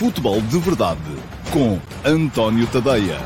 Futebol 0.00 0.40
de 0.40 0.58
Verdade 0.58 0.98
com 1.52 1.78
António 2.08 2.66
Tadeia. 2.68 3.18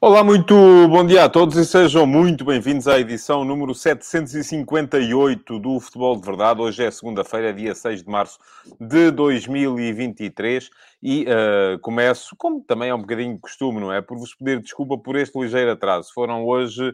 Olá, 0.00 0.22
muito 0.22 0.54
bom 0.86 1.04
dia 1.04 1.24
a 1.24 1.28
todos 1.28 1.56
e 1.56 1.66
sejam 1.66 2.06
muito 2.06 2.44
bem-vindos 2.44 2.86
à 2.86 3.00
edição 3.00 3.44
número 3.44 3.74
758 3.74 5.58
do 5.58 5.80
Futebol 5.80 6.14
de 6.14 6.24
Verdade. 6.24 6.60
Hoje 6.60 6.84
é 6.84 6.90
segunda-feira, 6.92 7.52
dia 7.52 7.74
6 7.74 8.04
de 8.04 8.08
março 8.08 8.38
de 8.80 9.10
2023 9.10 10.70
e 11.02 11.24
uh, 11.24 11.78
começo, 11.80 12.34
como 12.36 12.60
também 12.60 12.90
é 12.90 12.94
um 12.94 13.00
bocadinho 13.00 13.34
de 13.34 13.40
costume, 13.40 13.80
não 13.80 13.92
é? 13.92 14.02
Por 14.02 14.18
vos 14.18 14.34
pedir 14.34 14.60
desculpa 14.60 14.98
por 14.98 15.16
este 15.16 15.38
ligeiro 15.38 15.70
atraso. 15.70 16.12
Foram 16.12 16.44
hoje 16.44 16.92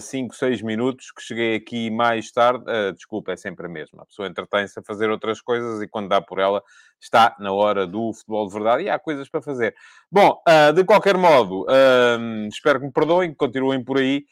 5, 0.00 0.32
uh, 0.32 0.36
6 0.36 0.62
minutos 0.62 1.10
que 1.10 1.22
cheguei 1.22 1.54
aqui 1.54 1.90
mais 1.90 2.30
tarde. 2.32 2.64
Uh, 2.64 2.94
desculpa, 2.94 3.32
é 3.32 3.36
sempre 3.36 3.66
a 3.66 3.68
mesma. 3.68 4.02
A 4.02 4.06
pessoa 4.06 4.26
entretém-se 4.26 4.78
a 4.78 4.82
fazer 4.82 5.10
outras 5.10 5.40
coisas 5.42 5.82
e 5.82 5.88
quando 5.88 6.08
dá 6.08 6.20
por 6.20 6.38
ela 6.38 6.62
está 6.98 7.36
na 7.38 7.52
hora 7.52 7.86
do 7.86 8.10
futebol 8.14 8.46
de 8.46 8.54
verdade 8.54 8.82
e 8.84 8.88
há 8.88 8.98
coisas 8.98 9.28
para 9.28 9.42
fazer. 9.42 9.74
Bom, 10.10 10.40
uh, 10.48 10.72
de 10.72 10.82
qualquer 10.82 11.18
modo, 11.18 11.66
espero 12.50 12.80
que 12.80 12.86
me 12.86 12.92
perdoem, 12.92 13.30
que 13.30 13.36
continuem 13.36 13.84
por 13.84 13.98
aí, 13.98 14.24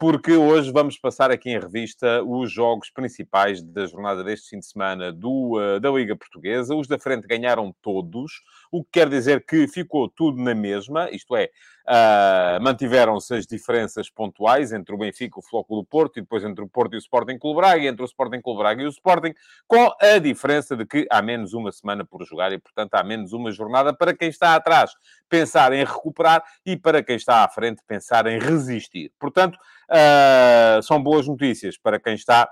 porque 0.00 0.32
hoje 0.32 0.72
vamos 0.72 0.98
passar 0.98 1.30
aqui 1.30 1.50
em 1.50 1.58
revista 1.58 2.22
os 2.24 2.50
jogos 2.50 2.90
principais 2.90 3.62
da 3.62 3.86
jornada 3.86 4.24
deste 4.24 4.50
fim 4.50 4.58
de 4.58 4.66
semana 4.66 5.12
do, 5.12 5.56
da 5.80 5.90
Liga 5.90 6.16
Portuguesa. 6.16 6.74
Os 6.74 6.88
da 6.88 6.98
frente 6.98 7.28
ganharam 7.28 7.72
todos, 7.80 8.42
o 8.72 8.82
que 8.82 8.90
quer 8.92 9.08
dizer 9.08 9.44
que 9.46 9.68
ficou 9.68 10.08
tudo 10.08 10.42
na 10.42 10.54
mesma, 10.54 11.08
isto 11.10 11.36
é, 11.36 11.50
Uh, 11.82 12.62
Mantiveram-se 12.62 13.34
as 13.34 13.46
diferenças 13.46 14.08
pontuais 14.08 14.72
entre 14.72 14.94
o 14.94 14.98
Benfica, 14.98 15.40
o 15.40 15.42
Flóculo 15.42 15.82
do 15.82 15.86
Porto, 15.86 16.18
e 16.18 16.22
depois 16.22 16.44
entre 16.44 16.64
o 16.64 16.68
Porto 16.68 16.94
e 16.94 16.96
o 16.96 16.98
Sporting 16.98 17.38
Clube 17.38 17.60
Braga, 17.60 17.82
e 17.82 17.88
entre 17.88 18.02
o 18.02 18.06
Sporting 18.06 18.40
Clube 18.40 18.60
Braga 18.60 18.82
e 18.82 18.86
o 18.86 18.90
Sporting, 18.90 19.34
com 19.66 19.90
a 20.00 20.18
diferença 20.18 20.76
de 20.76 20.86
que 20.86 21.06
há 21.10 21.20
menos 21.20 21.52
uma 21.54 21.72
semana 21.72 22.04
por 22.04 22.24
jogar 22.24 22.52
e, 22.52 22.58
portanto, 22.58 22.94
há 22.94 23.02
menos 23.02 23.32
uma 23.32 23.50
jornada 23.50 23.92
para 23.92 24.14
quem 24.14 24.28
está 24.28 24.54
atrás 24.54 24.92
pensar 25.28 25.72
em 25.72 25.84
recuperar 25.84 26.44
e 26.64 26.76
para 26.76 27.02
quem 27.02 27.16
está 27.16 27.44
à 27.44 27.48
frente 27.48 27.82
pensar 27.86 28.26
em 28.26 28.38
resistir. 28.38 29.10
Portanto, 29.18 29.56
uh, 29.90 30.80
são 30.82 31.02
boas 31.02 31.26
notícias 31.26 31.76
para 31.76 31.98
quem 31.98 32.14
está 32.14 32.48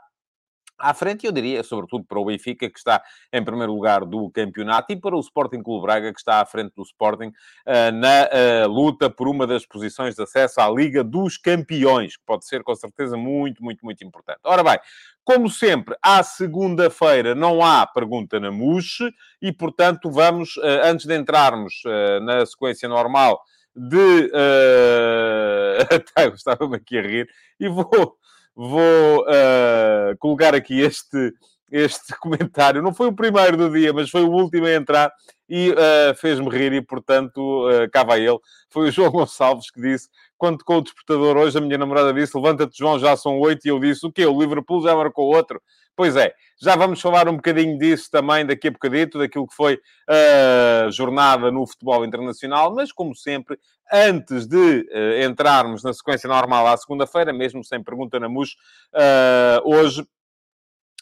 à 0.80 0.94
frente, 0.94 1.26
eu 1.26 1.32
diria, 1.32 1.62
sobretudo 1.62 2.04
para 2.04 2.18
o 2.18 2.24
Benfica, 2.24 2.68
que 2.68 2.78
está 2.78 3.02
em 3.32 3.44
primeiro 3.44 3.72
lugar 3.72 4.04
do 4.04 4.30
campeonato, 4.30 4.92
e 4.92 4.96
para 4.96 5.16
o 5.16 5.20
Sporting 5.20 5.62
Clube 5.62 5.82
Braga, 5.82 6.12
que 6.12 6.18
está 6.18 6.40
à 6.40 6.46
frente 6.46 6.72
do 6.74 6.82
Sporting 6.82 7.28
uh, 7.28 7.92
na 7.92 8.28
uh, 8.64 8.68
luta 8.68 9.08
por 9.10 9.28
uma 9.28 9.46
das 9.46 9.66
posições 9.66 10.14
de 10.14 10.22
acesso 10.22 10.60
à 10.60 10.68
Liga 10.70 11.04
dos 11.04 11.36
Campeões, 11.36 12.16
que 12.16 12.24
pode 12.24 12.46
ser 12.46 12.62
com 12.62 12.74
certeza 12.74 13.16
muito, 13.16 13.62
muito, 13.62 13.84
muito 13.84 14.04
importante. 14.04 14.40
Ora 14.44 14.64
bem, 14.64 14.78
como 15.24 15.48
sempre, 15.48 15.96
à 16.02 16.22
segunda-feira 16.22 17.34
não 17.34 17.62
há 17.62 17.86
pergunta 17.86 18.40
na 18.40 18.50
MUS, 18.50 18.98
e 19.40 19.52
portanto 19.52 20.10
vamos, 20.10 20.56
uh, 20.56 20.84
antes 20.84 21.06
de 21.06 21.16
entrarmos 21.16 21.82
na 22.22 22.44
sequência 22.46 22.88
normal 22.88 23.40
de. 23.74 24.30
Até 25.90 26.28
gostava-me 26.28 26.76
aqui 26.76 26.98
a 26.98 27.02
rir, 27.02 27.28
e 27.58 27.68
vou 27.68 28.18
vou 28.54 29.22
uh, 29.22 30.16
colocar 30.18 30.54
aqui 30.54 30.80
este, 30.80 31.32
este 31.70 32.16
comentário. 32.20 32.82
Não 32.82 32.92
foi 32.92 33.08
o 33.08 33.12
primeiro 33.12 33.56
do 33.56 33.70
dia, 33.70 33.92
mas 33.92 34.10
foi 34.10 34.22
o 34.22 34.30
último 34.30 34.66
a 34.66 34.74
entrar 34.74 35.12
e 35.48 35.70
uh, 35.70 36.14
fez-me 36.16 36.48
rir 36.48 36.72
e, 36.72 36.80
portanto, 36.80 37.68
uh, 37.68 37.90
cá 37.90 38.04
vai 38.04 38.20
ele. 38.20 38.38
Foi 38.68 38.88
o 38.88 38.92
João 38.92 39.10
Gonçalves 39.12 39.70
que 39.70 39.80
disse, 39.80 40.08
quando 40.38 40.58
tocou 40.58 40.78
o 40.78 40.82
despertador 40.82 41.36
hoje, 41.36 41.58
a 41.58 41.60
minha 41.60 41.76
namorada 41.76 42.12
disse, 42.12 42.36
levanta-te 42.36 42.78
João, 42.78 42.98
já 42.98 43.16
são 43.16 43.38
oito, 43.40 43.66
e 43.66 43.68
eu 43.68 43.80
disse, 43.80 44.06
o 44.06 44.12
quê? 44.12 44.24
O 44.24 44.40
Liverpool 44.40 44.82
já 44.82 44.94
marcou 44.94 45.26
outro? 45.34 45.60
Pois 45.96 46.16
é, 46.16 46.32
já 46.58 46.76
vamos 46.76 47.00
falar 47.00 47.28
um 47.28 47.36
bocadinho 47.36 47.76
disso 47.76 48.08
também 48.10 48.46
daqui 48.46 48.68
a 48.68 48.70
bocadito, 48.70 49.18
daquilo 49.18 49.46
que 49.46 49.54
foi 49.54 49.78
a 50.08 50.86
uh, 50.86 50.92
jornada 50.92 51.50
no 51.50 51.66
futebol 51.66 52.04
internacional, 52.04 52.74
mas 52.74 52.92
como 52.92 53.14
sempre, 53.14 53.58
antes 53.92 54.46
de 54.46 54.56
uh, 54.56 55.22
entrarmos 55.24 55.82
na 55.82 55.92
sequência 55.92 56.28
normal 56.28 56.66
à 56.66 56.76
segunda-feira, 56.76 57.32
mesmo 57.32 57.64
sem 57.64 57.82
pergunta 57.82 58.18
na 58.20 58.28
MUS, 58.28 58.56
uh, 58.94 59.60
hoje 59.64 60.06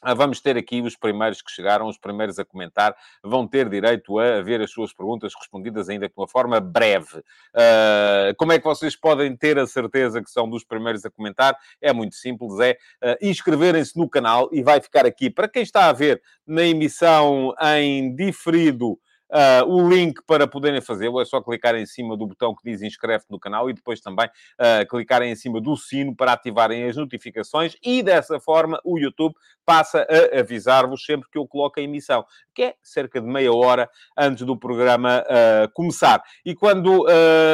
ah, 0.01 0.15
vamos 0.15 0.41
ter 0.41 0.57
aqui 0.57 0.81
os 0.81 0.95
primeiros 0.95 1.43
que 1.43 1.51
chegaram, 1.51 1.89
os 1.89 1.99
primeiros 1.99 2.39
a 2.39 2.45
comentar, 2.45 2.95
vão 3.21 3.49
ter 3.49 3.69
direito 3.69 4.17
a 4.21 4.41
ver 4.43 4.61
as 4.61 4.71
suas 4.71 4.93
perguntas 4.93 5.33
respondidas 5.35 5.89
ainda 5.89 6.07
de 6.07 6.15
uma 6.17 6.29
forma 6.29 6.61
breve. 6.61 7.19
Uh, 7.19 8.33
como 8.37 8.53
é 8.53 8.61
que 8.61 8.65
vocês 8.65 8.95
podem 8.95 9.37
ter 9.37 9.59
a 9.59 9.67
certeza 9.67 10.23
que 10.23 10.31
são 10.31 10.49
dos 10.49 10.63
primeiros 10.63 11.05
a 11.05 11.11
comentar? 11.11 11.57
É 11.83 11.93
muito 11.93 12.15
simples, 12.15 12.61
é 12.61 12.79
uh, 13.03 13.17
inscreverem-se 13.21 13.99
no 13.99 14.09
canal 14.09 14.49
e 14.53 14.63
vai 14.63 14.81
ficar 14.81 15.05
aqui, 15.05 15.29
para 15.29 15.49
quem 15.49 15.63
está 15.63 15.89
a 15.89 15.93
ver 15.93 16.23
na 16.47 16.63
emissão 16.63 17.53
em 17.75 18.15
diferido, 18.15 19.01
Uh, 19.31 19.69
o 19.69 19.87
link 19.87 20.23
para 20.27 20.47
poderem 20.47 20.81
fazê-lo 20.81 21.21
é 21.21 21.25
só 21.25 21.41
clicar 21.43 21.75
em 21.75 21.85
cima 21.85 22.17
do 22.17 22.27
botão 22.27 22.55
que 22.55 22.63
diz 22.65 22.81
inscreve-te 22.81 23.31
no 23.31 23.39
canal 23.39 23.69
e 23.69 23.75
depois 23.75 24.01
também 24.01 24.27
uh, 24.27 24.89
clicarem 24.89 25.31
em 25.31 25.37
cima 25.37 25.61
do 25.61 25.77
sino 25.77 26.17
para 26.17 26.33
ativarem 26.33 26.85
as 26.85 26.97
notificações 26.97 27.77
e 27.85 28.03
dessa 28.03 28.41
forma 28.41 28.81
o 28.83 28.99
YouTube 28.99 29.35
passa 29.67 30.07
a 30.09 30.41
avisar-vos 30.41 31.05
sempre 31.05 31.29
que 31.31 31.37
eu 31.37 31.47
coloco 31.47 31.79
a 31.79 31.83
emissão, 31.83 32.25
que 32.55 32.63
é 32.63 32.75
cerca 32.83 33.21
de 33.21 33.27
meia 33.27 33.53
hora 33.53 33.91
antes 34.17 34.47
do 34.47 34.57
programa 34.57 35.23
uh, 35.23 35.71
começar. 35.75 36.23
E 36.43 36.55
quando 36.55 37.07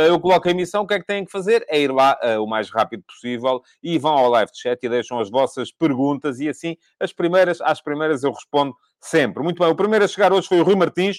eu 0.08 0.20
coloco 0.20 0.46
a 0.46 0.50
emissão, 0.50 0.82
o 0.82 0.86
que 0.86 0.94
é 0.94 1.00
que 1.00 1.06
têm 1.06 1.24
que 1.24 1.32
fazer? 1.32 1.64
É 1.68 1.80
ir 1.80 1.90
lá 1.90 2.16
o 2.40 2.46
mais 2.46 2.70
rápido 2.70 3.02
possível 3.02 3.60
e 3.82 3.98
vão 3.98 4.12
ao 4.12 4.28
live 4.30 4.50
chat 4.54 4.78
e 4.82 4.88
deixam 4.88 5.18
as 5.18 5.28
vossas 5.28 5.72
perguntas 5.72 6.38
e 6.38 6.48
assim 6.48 6.76
as 7.00 7.12
primeiras, 7.12 7.60
às 7.60 7.82
primeiras 7.82 8.22
eu 8.22 8.30
respondo 8.30 8.74
sempre. 9.00 9.42
Muito 9.42 9.58
bem, 9.58 9.68
o 9.68 9.74
primeiro 9.74 10.04
a 10.04 10.08
chegar 10.08 10.32
hoje 10.32 10.46
foi 10.46 10.60
o 10.60 10.64
Rui 10.64 10.76
Martins. 10.76 11.18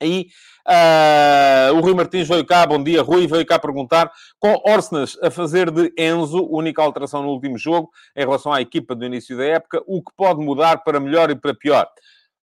Aí 0.00 0.28
uh, 0.66 1.74
o 1.76 1.80
Rui 1.80 1.94
Martins 1.94 2.26
veio 2.26 2.44
cá, 2.44 2.66
bom 2.66 2.82
dia, 2.82 3.02
Rui, 3.02 3.26
veio 3.26 3.44
cá 3.44 3.58
perguntar, 3.58 4.10
com 4.38 4.54
Orsnas 4.64 5.18
a 5.22 5.30
fazer 5.30 5.70
de 5.70 5.92
Enzo, 5.98 6.46
única 6.50 6.82
alteração 6.82 7.22
no 7.22 7.28
último 7.28 7.58
jogo, 7.58 7.90
em 8.16 8.20
relação 8.20 8.52
à 8.52 8.60
equipa 8.60 8.94
do 8.94 9.04
início 9.04 9.36
da 9.36 9.44
época, 9.44 9.82
o 9.86 10.02
que 10.02 10.12
pode 10.16 10.40
mudar 10.40 10.78
para 10.78 10.98
melhor 10.98 11.30
e 11.30 11.34
para 11.34 11.54
pior? 11.54 11.86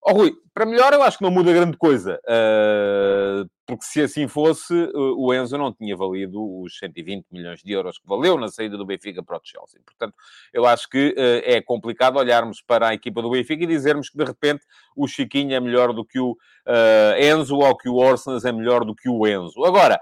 Oh, 0.06 0.14
Rui, 0.14 0.34
para 0.54 0.66
melhor 0.66 0.94
eu 0.94 1.02
acho 1.02 1.18
que 1.18 1.24
não 1.24 1.32
muda 1.32 1.52
grande 1.52 1.78
coisa, 1.78 2.20
uh, 2.28 3.50
porque 3.68 3.84
se 3.84 4.02
assim 4.02 4.30
fosse, 4.30 4.74
o 4.96 5.34
Enzo 5.34 5.58
não 5.58 5.74
tinha 5.74 5.94
valido 5.94 6.42
os 6.62 6.78
120 6.78 7.26
milhões 7.30 7.62
de 7.62 7.74
euros 7.74 8.00
que 8.00 8.08
valeu 8.08 8.38
na 8.38 8.48
saída 8.48 8.78
do 8.78 8.86
Benfica 8.86 9.22
para 9.22 9.36
o 9.36 9.42
Chelsea. 9.44 9.82
Portanto, 9.86 10.16
eu 10.54 10.66
acho 10.66 10.90
que 10.90 11.10
uh, 11.10 11.42
é 11.44 11.62
complicado 11.62 12.18
olharmos 12.18 12.62
para 12.62 12.88
a 12.88 12.94
equipa 12.94 13.22
do 13.22 13.30
Benfica 13.30 13.66
e 13.66 13.68
dizermos 13.68 14.10
que 14.10 14.18
de 14.18 14.24
repente 14.24 14.64
o 14.96 15.06
Chiquinho 15.06 15.54
é 15.54 15.60
melhor 15.60 15.92
do 15.92 16.06
que 16.06 16.18
o 16.18 16.32
uh, 16.32 17.22
Enzo 17.22 17.58
ou 17.58 17.76
que 17.76 17.90
o 17.90 17.96
Orsens 17.96 18.46
é 18.46 18.54
melhor 18.54 18.86
do 18.86 18.96
que 18.96 19.10
o 19.10 19.28
Enzo. 19.28 19.66
Agora, 19.66 20.00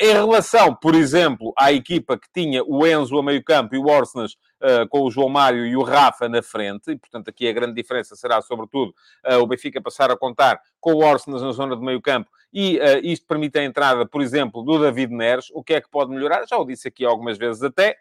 em 0.00 0.12
relação, 0.12 0.74
por 0.74 0.94
exemplo, 0.94 1.52
à 1.58 1.72
equipa 1.72 2.16
que 2.16 2.28
tinha 2.32 2.62
o 2.64 2.86
Enzo 2.86 3.18
a 3.18 3.22
meio 3.22 3.44
campo 3.44 3.74
e 3.74 3.78
o 3.78 3.86
Orsens 3.86 4.36
Uh, 4.60 4.86
com 4.90 5.00
o 5.04 5.10
João 5.10 5.30
Mário 5.30 5.64
e 5.64 5.74
o 5.74 5.82
Rafa 5.82 6.28
na 6.28 6.42
frente, 6.42 6.90
e 6.90 6.96
portanto 6.98 7.28
aqui 7.28 7.48
a 7.48 7.52
grande 7.52 7.72
diferença 7.72 8.14
será, 8.14 8.42
sobretudo, 8.42 8.94
uh, 9.26 9.36
o 9.36 9.46
Benfica 9.46 9.80
passar 9.80 10.10
a 10.10 10.18
contar 10.18 10.60
com 10.78 10.92
o 10.92 10.98
Orsnes 11.02 11.40
na 11.40 11.52
zona 11.52 11.74
de 11.74 11.82
meio 11.82 11.98
campo 11.98 12.28
e 12.52 12.78
uh, 12.78 13.00
isto 13.02 13.26
permite 13.26 13.58
a 13.58 13.64
entrada, 13.64 14.06
por 14.06 14.20
exemplo, 14.20 14.62
do 14.62 14.78
David 14.78 15.12
Neres. 15.14 15.50
O 15.52 15.62
que 15.62 15.74
é 15.74 15.80
que 15.80 15.90
pode 15.90 16.10
melhorar? 16.10 16.46
Já 16.48 16.56
o 16.56 16.64
disse 16.64 16.88
aqui 16.88 17.04
algumas 17.04 17.38
vezes 17.38 17.62
até 17.62 17.96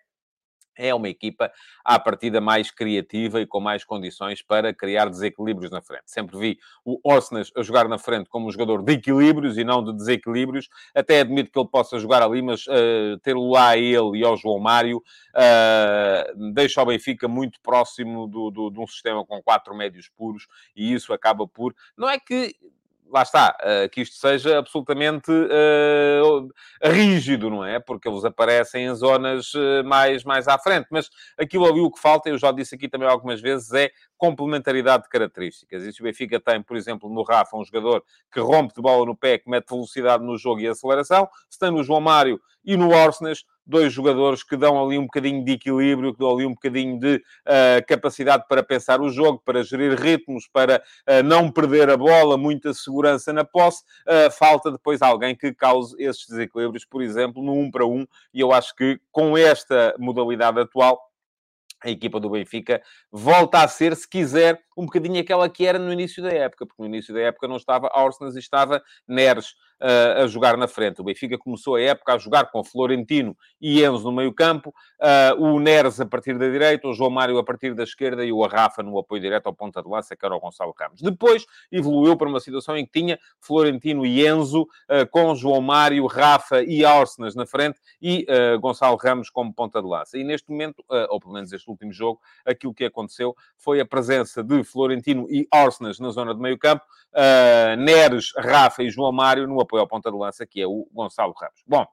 é 0.79 0.95
uma 0.95 1.09
equipa 1.09 1.51
à 1.83 1.99
partida 1.99 2.39
mais 2.39 2.71
criativa 2.71 3.41
e 3.41 3.45
com 3.45 3.59
mais 3.59 3.83
condições 3.83 4.41
para 4.41 4.73
criar 4.73 5.09
desequilíbrios 5.09 5.69
na 5.69 5.81
frente. 5.81 6.03
Sempre 6.05 6.37
vi 6.37 6.59
o 6.85 6.99
Orsnes 7.03 7.51
a 7.55 7.61
jogar 7.61 7.87
na 7.89 7.97
frente 7.97 8.29
como 8.29 8.47
um 8.47 8.51
jogador 8.51 8.81
de 8.81 8.93
equilíbrios 8.93 9.57
e 9.57 9.63
não 9.63 9.83
de 9.83 9.93
desequilíbrios. 9.93 10.69
Até 10.95 11.19
admito 11.19 11.51
que 11.51 11.59
ele 11.59 11.67
possa 11.67 11.99
jogar 11.99 12.23
ali, 12.23 12.41
mas 12.41 12.65
uh, 12.67 13.19
ter-lo 13.21 13.51
lá 13.51 13.69
a 13.69 13.77
ele 13.77 14.19
e 14.19 14.23
ao 14.23 14.37
João 14.37 14.59
Mário 14.59 14.97
uh, 14.99 16.53
deixa 16.53 16.81
o 16.81 16.85
Benfica 16.85 17.27
muito 17.27 17.59
próximo 17.61 18.25
do, 18.27 18.49
do, 18.49 18.69
de 18.69 18.79
um 18.79 18.87
sistema 18.87 19.25
com 19.25 19.41
quatro 19.43 19.75
médios 19.75 20.09
puros 20.09 20.47
e 20.73 20.93
isso 20.93 21.11
acaba 21.11 21.45
por... 21.45 21.75
Não 21.97 22.09
é 22.09 22.17
que 22.17 22.55
lá 23.11 23.23
está, 23.23 23.57
uh, 23.61 23.89
que 23.89 24.01
isto 24.01 24.15
seja 24.15 24.59
absolutamente 24.59 25.31
uh, 25.31 26.47
rígido, 26.83 27.49
não 27.49 27.65
é? 27.65 27.79
Porque 27.79 28.07
eles 28.07 28.23
aparecem 28.23 28.85
em 28.85 28.93
zonas 28.93 29.53
uh, 29.53 29.83
mais, 29.83 30.23
mais 30.23 30.47
à 30.47 30.57
frente. 30.57 30.87
Mas 30.91 31.09
aquilo 31.37 31.65
ali 31.65 31.79
o 31.79 31.91
que 31.91 31.99
falta, 31.99 32.29
eu 32.29 32.37
já 32.37 32.51
disse 32.51 32.75
aqui 32.75 32.87
também 32.87 33.07
algumas 33.07 33.41
vezes, 33.41 33.71
é 33.73 33.89
complementaridade 34.17 35.03
de 35.03 35.09
características. 35.09 35.83
E 35.83 35.93
se 35.93 36.01
o 36.01 36.03
Benfica 36.03 36.39
tem, 36.39 36.61
por 36.61 36.77
exemplo, 36.77 37.09
no 37.09 37.23
Rafa, 37.23 37.57
um 37.57 37.63
jogador 37.63 38.03
que 38.31 38.39
rompe 38.39 38.75
de 38.75 38.81
bola 38.81 39.05
no 39.05 39.15
pé, 39.15 39.37
que 39.37 39.49
mete 39.49 39.69
velocidade 39.69 40.23
no 40.23 40.37
jogo 40.37 40.59
e 40.61 40.67
aceleração, 40.67 41.27
se 41.49 41.57
tem 41.57 41.71
no 41.71 41.83
João 41.83 42.01
Mário 42.01 42.39
e 42.63 42.77
no 42.77 42.95
Arsenal 42.95 43.33
dois 43.69 43.93
jogadores 43.93 44.43
que 44.43 44.57
dão 44.57 44.83
ali 44.83 44.97
um 44.97 45.03
bocadinho 45.03 45.45
de 45.45 45.53
equilíbrio, 45.53 46.11
que 46.11 46.19
dão 46.19 46.31
ali 46.31 46.45
um 46.45 46.53
bocadinho 46.53 46.99
de 46.99 47.15
uh, 47.17 47.85
capacidade 47.87 48.45
para 48.49 48.63
pensar 48.63 48.99
o 48.99 49.09
jogo, 49.09 49.41
para 49.45 49.63
gerir 49.63 49.97
ritmos, 49.97 50.47
para 50.51 50.83
uh, 51.07 51.23
não 51.23 51.51
perder 51.51 51.89
a 51.89 51.95
bola, 51.95 52.37
muita 52.37 52.73
segurança 52.73 53.31
na 53.31 53.45
posse. 53.45 53.83
Uh, 54.07 54.31
falta 54.31 54.71
depois 54.71 55.01
alguém 55.01 55.35
que 55.35 55.53
cause 55.53 55.95
esses 55.99 56.27
desequilíbrios, 56.27 56.83
por 56.83 57.01
exemplo, 57.01 57.43
no 57.43 57.53
1 57.53 57.71
para 57.71 57.85
1, 57.85 58.05
e 58.33 58.41
eu 58.41 58.51
acho 58.51 58.75
que 58.75 58.99
com 59.11 59.37
esta 59.37 59.95
modalidade 59.99 60.59
atual, 60.59 60.99
a 61.81 61.89
equipa 61.89 62.19
do 62.19 62.29
Benfica 62.29 62.81
volta 63.11 63.63
a 63.63 63.67
ser, 63.67 63.95
se 63.95 64.07
quiser, 64.07 64.61
um 64.79 64.85
bocadinho 64.85 65.19
aquela 65.19 65.49
que 65.49 65.65
era 65.65 65.77
no 65.77 65.91
início 65.91 66.23
da 66.23 66.31
época, 66.31 66.65
porque 66.65 66.81
no 66.81 66.87
início 66.87 67.13
da 67.13 67.19
época 67.19 67.49
não 67.49 67.57
estava 67.57 67.91
Orsnes 67.93 68.35
e 68.37 68.39
estava 68.39 68.81
Neres 69.05 69.49
uh, 69.81 70.23
a 70.23 70.27
jogar 70.27 70.55
na 70.55 70.69
frente. 70.69 71.01
O 71.01 71.03
Benfica 71.03 71.37
começou 71.37 71.75
a 71.75 71.81
época 71.81 72.13
a 72.13 72.17
jogar 72.17 72.45
com 72.45 72.63
Florentino 72.63 73.35
e 73.59 73.83
Enzo 73.83 74.05
no 74.05 74.13
meio 74.13 74.33
campo, 74.33 74.69
uh, 74.69 75.43
o 75.43 75.59
Neres 75.59 75.99
a 75.99 76.05
partir 76.05 76.37
da 76.37 76.47
direita, 76.47 76.87
o 76.87 76.93
João 76.93 77.09
Mário 77.09 77.37
a 77.37 77.43
partir 77.43 77.75
da 77.75 77.83
esquerda 77.83 78.23
e 78.23 78.31
o 78.31 78.41
Arrafa 78.41 78.81
no 78.81 78.97
apoio 78.97 79.21
direto 79.21 79.47
ao 79.47 79.53
ponta 79.53 79.83
de 79.83 79.89
lança, 79.89 80.15
que 80.15 80.25
era 80.25 80.33
o 80.33 80.39
Gonçalo 80.39 80.73
Ramos. 80.79 81.01
Depois 81.01 81.45
evoluiu 81.69 82.15
para 82.15 82.29
uma 82.29 82.39
situação 82.39 82.77
em 82.77 82.85
que 82.85 82.91
tinha 82.93 83.19
Florentino 83.41 84.05
e 84.05 84.25
Enzo, 84.25 84.61
uh, 84.61 85.05
com 85.11 85.35
João 85.35 85.59
Mário, 85.59 86.05
Rafa 86.05 86.63
e 86.63 86.85
Orsnes 86.85 87.35
na 87.35 87.45
frente 87.45 87.79
e 88.01 88.25
Gonçalo 88.61 88.95
Ramos 88.95 89.29
como 89.29 89.53
ponta 89.53 89.81
de 89.81 89.87
lança. 89.87 90.17
E 90.17 90.23
neste 90.23 90.49
momento, 90.49 90.83
ou 91.09 91.19
pelo 91.19 91.33
menos 91.33 91.51
este 91.51 91.69
último 91.69 91.91
jogo, 91.91 92.21
aquilo 92.45 92.73
que 92.73 92.85
aconteceu 92.85 93.35
foi 93.57 93.81
a 93.81 93.85
presença 93.85 94.43
de 94.43 94.63
Florentino 94.69 95.27
e 95.29 95.47
Orsnes 95.53 95.99
na 95.99 96.09
zona 96.09 96.33
de 96.33 96.39
meio 96.39 96.57
campo, 96.57 96.83
Neres, 97.77 98.31
Rafa 98.37 98.83
e 98.83 98.89
João 98.89 99.11
Mário 99.11 99.47
no 99.47 99.59
apoio 99.59 99.81
ao 99.81 99.87
ponta 99.87 100.11
de 100.11 100.17
lança, 100.17 100.45
que 100.45 100.61
é 100.61 100.67
o 100.67 100.87
Gonçalo 100.93 101.33
Ramos. 101.39 101.61
Bom, 101.65 101.85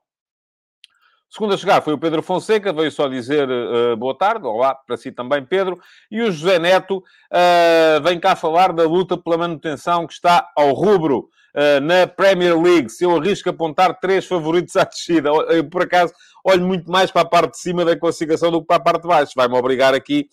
segundo 1.29 1.55
a 1.55 1.57
chegar 1.57 1.81
foi 1.83 1.95
o 1.95 1.99
Pedro 1.99 2.23
Fonseca, 2.23 2.73
veio 2.73 2.91
só 2.91 3.09
dizer 3.09 3.49
uh, 3.49 3.97
boa 3.97 4.17
tarde, 4.17 4.47
olá 4.47 4.75
para 4.75 4.97
si 4.97 5.11
também, 5.11 5.45
Pedro. 5.45 5.81
E 6.11 6.23
o 6.23 6.31
José 6.31 6.59
Neto 6.59 6.99
uh, 6.99 8.03
vem 8.03 8.21
cá 8.21 8.37
falar 8.37 8.73
da 8.73 8.85
luta 8.85 9.17
pela 9.17 9.39
manutenção 9.39 10.07
que 10.07 10.13
está 10.13 10.51
ao 10.55 10.73
rubro 10.73 11.29
uh, 11.55 11.81
na 11.81 12.07
Premier 12.07 12.61
League. 12.61 12.91
Se 12.91 13.05
eu 13.05 13.17
arrisco 13.17 13.51
apontar 13.51 13.99
três 13.99 14.27
favoritos 14.27 14.77
à 14.77 14.85
descida, 14.85 15.31
eu, 15.31 15.69
por 15.69 15.83
acaso 15.83 16.13
olho 16.47 16.65
muito 16.65 16.91
mais 16.91 17.11
para 17.11 17.23
a 17.23 17.25
parte 17.25 17.53
de 17.53 17.59
cima 17.59 17.85
da 17.85 17.99
classificação 17.99 18.53
do 18.53 18.61
que 18.61 18.67
para 18.67 18.77
a 18.77 18.81
parte 18.81 19.03
de 19.03 19.09
baixo. 19.09 19.33
Vai-me 19.35 19.57
obrigar 19.57 19.95
aqui 19.95 20.29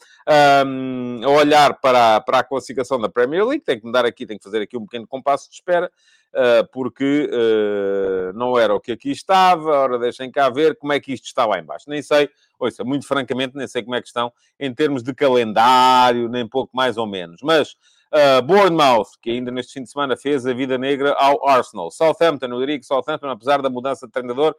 um, 0.65 1.21
a 1.23 1.29
olhar 1.29 1.79
para 1.79 2.17
a, 2.17 2.21
para 2.21 2.39
a 2.39 2.43
classificação 2.43 2.99
da 2.99 3.09
Premier 3.09 3.43
League. 3.43 3.63
Tenho 3.63 3.79
que 3.79 3.85
me 3.87 3.91
dar 3.91 4.05
aqui, 4.05 4.25
tenho 4.25 4.39
que 4.39 4.43
fazer 4.43 4.61
aqui 4.61 4.77
um 4.77 4.85
pequeno 4.85 5.07
compasso 5.07 5.49
de 5.49 5.55
espera. 5.55 5.91
Uh, 6.35 6.65
porque 6.71 7.29
uh, 7.31 8.33
não 8.35 8.57
era 8.57 8.73
o 8.73 8.79
que 8.79 8.91
aqui 8.91 9.11
estava. 9.11 9.71
Ora, 9.71 9.99
deixem 9.99 10.31
cá 10.31 10.49
ver 10.49 10.75
como 10.77 10.93
é 10.93 10.99
que 10.99 11.13
isto 11.13 11.25
está 11.25 11.45
lá 11.45 11.59
embaixo. 11.59 11.85
Nem 11.87 12.01
sei, 12.01 12.29
ouça, 12.59 12.83
muito 12.83 13.07
francamente, 13.07 13.55
nem 13.55 13.67
sei 13.67 13.83
como 13.83 13.95
é 13.95 14.01
que 14.01 14.07
estão 14.07 14.31
em 14.59 14.73
termos 14.73 15.03
de 15.03 15.13
calendário, 15.13 16.29
nem 16.29 16.47
pouco 16.47 16.75
mais 16.75 16.97
ou 16.97 17.07
menos. 17.07 17.41
Mas 17.43 17.75
uh, 18.13 18.41
Bournemouth, 18.41 19.09
que 19.21 19.31
ainda 19.31 19.51
neste 19.51 19.73
fim 19.73 19.83
de 19.83 19.89
semana 19.89 20.15
fez 20.15 20.45
a 20.45 20.53
vida 20.53 20.77
negra 20.77 21.13
ao 21.13 21.47
Arsenal. 21.47 21.91
Southampton, 21.91 22.47
eu 22.47 22.59
diria 22.59 22.79
que 22.79 22.85
Southampton, 22.85 23.29
apesar 23.29 23.61
da 23.61 23.69
mudança 23.69 24.05
de 24.05 24.11
treinador, 24.11 24.55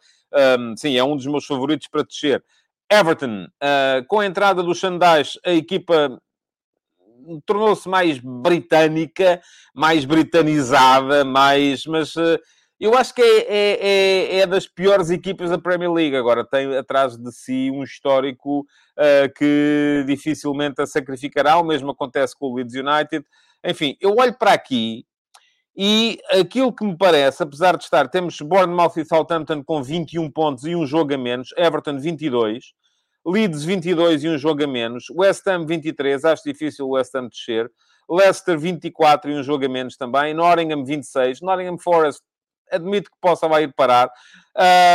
um, 0.58 0.76
sim, 0.76 0.96
é 0.96 1.04
um 1.04 1.16
dos 1.16 1.26
meus 1.26 1.46
favoritos 1.46 1.86
para 1.88 2.02
descer. 2.02 2.44
Everton, 2.90 3.46
com 4.08 4.20
a 4.20 4.26
entrada 4.26 4.62
do 4.62 4.74
Xandais, 4.74 5.38
a 5.44 5.52
equipa 5.52 6.20
tornou-se 7.46 7.88
mais 7.88 8.18
britânica, 8.18 9.40
mais 9.74 10.04
britanizada, 10.04 11.24
mais. 11.24 11.86
Mas 11.86 12.14
uh, 12.16 12.38
eu 12.84 12.94
acho 12.94 13.14
que 13.14 13.22
é, 13.22 13.38
é, 13.48 13.78
é, 13.80 14.38
é, 14.40 14.46
das 14.46 14.68
piores 14.68 15.08
equipas 15.08 15.48
da 15.48 15.56
Premier 15.56 15.90
League. 15.90 16.14
Agora 16.14 16.44
tem 16.44 16.76
atrás 16.76 17.16
de 17.16 17.32
si 17.32 17.70
um 17.70 17.82
histórico 17.82 18.60
uh, 18.60 19.32
que 19.34 20.04
dificilmente 20.06 20.82
a 20.82 20.86
sacrificará. 20.86 21.56
O 21.56 21.64
mesmo 21.64 21.90
acontece 21.92 22.36
com 22.38 22.48
o 22.48 22.56
Leeds 22.56 22.74
United. 22.74 23.24
Enfim, 23.64 23.96
eu 24.02 24.16
olho 24.18 24.36
para 24.38 24.52
aqui 24.52 25.06
e 25.74 26.18
aquilo 26.30 26.74
que 26.74 26.84
me 26.84 26.94
parece, 26.94 27.42
apesar 27.42 27.74
de 27.78 27.84
estar, 27.84 28.06
temos 28.08 28.38
Bournemouth 28.42 28.98
e 28.98 29.04
Southampton 29.06 29.64
com 29.64 29.82
21 29.82 30.30
pontos 30.30 30.64
e 30.64 30.76
um 30.76 30.86
jogo 30.86 31.14
a 31.14 31.18
menos, 31.18 31.54
Everton 31.56 31.98
22. 31.98 32.74
Leeds 33.26 33.64
22 33.64 34.24
e 34.24 34.28
um 34.28 34.36
jogo 34.36 34.62
a 34.62 34.66
menos. 34.66 35.06
West 35.08 35.46
Ham 35.46 35.64
23, 35.64 36.22
acho 36.26 36.42
difícil 36.44 36.86
o 36.86 36.90
West 36.90 37.14
Ham 37.14 37.28
descer. 37.28 37.70
Leicester 38.06 38.58
24 38.58 39.30
e 39.30 39.34
um 39.36 39.42
jogo 39.42 39.64
a 39.64 39.68
menos 39.70 39.96
também. 39.96 40.34
Nottingham 40.34 40.84
26. 40.84 41.40
Nottingham 41.40 41.78
Forest 41.78 42.20
admito 42.70 43.10
que 43.10 43.16
possa 43.20 43.46
lá 43.46 43.60
ir 43.60 43.72
parar. 43.74 44.10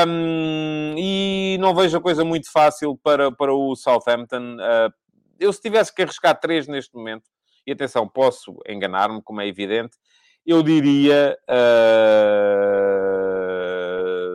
Um, 0.08 0.96
e 0.98 1.58
não 1.60 1.76
vejo 1.76 1.98
a 1.98 2.02
coisa 2.02 2.24
muito 2.24 2.52
fácil 2.52 2.98
para, 3.04 3.32
para 3.32 3.54
o 3.54 3.76
Southampton. 3.76 4.56
Uh, 4.56 4.92
eu, 5.40 5.52
se 5.54 5.62
tivesse 5.62 5.94
que 5.94 6.02
arriscar 6.02 6.40
três 6.40 6.68
neste 6.68 6.96
momento, 6.96 7.24
e 7.66 7.72
atenção, 7.72 8.08
posso 8.08 8.58
enganar-me, 8.68 9.22
como 9.22 9.42
é 9.42 9.48
evidente, 9.48 9.98
eu 10.46 10.64
diria 10.64 11.38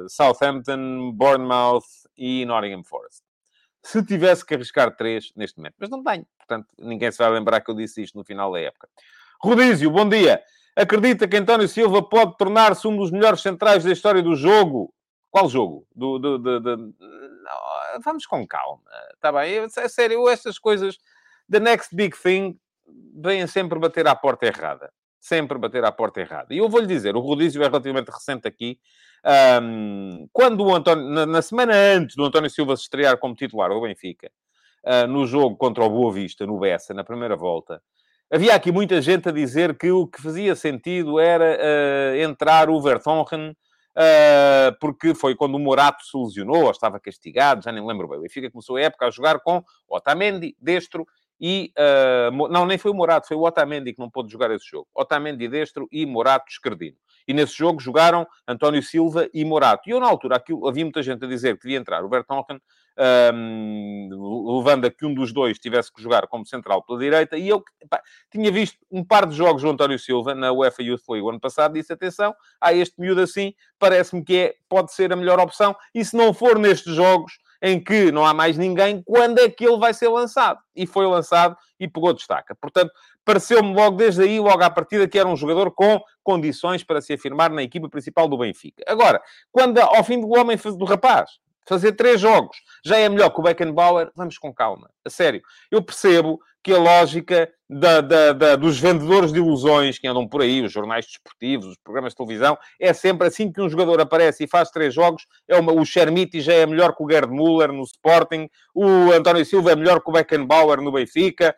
uh, 0.04 0.08
Southampton, 0.08 1.12
Bournemouth 1.12 1.84
e 2.16 2.44
Nottingham 2.44 2.84
Forest 2.84 3.24
se 3.84 4.02
tivesse 4.02 4.44
que 4.44 4.54
arriscar 4.54 4.96
três 4.96 5.30
neste 5.36 5.58
momento. 5.58 5.74
Mas 5.78 5.90
não 5.90 6.02
tenho. 6.02 6.26
Portanto, 6.38 6.66
ninguém 6.78 7.12
se 7.12 7.18
vai 7.18 7.30
lembrar 7.30 7.60
que 7.60 7.70
eu 7.70 7.74
disse 7.74 8.02
isto 8.02 8.16
no 8.16 8.24
final 8.24 8.50
da 8.50 8.58
época. 8.58 8.88
Rodízio, 9.40 9.90
bom 9.90 10.08
dia. 10.08 10.42
Acredita 10.76 11.28
que 11.28 11.36
António 11.36 11.68
Silva 11.68 12.02
pode 12.02 12.36
tornar-se 12.36 12.86
um 12.88 12.96
dos 12.96 13.10
melhores 13.10 13.40
centrais 13.40 13.84
da 13.84 13.92
história 13.92 14.22
do 14.22 14.34
jogo? 14.34 14.92
Qual 15.30 15.48
jogo? 15.48 15.86
Do, 15.94 16.18
do, 16.18 16.38
do, 16.38 16.60
do... 16.60 16.94
Vamos 18.04 18.26
com 18.26 18.46
calma. 18.46 18.82
Está 19.14 19.30
bem? 19.32 19.68
É 19.76 19.88
sério, 19.88 20.28
estas 20.28 20.58
coisas... 20.58 20.98
The 21.50 21.60
next 21.60 21.94
big 21.94 22.16
thing 22.16 22.58
vêm 23.14 23.46
sempre 23.46 23.78
bater 23.78 24.06
à 24.08 24.14
porta 24.14 24.46
errada. 24.46 24.90
Sempre 25.20 25.58
bater 25.58 25.84
à 25.84 25.92
porta 25.92 26.20
errada. 26.20 26.52
E 26.52 26.58
eu 26.58 26.68
vou-lhe 26.68 26.86
dizer, 26.86 27.16
o 27.16 27.20
Rodízio 27.20 27.62
é 27.62 27.66
relativamente 27.66 28.10
recente 28.10 28.48
aqui. 28.48 28.78
Um, 29.62 30.28
quando 30.32 30.64
o 30.64 30.74
António, 30.74 31.04
na, 31.04 31.24
na, 31.24 31.40
semana 31.40 31.72
antes 31.74 32.14
do 32.14 32.24
António 32.24 32.50
Silva 32.50 32.76
se 32.76 32.82
estrear 32.82 33.16
como 33.18 33.34
titular 33.34 33.70
do 33.70 33.80
Benfica, 33.80 34.30
uh, 34.84 35.06
no 35.06 35.26
jogo 35.26 35.56
contra 35.56 35.82
o 35.82 35.88
Boa 35.88 36.12
Vista, 36.12 36.46
no 36.46 36.58
Bessa, 36.58 36.92
na 36.92 37.04
primeira 37.04 37.36
volta, 37.36 37.80
havia 38.34 38.52
aqui 38.52 38.72
muita 38.72 39.00
gente 39.00 39.28
a 39.28 39.32
dizer 39.32 39.78
que 39.78 39.92
o 39.92 40.08
que 40.08 40.20
fazia 40.20 40.56
sentido 40.56 41.20
era 41.20 41.56
uh, 41.56 42.16
entrar 42.16 42.68
o 42.68 42.80
Vertonghen, 42.80 43.50
uh, 43.50 44.76
porque 44.80 45.14
foi 45.14 45.36
quando 45.36 45.54
o 45.54 45.58
Morato 45.60 46.04
se 46.04 46.16
lesionou, 46.16 46.64
ou 46.64 46.70
estava 46.72 46.98
castigado, 46.98 47.62
já 47.62 47.70
nem 47.70 47.86
lembro 47.86 48.08
bem. 48.08 48.18
O 48.18 48.22
Benfica 48.22 48.50
começou 48.50 48.74
a 48.74 48.80
época 48.80 49.06
a 49.06 49.10
jogar 49.10 49.38
com 49.38 49.62
Otamendi, 49.88 50.56
Destro 50.60 51.06
e... 51.40 51.72
não, 52.50 52.66
nem 52.66 52.78
foi 52.78 52.90
o 52.90 52.94
Morato, 52.94 53.28
foi 53.28 53.36
o 53.36 53.42
Otamendi 53.42 53.92
que 53.92 54.00
não 54.00 54.10
pôde 54.10 54.32
jogar 54.32 54.50
esse 54.50 54.66
jogo. 54.68 54.88
Otamendi, 54.94 55.46
Destro 55.46 55.86
e 55.92 56.06
Morato, 56.06 56.46
Esquerdino. 56.48 56.96
E 57.26 57.34
nesse 57.34 57.56
jogo 57.56 57.80
jogaram 57.80 58.26
António 58.48 58.82
Silva 58.82 59.28
e 59.32 59.44
Morato. 59.44 59.88
E 59.88 59.92
eu, 59.92 60.00
na 60.00 60.06
altura, 60.06 60.36
havia 60.36 60.84
muita 60.84 61.02
gente 61.02 61.24
a 61.24 61.28
dizer 61.28 61.56
que 61.56 61.62
devia 61.64 61.78
entrar 61.78 62.04
o 62.04 62.08
Bertonken, 62.08 62.58
um, 63.34 64.56
levando 64.56 64.86
a 64.86 64.90
que 64.90 65.04
um 65.04 65.14
dos 65.14 65.32
dois 65.32 65.58
tivesse 65.58 65.92
que 65.92 66.02
jogar 66.02 66.26
como 66.26 66.46
central 66.46 66.82
pela 66.82 66.98
direita. 66.98 67.36
E 67.36 67.48
eu 67.48 67.62
epá, 67.80 68.00
tinha 68.30 68.50
visto 68.50 68.78
um 68.90 69.04
par 69.04 69.26
de 69.26 69.34
jogos 69.34 69.62
do 69.62 69.70
António 69.70 69.98
Silva 69.98 70.34
na 70.34 70.52
UEFA 70.52 70.82
Youth 70.82 71.02
League 71.08 71.26
o 71.26 71.30
ano 71.30 71.40
passado. 71.40 71.74
Disse, 71.74 71.92
atenção, 71.92 72.34
há 72.60 72.72
este 72.72 73.00
miúdo 73.00 73.20
assim, 73.20 73.54
parece-me 73.78 74.24
que 74.24 74.36
é, 74.36 74.54
pode 74.68 74.92
ser 74.92 75.12
a 75.12 75.16
melhor 75.16 75.38
opção. 75.40 75.74
E 75.94 76.04
se 76.04 76.16
não 76.16 76.32
for 76.32 76.58
nestes 76.58 76.94
jogos, 76.94 77.38
em 77.66 77.82
que 77.82 78.12
não 78.12 78.26
há 78.26 78.34
mais 78.34 78.58
ninguém, 78.58 79.02
quando 79.02 79.38
é 79.38 79.48
que 79.48 79.66
ele 79.66 79.78
vai 79.78 79.94
ser 79.94 80.08
lançado? 80.08 80.60
E 80.76 80.86
foi 80.86 81.06
lançado 81.06 81.56
e 81.80 81.88
pegou 81.88 82.12
destaca. 82.12 82.54
Portanto, 82.54 82.92
pareceu-me 83.24 83.74
logo 83.74 83.96
desde 83.96 84.22
aí, 84.22 84.38
logo 84.38 84.62
à 84.62 84.68
partida, 84.68 85.08
que 85.08 85.18
era 85.18 85.26
um 85.26 85.34
jogador 85.34 85.70
com 85.70 85.98
condições 86.22 86.84
para 86.84 87.00
se 87.00 87.14
afirmar 87.14 87.50
na 87.50 87.62
equipa 87.62 87.88
principal 87.88 88.28
do 88.28 88.36
Benfica. 88.36 88.84
Agora, 88.86 89.22
quando 89.50 89.78
ao 89.78 90.04
fim 90.04 90.20
do 90.20 90.28
homem 90.28 90.58
do 90.58 90.84
rapaz 90.84 91.38
fazer 91.66 91.92
três 91.92 92.20
jogos 92.20 92.56
já 92.84 92.98
é 92.98 93.08
melhor 93.08 93.30
que 93.30 93.40
o 93.40 93.42
Beckenbauer, 93.42 94.10
vamos 94.14 94.36
com 94.36 94.52
calma. 94.52 94.90
A 95.04 95.10
sério. 95.10 95.40
Eu 95.70 95.82
percebo 95.82 96.38
que 96.62 96.72
a 96.72 96.78
lógica 96.78 97.50
da, 97.68 98.00
da, 98.00 98.32
da, 98.32 98.56
dos 98.56 98.78
vendedores 98.78 99.32
de 99.32 99.38
ilusões 99.38 99.98
que 99.98 100.06
andam 100.06 100.26
por 100.26 100.40
aí, 100.40 100.62
os 100.62 100.72
jornais 100.72 101.06
desportivos, 101.06 101.66
os 101.66 101.76
programas 101.82 102.12
de 102.12 102.16
televisão, 102.16 102.58
é 102.80 102.92
sempre 102.92 103.26
assim 103.26 103.52
que 103.52 103.60
um 103.60 103.68
jogador 103.68 104.00
aparece 104.00 104.44
e 104.44 104.48
faz 104.48 104.70
três 104.70 104.94
jogos, 104.94 105.26
é 105.48 105.58
uma, 105.58 105.72
o 105.72 105.84
Chermiti 105.84 106.40
já 106.40 106.54
é 106.54 106.66
melhor 106.66 106.94
que 106.94 107.02
o 107.02 107.10
Gerd 107.10 107.30
Müller 107.30 107.72
no 107.72 107.82
Sporting, 107.82 108.48
o 108.74 109.12
António 109.12 109.44
Silva 109.44 109.72
é 109.72 109.76
melhor 109.76 110.00
que 110.00 110.08
o 110.08 110.12
Beckenbauer 110.12 110.80
no 110.80 110.92
Benfica, 110.92 111.54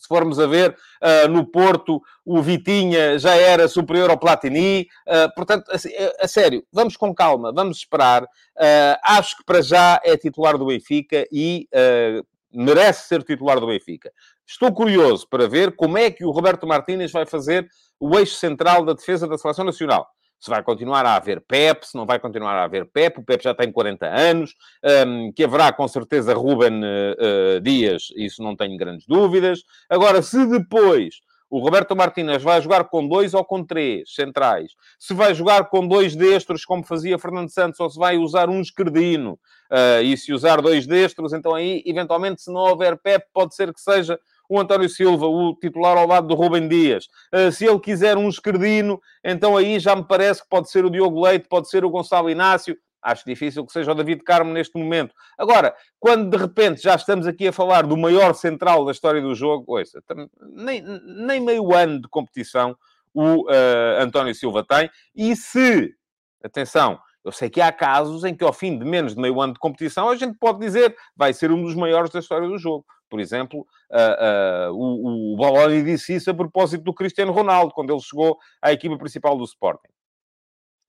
se 0.00 0.08
formos 0.08 0.40
a 0.40 0.46
ver, 0.46 0.70
uh, 0.70 1.28
no 1.28 1.44
Porto, 1.44 2.00
o 2.24 2.40
Vitinha 2.40 3.18
já 3.18 3.34
era 3.34 3.68
superior 3.68 4.08
ao 4.08 4.18
Platini. 4.18 4.88
Uh, 5.06 5.34
portanto, 5.36 5.70
a, 5.70 6.24
a, 6.24 6.26
sério, 6.26 6.64
vamos 6.72 6.96
com 6.96 7.14
calma, 7.14 7.52
vamos 7.52 7.76
esperar. 7.76 8.22
Uh, 8.24 8.96
acho 9.04 9.36
que 9.36 9.44
para 9.44 9.60
já 9.60 10.00
é 10.02 10.16
titular 10.16 10.56
do 10.56 10.66
Benfica 10.66 11.26
e 11.30 11.68
merece 12.50 13.08
ser 13.08 13.22
titular 13.22 13.60
do 13.60 13.66
Benfica. 13.66 14.10
Estou 14.46 14.72
curioso 14.72 15.28
para 15.28 15.46
ver 15.46 15.76
como 15.76 15.98
é 15.98 16.10
que 16.10 16.24
o 16.24 16.30
Roberto 16.30 16.66
Martínez 16.66 17.12
vai 17.12 17.26
fazer 17.26 17.68
o 18.00 18.18
eixo 18.18 18.36
central 18.36 18.84
da 18.84 18.94
defesa 18.94 19.28
da 19.28 19.36
Seleção 19.36 19.66
Nacional. 19.66 20.08
Se 20.40 20.48
vai 20.48 20.62
continuar 20.62 21.04
a 21.04 21.16
haver 21.16 21.40
PEP, 21.42 21.86
se 21.86 21.94
não 21.94 22.06
vai 22.06 22.18
continuar 22.18 22.54
a 22.54 22.64
haver 22.64 22.86
PEP, 22.86 23.20
o 23.20 23.22
PEP 23.22 23.44
já 23.44 23.54
tem 23.54 23.70
40 23.70 24.06
anos, 24.06 24.54
um, 25.06 25.30
que 25.30 25.44
haverá 25.44 25.70
com 25.72 25.86
certeza 25.86 26.32
Ruben 26.32 26.80
uh, 26.82 27.56
uh, 27.56 27.60
Dias, 27.60 28.04
isso 28.16 28.42
não 28.42 28.56
tenho 28.56 28.76
grandes 28.78 29.06
dúvidas. 29.06 29.62
Agora, 29.88 30.22
se 30.22 30.46
depois 30.46 31.20
o 31.50 31.58
Roberto 31.58 31.94
Martínez 31.96 32.42
vai 32.42 32.62
jogar 32.62 32.84
com 32.84 33.06
dois 33.06 33.34
ou 33.34 33.44
com 33.44 33.64
três 33.64 34.14
centrais, 34.14 34.72
se 34.98 35.12
vai 35.12 35.34
jogar 35.34 35.68
com 35.68 35.86
dois 35.86 36.14
destros, 36.14 36.64
como 36.64 36.84
fazia 36.84 37.18
Fernando 37.18 37.50
Santos, 37.50 37.80
ou 37.80 37.90
se 37.90 37.98
vai 37.98 38.16
usar 38.16 38.48
um 38.48 38.60
esquerdino, 38.60 39.32
uh, 39.70 40.02
e 40.02 40.16
se 40.16 40.32
usar 40.32 40.62
dois 40.62 40.86
destros, 40.86 41.32
então 41.32 41.54
aí, 41.54 41.82
eventualmente, 41.84 42.40
se 42.40 42.52
não 42.52 42.60
houver 42.60 42.96
PEP, 42.96 43.26
pode 43.34 43.54
ser 43.54 43.74
que 43.74 43.80
seja 43.80 44.18
o 44.50 44.58
António 44.58 44.88
Silva, 44.88 45.26
o 45.26 45.54
titular 45.54 45.96
ao 45.96 46.06
lado 46.06 46.26
do 46.26 46.34
Rubem 46.34 46.66
Dias. 46.66 47.06
Uh, 47.32 47.52
se 47.52 47.64
ele 47.64 47.78
quiser 47.78 48.18
um 48.18 48.28
esquerdino, 48.28 49.00
então 49.24 49.56
aí 49.56 49.78
já 49.78 49.94
me 49.94 50.04
parece 50.04 50.42
que 50.42 50.48
pode 50.48 50.68
ser 50.68 50.84
o 50.84 50.90
Diogo 50.90 51.24
Leite, 51.24 51.46
pode 51.48 51.70
ser 51.70 51.84
o 51.84 51.90
Gonçalo 51.90 52.28
Inácio. 52.28 52.76
Acho 53.00 53.24
difícil 53.24 53.64
que 53.64 53.72
seja 53.72 53.92
o 53.92 53.94
David 53.94 54.22
Carmo 54.24 54.52
neste 54.52 54.76
momento. 54.76 55.14
Agora, 55.38 55.74
quando 55.98 56.28
de 56.28 56.36
repente 56.36 56.82
já 56.82 56.96
estamos 56.96 57.26
aqui 57.26 57.48
a 57.48 57.52
falar 57.52 57.86
do 57.86 57.96
maior 57.96 58.34
central 58.34 58.84
da 58.84 58.90
história 58.90 59.22
do 59.22 59.34
jogo, 59.34 59.64
ouça, 59.68 60.02
nem, 60.52 60.82
nem 60.82 61.40
meio 61.40 61.72
ano 61.72 62.02
de 62.02 62.08
competição 62.08 62.76
o 63.14 63.48
uh, 63.48 64.00
António 64.00 64.34
Silva 64.34 64.64
tem. 64.64 64.90
E 65.14 65.34
se, 65.36 65.94
atenção, 66.44 66.98
eu 67.24 67.32
sei 67.32 67.50
que 67.50 67.60
há 67.60 67.70
casos 67.70 68.24
em 68.24 68.34
que 68.34 68.44
ao 68.44 68.52
fim 68.52 68.78
de 68.78 68.84
menos 68.84 69.14
de 69.14 69.20
meio 69.20 69.40
ano 69.40 69.52
de 69.52 69.58
competição 69.58 70.08
a 70.08 70.16
gente 70.16 70.38
pode 70.38 70.58
dizer 70.58 70.96
vai 71.14 71.32
ser 71.32 71.50
um 71.50 71.62
dos 71.62 71.74
maiores 71.74 72.10
da 72.10 72.18
história 72.18 72.48
do 72.48 72.58
jogo. 72.58 72.84
Por 73.10 73.20
exemplo, 73.20 73.66
uh, 73.90 74.70
uh, 74.70 74.72
o, 74.72 75.34
o 75.34 75.36
Boloni 75.36 75.82
disse 75.82 76.14
isso 76.14 76.30
a 76.30 76.34
propósito 76.34 76.84
do 76.84 76.94
Cristiano 76.94 77.32
Ronaldo, 77.32 77.74
quando 77.74 77.92
ele 77.92 78.00
chegou 78.00 78.38
à 78.62 78.72
equipa 78.72 78.96
principal 78.96 79.36
do 79.36 79.44
Sporting. 79.44 79.88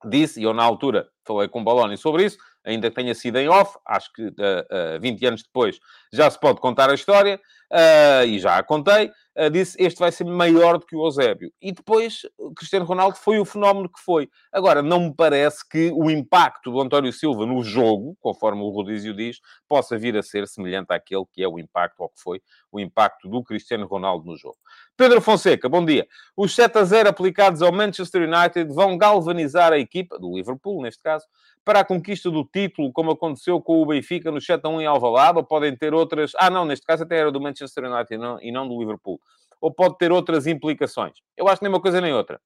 Disse, 0.06 0.40
e 0.40 0.44
eu 0.44 0.54
na 0.54 0.64
altura 0.64 1.10
falei 1.26 1.48
com 1.48 1.62
o 1.62 1.64
Boloni 1.64 1.98
sobre 1.98 2.26
isso, 2.26 2.38
ainda 2.64 2.90
que 2.90 2.96
tenha 2.96 3.14
sido 3.16 3.38
em 3.38 3.50
off, 3.50 3.78
acho 3.86 4.12
que 4.14 4.24
uh, 4.24 4.98
uh, 4.98 5.02
20 5.02 5.26
anos 5.26 5.44
depois 5.44 5.80
já 6.14 6.30
se 6.30 6.40
pode 6.40 6.60
contar 6.60 6.90
a 6.90 6.94
história, 6.94 7.40
uh, 7.72 8.26
e 8.26 8.38
já 8.38 8.58
a 8.58 8.64
contei, 8.64 9.10
uh, 9.38 9.50
disse 9.50 9.82
este 9.82 10.00
vai 10.00 10.12
ser 10.12 10.26
maior 10.26 10.78
do 10.78 10.86
que 10.86 10.96
o 10.96 11.06
Eusébio. 11.06 11.52
E 11.62 11.72
depois 11.72 12.22
Cristiano 12.56 12.86
Ronaldo 12.86 13.16
foi 13.18 13.40
o 13.40 13.46
fenómeno 13.46 13.90
que 13.90 14.00
foi. 14.02 14.30
Agora, 14.52 14.82
não 14.82 15.00
me 15.00 15.16
parece 15.16 15.68
que 15.68 15.92
o 15.94 16.10
impacto 16.12 16.72
do 16.72 16.82
António 16.82 17.14
Silva 17.14 17.46
no 17.46 17.64
jogo, 17.64 18.18
conforme 18.20 18.62
o 18.62 18.70
Rodízio 18.70 19.14
diz, 19.14 19.40
possa 19.68 19.98
vir 19.98 20.18
a 20.18 20.22
ser 20.24 20.48
semelhante 20.48 20.92
àquele 20.92 21.26
que 21.32 21.42
é 21.42 21.48
o 21.48 21.58
impacto, 21.58 22.02
ou 22.02 22.10
que 22.10 22.22
foi 22.22 22.42
o 22.72 22.80
impacto 22.80 23.30
do 23.30 23.44
Cristiano 23.44 23.88
Ronaldo 23.88 24.26
no 24.26 24.38
jogo. 24.38 24.58
Pedro 24.98 25.22
Fonseca, 25.22 25.70
bom 25.70 25.84
dia. 25.84 26.06
Os 26.36 26.54
7 26.54 26.78
a 26.78 26.84
0 26.84 27.10
aplicados 27.10 27.62
ao 27.62 27.72
Manchester 27.72 28.28
United 28.30 28.74
vão 28.74 28.98
galvanizar 28.98 29.72
a 29.72 29.80
equipa, 29.80 30.20
do 30.20 30.36
Liverpool 30.36 30.82
neste 30.82 31.02
caso, 31.02 31.26
para 31.64 31.82
a 31.82 31.86
conquista 31.86 32.30
do 32.30 32.44
título, 32.44 32.92
como 32.92 33.12
aconteceu 33.12 33.62
com 33.62 33.82
o 33.82 33.86
Benfica 33.86 34.32
no 34.32 34.42
7 34.42 34.62
a 34.66 34.70
1 34.70 34.82
em 34.82 34.86
Alvalade, 34.86 35.38
ou 35.38 35.44
podem 35.44 35.76
ter 35.76 35.94
outras... 35.94 36.34
Ah, 36.38 36.50
não, 36.50 36.66
neste 36.66 36.86
caso 36.86 37.04
até 37.04 37.18
era 37.18 37.32
do 37.32 37.40
Manchester 37.40 37.86
United 37.86 38.18
não, 38.18 38.42
e 38.42 38.52
não 38.52 38.68
do 38.68 38.80
Liverpool. 38.80 39.20
Ou 39.60 39.72
pode 39.72 39.98
ter 39.98 40.12
outras 40.12 40.48
implicações. 40.48 41.18
Eu 41.38 41.48
acho 41.48 41.58
que 41.58 41.64
nem 41.64 41.74
uma 41.74 41.82
coisa 41.82 42.02
nem 42.02 42.14
outra. 42.14 42.42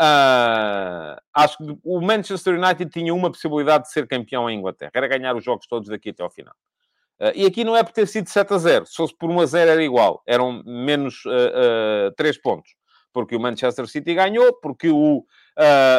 Uh, 0.00 1.20
acho 1.32 1.58
que 1.58 1.78
o 1.84 2.00
Manchester 2.00 2.58
United 2.58 2.90
tinha 2.90 3.14
uma 3.14 3.30
possibilidade 3.30 3.84
de 3.84 3.92
ser 3.92 4.08
campeão 4.08 4.48
em 4.48 4.58
Inglaterra. 4.58 4.90
Era 4.94 5.06
ganhar 5.06 5.36
os 5.36 5.44
jogos 5.44 5.66
todos 5.66 5.88
daqui 5.88 6.10
até 6.10 6.22
ao 6.22 6.30
final. 6.30 6.54
Uh, 7.20 7.30
e 7.34 7.46
aqui 7.46 7.62
não 7.64 7.76
é 7.76 7.82
por 7.82 7.92
ter 7.92 8.08
sido 8.08 8.28
7 8.28 8.54
a 8.54 8.58
0. 8.58 8.86
Se 8.86 8.96
fosse 8.96 9.14
por 9.16 9.30
1 9.30 9.40
a 9.40 9.46
0 9.46 9.70
era 9.70 9.84
igual. 9.84 10.22
Eram 10.26 10.62
menos 10.64 11.24
uh, 11.26 12.08
uh, 12.08 12.14
3 12.16 12.38
pontos. 12.38 12.74
Porque 13.14 13.36
o 13.36 13.40
Manchester 13.40 13.86
City 13.86 14.12
ganhou, 14.12 14.52
porque 14.54 14.90
o, 14.90 15.18
uh, 15.18 15.24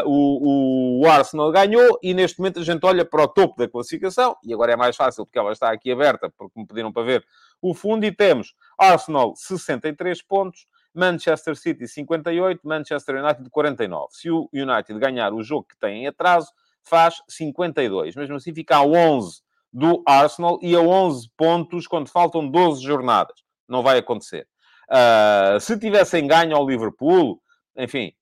o, 0.05 1.01
o 1.01 1.07
Arsenal 1.07 1.49
ganhou 1.49 1.97
e 2.03 2.13
neste 2.13 2.37
momento 2.37 2.59
a 2.59 2.63
gente 2.63 2.85
olha 2.85 3.05
para 3.05 3.23
o 3.23 3.27
topo 3.27 3.57
da 3.57 3.69
classificação 3.69 4.35
e 4.43 4.53
agora 4.53 4.73
é 4.73 4.75
mais 4.75 4.97
fácil 4.97 5.25
porque 5.25 5.39
ela 5.39 5.53
está 5.53 5.71
aqui 5.71 5.93
aberta, 5.93 6.29
porque 6.37 6.59
me 6.59 6.67
pediram 6.67 6.91
para 6.91 7.03
ver 7.03 7.25
o 7.61 7.73
fundo 7.73 8.05
e 8.05 8.11
temos 8.11 8.53
Arsenal 8.77 9.33
63 9.33 10.21
pontos, 10.23 10.67
Manchester 10.93 11.55
City 11.55 11.87
58, 11.87 12.67
Manchester 12.67 13.23
United 13.23 13.49
49. 13.49 14.07
Se 14.11 14.29
o 14.29 14.49
United 14.53 14.99
ganhar 14.99 15.33
o 15.33 15.41
jogo 15.41 15.67
que 15.69 15.77
tem 15.77 16.03
em 16.03 16.07
atraso, 16.07 16.51
faz 16.83 17.21
52. 17.29 18.15
Mesmo 18.15 18.35
assim 18.35 18.53
fica 18.53 18.75
a 18.75 18.83
11 18.85 19.41
do 19.71 20.03
Arsenal 20.05 20.59
e 20.61 20.75
a 20.75 20.81
11 20.81 21.29
pontos 21.37 21.87
quando 21.87 22.09
faltam 22.09 22.45
12 22.45 22.83
jornadas. 22.83 23.43
Não 23.67 23.81
vai 23.81 23.97
acontecer. 23.97 24.47
Uh, 24.89 25.59
se 25.59 25.77
tivessem 25.77 26.27
ganho 26.27 26.55
ao 26.55 26.67
Liverpool, 26.67 27.41
enfim, 27.77 28.13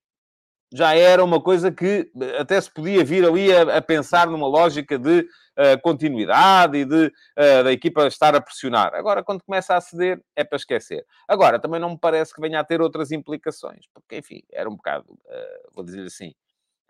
já 0.73 0.95
era 0.95 1.23
uma 1.23 1.39
coisa 1.39 1.71
que 1.71 2.09
até 2.39 2.59
se 2.59 2.71
podia 2.71 3.03
vir 3.03 3.23
ali 3.23 3.55
a, 3.55 3.77
a 3.77 3.81
pensar 3.81 4.27
numa 4.27 4.47
lógica 4.47 4.97
de 4.97 5.19
uh, 5.19 5.79
continuidade 5.83 6.79
e 6.79 6.85
de 6.85 7.05
uh, 7.05 7.63
da 7.63 7.71
equipa 7.71 8.07
estar 8.07 8.35
a 8.35 8.41
pressionar. 8.41 8.95
Agora, 8.95 9.23
quando 9.23 9.43
começa 9.43 9.75
a 9.75 9.81
ceder, 9.81 10.19
é 10.35 10.43
para 10.43 10.55
esquecer. 10.55 11.05
Agora, 11.27 11.59
também 11.59 11.79
não 11.79 11.91
me 11.91 11.99
parece 11.99 12.33
que 12.33 12.41
venha 12.41 12.59
a 12.59 12.63
ter 12.63 12.81
outras 12.81 13.11
implicações, 13.11 13.85
porque, 13.93 14.17
enfim, 14.17 14.41
era 14.51 14.67
um 14.67 14.75
bocado, 14.75 15.13
uh, 15.13 15.71
vou 15.75 15.85
dizer 15.85 16.03
assim, 16.05 16.33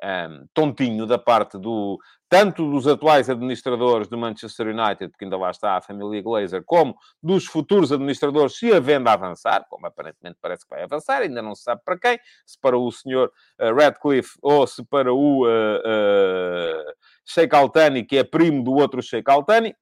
um, 0.04 0.46
tontinho 0.54 1.06
da 1.06 1.18
parte 1.18 1.58
do 1.58 1.98
tanto 2.28 2.70
dos 2.72 2.88
atuais 2.88 3.30
administradores 3.30 4.08
do 4.08 4.18
Manchester 4.18 4.68
United, 4.68 5.10
porque 5.10 5.24
ainda 5.24 5.38
lá 5.38 5.52
está 5.52 5.78
a 5.78 5.82
família 5.82 6.22
Glazer, 6.22 6.64
como 6.66 6.96
dos 7.22 7.46
futuros 7.46 7.92
administradores, 7.92 8.58
se 8.58 8.74
a 8.74 8.80
venda 8.80 9.12
avançar, 9.12 9.66
como 9.70 9.86
aparentemente 9.86 10.38
parece 10.42 10.64
que 10.64 10.70
vai 10.72 10.84
avançar, 10.84 11.22
ainda 11.22 11.44
não 11.44 11.54
se 11.54 11.62
sabe 11.62 11.82
para 11.86 11.98
quem, 11.98 12.20
se 12.46 12.60
para 12.60 12.76
o 12.76 12.92
senhor 12.92 13.32
uh, 13.62 13.76
Radcliffe 13.76 14.36
ou 14.42 14.66
se 14.66 14.84
para 14.84 15.14
o 15.14 15.46
uh, 15.46 15.48
uh, 15.48 16.94
Sheikh 17.24 17.56
Altani, 17.56 18.04
que 18.04 18.18
é 18.18 18.24
primo 18.24 18.64
do 18.64 18.74
outro 18.74 19.02
Sheikh 19.02 19.30
Altani. 19.30 19.76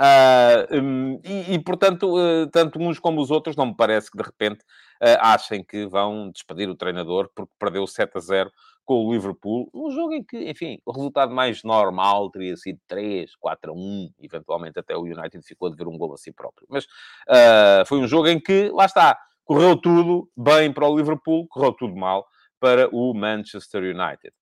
Uh, 0.00 0.80
um, 0.80 1.20
e, 1.24 1.54
e, 1.54 1.58
portanto, 1.58 2.16
uh, 2.16 2.46
tanto 2.52 2.78
uns 2.78 3.00
como 3.00 3.20
os 3.20 3.32
outros, 3.32 3.56
não 3.56 3.66
me 3.66 3.76
parece 3.76 4.08
que 4.08 4.16
de 4.16 4.22
repente 4.22 4.60
uh, 5.02 5.18
achem 5.18 5.64
que 5.64 5.86
vão 5.86 6.30
despedir 6.30 6.68
o 6.68 6.76
treinador 6.76 7.28
porque 7.34 7.52
perdeu 7.58 7.84
7 7.84 8.16
a 8.16 8.20
0 8.20 8.52
com 8.88 9.04
o 9.04 9.12
Liverpool, 9.12 9.68
um 9.74 9.90
jogo 9.90 10.14
em 10.14 10.24
que, 10.24 10.48
enfim, 10.48 10.80
o 10.86 10.92
resultado 10.92 11.30
mais 11.30 11.62
normal 11.62 12.30
teria 12.30 12.56
sido 12.56 12.80
3, 12.88 13.36
4 13.36 13.70
a 13.70 13.74
1, 13.74 14.10
eventualmente 14.18 14.78
até 14.78 14.96
o 14.96 15.02
United 15.02 15.42
ficou 15.42 15.68
de 15.68 15.76
ver 15.76 15.86
um 15.86 15.98
gol 15.98 16.14
a 16.14 16.16
si 16.16 16.32
próprio. 16.32 16.66
Mas 16.70 16.86
uh, 16.86 17.84
foi 17.86 17.98
um 17.98 18.08
jogo 18.08 18.28
em 18.28 18.40
que, 18.40 18.70
lá 18.70 18.86
está, 18.86 19.18
correu 19.44 19.76
tudo 19.76 20.30
bem 20.34 20.72
para 20.72 20.88
o 20.88 20.96
Liverpool, 20.96 21.46
correu 21.48 21.70
tudo 21.74 21.94
mal 21.94 22.26
para 22.58 22.88
o 22.90 23.12
Manchester 23.12 23.82
United. 23.82 24.32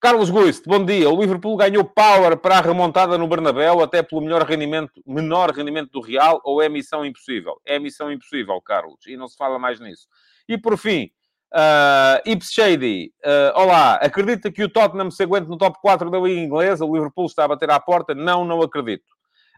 Carlos 0.00 0.30
Guist, 0.30 0.64
bom 0.66 0.84
dia. 0.84 1.08
O 1.08 1.20
Liverpool 1.20 1.56
ganhou 1.56 1.84
power 1.84 2.36
para 2.36 2.58
a 2.58 2.60
remontada 2.60 3.16
no 3.16 3.28
Bernabéu, 3.28 3.82
até 3.82 4.02
pelo 4.02 4.20
melhor 4.20 4.42
rendimento, 4.42 5.00
menor 5.06 5.52
rendimento 5.52 5.92
do 5.92 6.00
Real, 6.00 6.40
ou 6.42 6.60
é 6.60 6.68
missão 6.68 7.06
impossível? 7.06 7.60
É 7.64 7.78
missão 7.78 8.10
impossível, 8.10 8.60
Carlos, 8.62 9.06
e 9.06 9.16
não 9.16 9.28
se 9.28 9.36
fala 9.36 9.60
mais 9.60 9.78
nisso. 9.78 10.08
E 10.48 10.58
por 10.58 10.76
fim, 10.76 11.08
Uh, 11.52 12.16
Ips 12.24 12.50
Shady, 12.50 13.12
uh, 13.26 13.60
olá, 13.60 13.96
acredita 13.96 14.50
que 14.50 14.64
o 14.64 14.70
Tottenham 14.70 15.10
se 15.10 15.22
aguente 15.22 15.50
no 15.50 15.58
top 15.58 15.78
4 15.82 16.10
da 16.10 16.18
Liga 16.18 16.40
Inglesa? 16.40 16.82
O 16.82 16.94
Liverpool 16.94 17.26
está 17.26 17.44
a 17.44 17.48
bater 17.48 17.70
à 17.70 17.78
porta? 17.78 18.14
Não, 18.14 18.42
não 18.42 18.62
acredito. 18.62 19.04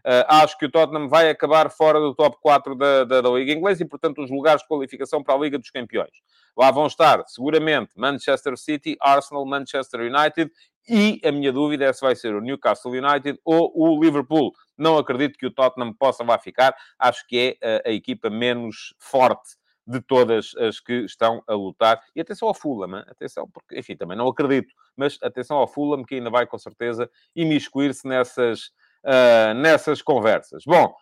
Uh, 0.05 0.27
acho 0.27 0.57
que 0.57 0.65
o 0.65 0.69
Tottenham 0.71 1.07
vai 1.07 1.29
acabar 1.29 1.71
fora 1.71 1.97
do 1.97 2.13
top 2.13 2.35
4 2.41 2.75
da, 2.75 3.05
da, 3.05 3.21
da, 3.21 3.29
Liga 3.29 3.53
Inglesa 3.53 3.81
e, 3.81 3.87
portanto, 3.87 4.21
os 4.21 4.29
lugares 4.29 4.61
de 4.61 4.67
qualificação 4.67 5.23
para 5.23 5.35
a 5.35 5.37
Liga 5.37 5.57
dos 5.57 5.69
Campeões. 5.69 6.11
Lá 6.57 6.69
vão 6.69 6.85
estar, 6.85 7.23
seguramente, 7.27 7.91
Manchester 7.95 8.57
City, 8.57 8.97
Arsenal, 8.99 9.45
Manchester 9.45 10.01
United 10.01 10.51
e 10.89 11.21
a 11.23 11.31
minha 11.31 11.51
dúvida 11.53 11.85
é 11.85 11.93
se 11.93 12.01
vai 12.01 12.15
ser 12.15 12.35
o 12.35 12.41
Newcastle 12.41 12.91
United 12.91 13.39
ou 13.45 13.71
o 13.73 14.03
Liverpool. 14.03 14.51
Não 14.77 14.97
acredito 14.97 15.39
que 15.39 15.45
o 15.47 15.51
Tottenham 15.51 15.93
possa 15.93 16.25
lá 16.25 16.37
ficar. 16.37 16.75
Acho 16.99 17.25
que 17.25 17.57
é 17.61 17.81
a 17.85 17.91
equipa 17.91 18.29
menos 18.29 18.93
forte 18.99 19.55
de 19.87 20.01
todas 20.01 20.55
as 20.55 20.79
que 20.79 21.05
estão 21.05 21.43
a 21.47 21.53
lutar. 21.53 22.01
E 22.15 22.21
atenção 22.21 22.47
ao 22.47 22.53
Fulham, 22.53 22.95
atenção, 23.07 23.47
porque, 23.51 23.77
enfim, 23.77 23.95
também 23.95 24.17
não 24.17 24.27
acredito, 24.27 24.73
mas 24.95 25.17
atenção 25.21 25.57
ao 25.57 25.67
Fulham, 25.67 26.03
que 26.03 26.15
ainda 26.15 26.29
vai 26.29 26.47
com 26.47 26.57
certeza 26.57 27.09
imiscuir-se 27.35 28.07
nessas, 28.07 28.67
uh, 29.03 29.53
nessas 29.55 30.01
conversas. 30.01 30.63
Bom, 30.65 30.93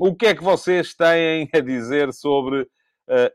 o 0.00 0.14
que 0.14 0.26
é 0.26 0.34
que 0.34 0.42
vocês 0.42 0.94
têm 0.94 1.48
a 1.52 1.60
dizer 1.60 2.12
sobre 2.12 2.62
uh, 2.62 2.68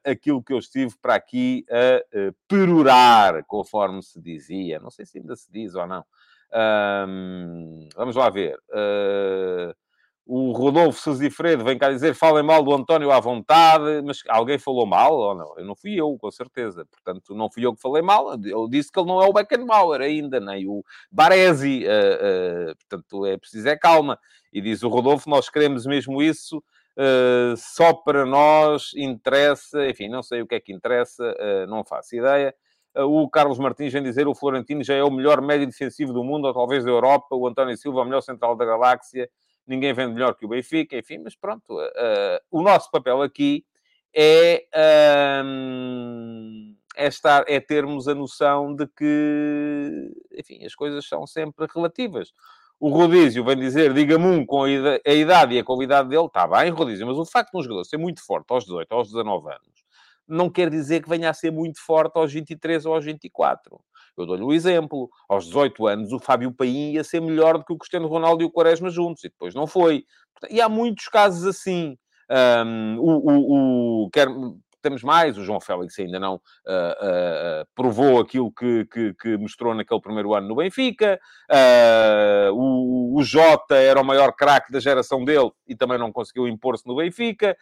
aquilo 0.06 0.44
que 0.44 0.54
eu 0.54 0.60
estive 0.60 0.94
para 1.02 1.16
aqui 1.16 1.66
a 1.70 2.30
uh, 2.30 2.36
perorar, 2.48 3.44
conforme 3.46 4.02
se 4.02 4.22
dizia? 4.22 4.80
Não 4.80 4.90
sei 4.90 5.06
se 5.06 5.18
ainda 5.18 5.36
se 5.36 5.52
diz 5.52 5.76
ou 5.76 5.88
não. 5.88 6.04
vamos 7.96 8.16
lá 8.16 8.30
ver. 8.30 8.58
Uh, 8.70 9.74
o 10.28 10.52
Rodolfo 10.54 11.00
Sazifredo 11.00 11.64
vem 11.64 11.78
cá 11.78 11.92
dizer, 11.92 12.16
falem 12.16 12.44
mal 12.44 12.64
do 12.64 12.74
António 12.74 13.12
à 13.12 13.20
vontade, 13.20 14.02
mas 14.04 14.24
alguém 14.28 14.58
falou 14.58 14.84
mal 14.84 15.14
ou 15.14 15.36
não? 15.36 15.54
Eu 15.56 15.66
não 15.66 15.76
fui 15.76 15.94
eu, 15.94 16.18
com 16.20 16.32
certeza. 16.32 16.84
Portanto, 16.86 17.36
não 17.36 17.48
fui 17.50 17.64
eu 17.64 17.76
que 17.76 17.82
falei 17.82 18.02
mal. 18.02 18.36
Eu 18.44 18.68
disse 18.68 18.92
que 18.92 19.00
ele 19.00 19.08
não 19.08 19.22
é 19.22 19.28
o 19.28 19.34
Beckenbauer 19.34 20.02
ainda, 20.02 20.40
nem 20.40 20.68
o 20.68 20.84
Baresi. 21.12 21.86
Uh, 21.86 22.72
uh, 22.72 22.76
portanto, 22.76 23.26
é 23.28 23.38
preciso 23.38 23.70
é 23.70 23.78
calma. 23.78 24.18
E 24.52 24.62
diz 24.62 24.82
o 24.82 24.90
Rodolfo, 24.90 25.30
nós 25.30 25.48
queremos 25.48 25.86
mesmo 25.86 26.24
isso. 26.24 26.58
Uh, 26.98 27.56
só 27.56 27.94
para 27.94 28.26
nós 28.26 28.94
interessa, 28.96 29.88
enfim, 29.88 30.10
não 30.10 30.24
sei 30.24 30.42
o 30.42 30.48
que 30.48 30.56
é 30.56 30.60
que 30.60 30.74
interessa, 30.74 31.36
não 31.68 31.84
faço 31.86 32.16
ideia. 32.16 32.56
o 32.96 33.30
Carlos 33.30 33.60
Martins 33.60 33.94
vem 33.94 34.02
dizer 34.02 34.28
o 34.28 34.34
Florentino 34.34 34.84
já 34.84 34.96
é 34.96 35.04
o 35.04 35.12
melhor 35.12 35.40
médio 35.40 35.68
defensivo 35.68 36.14
do 36.14 36.24
mundo, 36.24 36.46
ou 36.48 36.54
talvez 36.54 36.84
da 36.84 36.90
Europa. 36.90 37.36
O 37.36 37.48
António 37.48 37.78
Silva, 37.78 38.02
o 38.02 38.06
melhor 38.06 38.22
central 38.22 38.56
da 38.56 38.66
galáxia. 38.66 39.30
Ninguém 39.68 39.94
vende 39.94 40.14
melhor 40.14 40.36
que 40.36 40.46
o 40.46 40.50
Benfica, 40.50 40.98
enfim, 40.98 41.20
mas 41.20 41.36
pronto. 41.36 41.76
Uh, 41.76 42.40
o 42.52 42.62
nosso 42.62 42.92
papel 42.92 43.22
aqui 43.22 43.66
é, 44.16 44.66
um, 45.44 46.76
é, 46.96 47.08
estar, 47.08 47.44
é 47.48 47.60
termos 47.60 48.08
a 48.08 48.16
noção 48.16 48.74
de 48.74 48.88
que, 48.88 50.12
enfim, 50.34 50.64
as 50.66 50.74
coisas 50.74 51.06
são 51.06 51.28
sempre 51.28 51.68
relativas. 51.74 52.32
O 52.80 52.90
Rodízio 52.90 53.44
vem 53.44 53.58
dizer, 53.58 53.94
diga-me 53.94 54.26
um 54.26 54.46
com 54.46 54.64
a 54.64 54.70
idade 55.14 55.56
e 55.56 55.60
a 55.60 55.64
qualidade 55.64 56.10
dele, 56.10 56.26
está 56.26 56.48
bem, 56.48 56.70
Rodízio, 56.70 57.08
mas 57.08 57.18
o 57.18 57.26
facto 57.26 57.52
de 57.52 57.58
um 57.58 57.64
jogador 57.64 57.84
ser 57.86 57.98
muito 57.98 58.24
forte 58.26 58.46
aos 58.50 58.66
18, 58.66 58.92
aos 58.92 59.10
19 59.10 59.48
anos, 59.50 59.85
não 60.28 60.50
quer 60.50 60.70
dizer 60.70 61.02
que 61.02 61.10
venha 61.10 61.30
a 61.30 61.34
ser 61.34 61.52
muito 61.52 61.80
forte 61.80 62.18
aos 62.18 62.32
23 62.32 62.86
ou 62.86 62.94
aos 62.94 63.06
24. 63.06 63.80
Eu 64.18 64.26
dou-lhe 64.26 64.44
o 64.44 64.48
um 64.48 64.54
exemplo. 64.54 65.10
Aos 65.28 65.46
18 65.46 65.88
anos, 65.88 66.14
o 66.14 66.20
Fábio 66.20 66.52
Paim 66.52 66.94
ia 66.94 67.04
ser 67.04 67.22
melhor 67.22 67.58
do 67.58 67.66
que 67.66 67.74
o 67.74 67.78
Cristiano 67.78 68.08
Ronaldo 68.08 68.44
e 68.44 68.46
o 68.46 68.52
Quaresma 68.52 68.90
juntos, 68.90 69.24
e 69.24 69.30
depois 69.30 69.54
não 69.54 69.68
foi. 69.68 70.06
E 70.50 70.62
há 70.62 70.70
muitos 70.70 71.08
casos 71.08 71.46
assim. 71.46 71.98
Um, 72.28 72.98
o, 72.98 73.18
o, 73.18 74.06
o, 74.06 74.10
quer, 74.10 74.28
temos 74.86 75.02
mais. 75.02 75.36
O 75.36 75.44
João 75.44 75.60
Félix 75.60 75.98
ainda 75.98 76.20
não 76.20 76.36
uh, 76.36 76.38
uh, 76.38 77.68
provou 77.74 78.20
aquilo 78.20 78.52
que, 78.52 78.86
que, 78.86 79.14
que, 79.16 79.38
mostrou 79.38 79.74
naquele 79.74 80.00
primeiro 80.00 80.36
ano 80.36 80.48
no 80.48 80.56
Benfica. 80.56 81.20
Uh, 81.50 82.54
o, 82.54 83.18
o 83.18 83.24
Jota 83.24 83.76
era 83.76 84.00
o 84.00 84.06
maior 84.06 84.32
craque 84.34 84.72
da 84.72 84.80
geração 84.80 85.26
dele 85.26 85.50
e 85.68 85.76
também 85.76 85.98
não 85.98 86.12
conseguiu 86.12 86.48
impor-se 86.48 86.86
no 86.86 86.96
Benfica. 86.96 87.58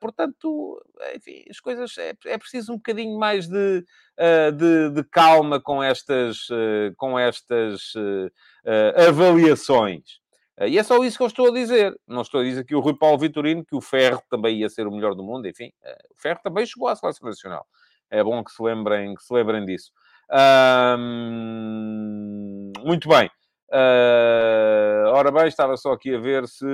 portanto, 0.00 0.82
enfim, 1.14 1.44
as 1.48 1.60
coisas... 1.60 1.96
É, 1.98 2.14
é 2.26 2.38
preciso 2.38 2.72
um 2.72 2.76
bocadinho 2.76 3.16
mais 3.16 3.46
de, 3.46 3.84
de, 4.56 4.90
de 4.90 5.04
calma 5.04 5.60
com 5.60 5.82
estas, 5.82 6.48
com 6.96 7.18
estas 7.18 7.92
avaliações. 8.96 10.25
Eh, 10.58 10.70
e 10.70 10.78
é 10.78 10.82
só 10.82 11.02
isso 11.04 11.16
que 11.18 11.22
eu 11.22 11.28
estou 11.28 11.48
a 11.48 11.52
dizer. 11.52 11.94
Não 12.06 12.22
estou 12.22 12.40
a 12.40 12.44
dizer 12.44 12.64
que 12.64 12.74
o 12.74 12.80
Rui 12.80 12.94
Paulo 12.96 13.18
Vitorino, 13.18 13.64
que 13.64 13.76
o 13.76 13.80
Ferro 13.80 14.22
também 14.30 14.58
ia 14.58 14.68
ser 14.68 14.86
o 14.86 14.92
melhor 14.92 15.14
do 15.14 15.22
mundo, 15.22 15.46
enfim. 15.48 15.72
Eh, 15.82 16.06
o 16.12 16.20
Ferro 16.20 16.40
também 16.42 16.66
chegou 16.66 16.88
à 16.88 16.96
seleção 16.96 17.28
nacional. 17.28 17.66
É 18.10 18.22
bom 18.22 18.42
que 18.44 18.52
se 18.52 18.62
lembrem, 18.62 19.14
que 19.14 19.22
se 19.22 19.32
lembrem 19.34 19.64
disso. 19.64 19.92
muito 22.84 23.08
bem. 23.08 23.30
Uh, 23.68 25.10
ora 25.12 25.32
bem, 25.32 25.48
estava 25.48 25.76
só 25.76 25.92
aqui 25.92 26.14
a 26.14 26.18
ver 26.20 26.46
se 26.46 26.64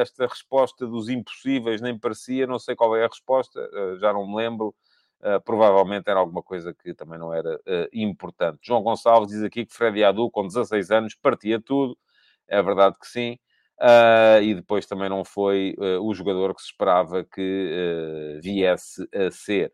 esta 0.00 0.26
resposta 0.26 0.84
dos 0.84 1.08
impossíveis 1.08 1.80
nem 1.80 1.96
parecia, 1.96 2.44
não 2.44 2.58
sei 2.58 2.74
qual 2.74 2.96
é 2.96 3.04
a 3.04 3.08
resposta, 3.08 3.60
uh, 3.60 3.96
já 3.98 4.12
não 4.12 4.26
me 4.26 4.36
lembro. 4.36 4.74
Uh, 5.20 5.40
provavelmente 5.44 6.08
era 6.10 6.18
alguma 6.18 6.42
coisa 6.42 6.74
que 6.74 6.94
também 6.94 7.18
não 7.18 7.32
era 7.32 7.60
importante. 7.92 8.58
João 8.62 8.82
Gonçalves 8.82 9.30
diz 9.30 9.42
aqui 9.42 9.66
que 9.66 9.74
Freddy 9.74 10.02
Adu, 10.02 10.30
com 10.30 10.46
16 10.46 10.90
anos, 10.90 11.14
partia 11.14 11.60
tudo 11.60 11.96
é 12.50 12.62
verdade 12.62 12.96
que 13.00 13.06
sim. 13.06 13.38
Uh, 13.80 14.42
e 14.42 14.54
depois 14.54 14.84
também 14.84 15.08
não 15.08 15.24
foi 15.24 15.74
uh, 15.78 16.06
o 16.06 16.12
jogador 16.12 16.54
que 16.54 16.60
se 16.60 16.66
esperava 16.66 17.24
que 17.24 18.36
uh, 18.36 18.40
viesse 18.42 19.08
a 19.14 19.30
ser. 19.30 19.72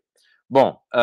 Bom, 0.49 0.79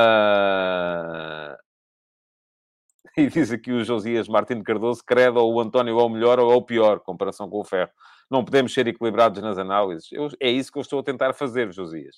e 3.15 3.27
diz 3.27 3.53
aqui 3.53 3.73
o 3.73 3.85
Josias 3.85 4.27
Martins 4.27 4.63
Cardoso, 4.63 5.03
credo, 5.07 5.39
ou 5.39 5.53
o 5.53 5.61
António 5.61 6.01
é 6.01 6.03
o 6.03 6.09
melhor 6.09 6.41
ou 6.41 6.51
é 6.51 6.55
o 6.55 6.63
pior, 6.63 7.01
comparação 7.01 7.51
com 7.51 7.61
o 7.61 7.65
Ferro. 7.65 7.91
Não 8.31 8.43
podemos 8.43 8.73
ser 8.73 8.89
equilibrados 8.89 9.43
nas 9.43 9.59
análises. 9.59 10.11
Eu, 10.11 10.31
é 10.41 10.51
isso 10.51 10.73
que 10.73 10.79
eu 10.79 10.83
estou 10.83 11.01
a 11.01 11.03
tentar 11.03 11.35
fazer, 11.35 11.71
Josias. 11.71 12.17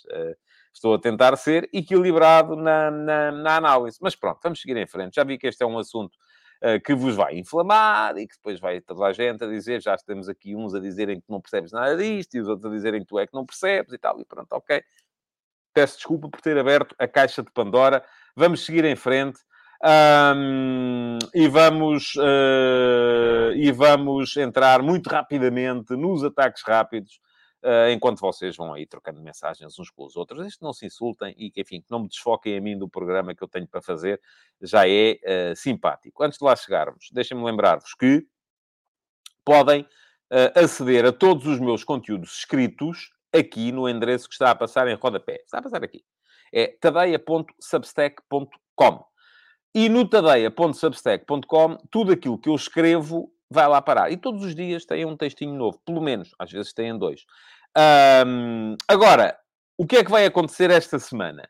estou 0.72 0.94
a 0.94 1.00
tentar 1.00 1.36
ser 1.36 1.68
equilibrado 1.72 2.54
na, 2.54 2.92
na, 2.92 3.32
na 3.32 3.56
análise. 3.56 3.98
Mas 4.00 4.14
pronto, 4.14 4.38
vamos 4.40 4.60
seguir 4.60 4.76
em 4.76 4.86
frente. 4.86 5.16
Já 5.16 5.24
vi 5.24 5.36
que 5.36 5.48
este 5.48 5.64
é 5.64 5.66
um 5.66 5.80
assunto 5.80 6.16
que 6.84 6.94
vos 6.94 7.14
vai 7.14 7.38
inflamar 7.38 8.16
e 8.16 8.26
que 8.26 8.34
depois 8.36 8.58
vai 8.58 8.80
toda 8.80 9.04
a 9.04 9.12
gente 9.12 9.44
a 9.44 9.46
dizer, 9.46 9.82
já 9.82 9.96
temos 9.96 10.28
aqui 10.28 10.56
uns 10.56 10.74
a 10.74 10.80
dizerem 10.80 11.20
que 11.20 11.30
não 11.30 11.40
percebes 11.40 11.72
nada 11.72 11.96
disto 11.96 12.34
e 12.34 12.40
os 12.40 12.48
outros 12.48 12.72
a 12.72 12.74
dizerem 12.74 13.00
que 13.00 13.06
tu 13.06 13.18
é 13.18 13.26
que 13.26 13.34
não 13.34 13.44
percebes 13.44 13.92
e 13.92 13.98
tal, 13.98 14.20
e 14.20 14.24
pronto, 14.24 14.52
ok. 14.52 14.82
Peço 15.74 15.96
desculpa 15.96 16.28
por 16.28 16.40
ter 16.40 16.56
aberto 16.56 16.94
a 16.98 17.06
caixa 17.06 17.42
de 17.42 17.50
Pandora. 17.50 18.02
Vamos 18.34 18.64
seguir 18.64 18.84
em 18.84 18.96
frente. 18.96 19.38
Um, 19.84 21.18
e, 21.34 21.46
vamos, 21.48 22.14
uh, 22.16 23.52
e 23.54 23.70
vamos 23.72 24.34
entrar 24.38 24.80
muito 24.82 25.08
rapidamente 25.08 25.94
nos 25.94 26.24
ataques 26.24 26.62
rápidos 26.62 27.20
uh, 27.66 27.90
enquanto 27.90 28.20
vocês 28.20 28.56
vão 28.56 28.72
aí 28.72 28.86
trocando 28.86 29.20
mensagens 29.20 29.78
uns 29.78 29.90
com 29.90 30.06
os 30.06 30.16
outros. 30.16 30.46
Isto 30.46 30.64
não 30.64 30.72
se 30.72 30.86
insultem 30.86 31.34
e 31.36 31.52
enfim, 31.56 31.80
que 31.80 31.90
não 31.90 31.98
me 32.00 32.08
desfoquem 32.08 32.56
a 32.56 32.60
mim 32.60 32.78
do 32.78 32.88
programa 32.88 33.34
que 33.34 33.42
eu 33.42 33.48
tenho 33.48 33.66
para 33.66 33.82
fazer, 33.82 34.20
já 34.62 34.88
é 34.88 35.18
uh, 35.52 35.56
simpático. 35.56 36.22
Antes 36.22 36.38
de 36.38 36.44
lá 36.44 36.54
chegarmos, 36.54 37.08
deixem-me 37.12 37.44
lembrar-vos 37.44 37.92
que 37.94 38.24
podem 39.44 39.82
uh, 39.82 40.52
aceder 40.54 41.04
a 41.04 41.10
todos 41.12 41.44
os 41.46 41.58
meus 41.58 41.82
conteúdos 41.82 42.38
escritos 42.38 43.10
aqui 43.32 43.72
no 43.72 43.88
endereço 43.88 44.28
que 44.28 44.34
está 44.34 44.52
a 44.52 44.54
passar 44.54 44.86
em 44.88 44.94
rodapé. 44.94 45.42
Está 45.44 45.58
a 45.58 45.62
passar 45.62 45.82
aqui. 45.82 46.04
É 46.52 46.68
tadeia.substack.com. 46.80 49.04
E 49.74 49.88
no 49.90 50.08
tadeia.substack.com, 50.08 51.76
tudo 51.90 52.12
aquilo 52.12 52.38
que 52.38 52.48
eu 52.48 52.54
escrevo 52.54 53.30
vai 53.50 53.68
lá 53.68 53.80
parar. 53.80 54.10
E 54.10 54.16
todos 54.16 54.44
os 54.44 54.54
dias 54.54 54.84
tem 54.84 55.04
um 55.04 55.16
textinho 55.16 55.54
novo, 55.54 55.80
pelo 55.84 56.00
menos, 56.00 56.30
às 56.38 56.50
vezes 56.50 56.72
têm 56.72 56.96
dois. 56.98 57.24
Um, 57.76 58.74
agora, 58.88 59.36
o 59.76 59.86
que 59.86 59.96
é 59.96 60.04
que 60.04 60.10
vai 60.10 60.24
acontecer 60.24 60.70
esta 60.70 60.98
semana? 60.98 61.46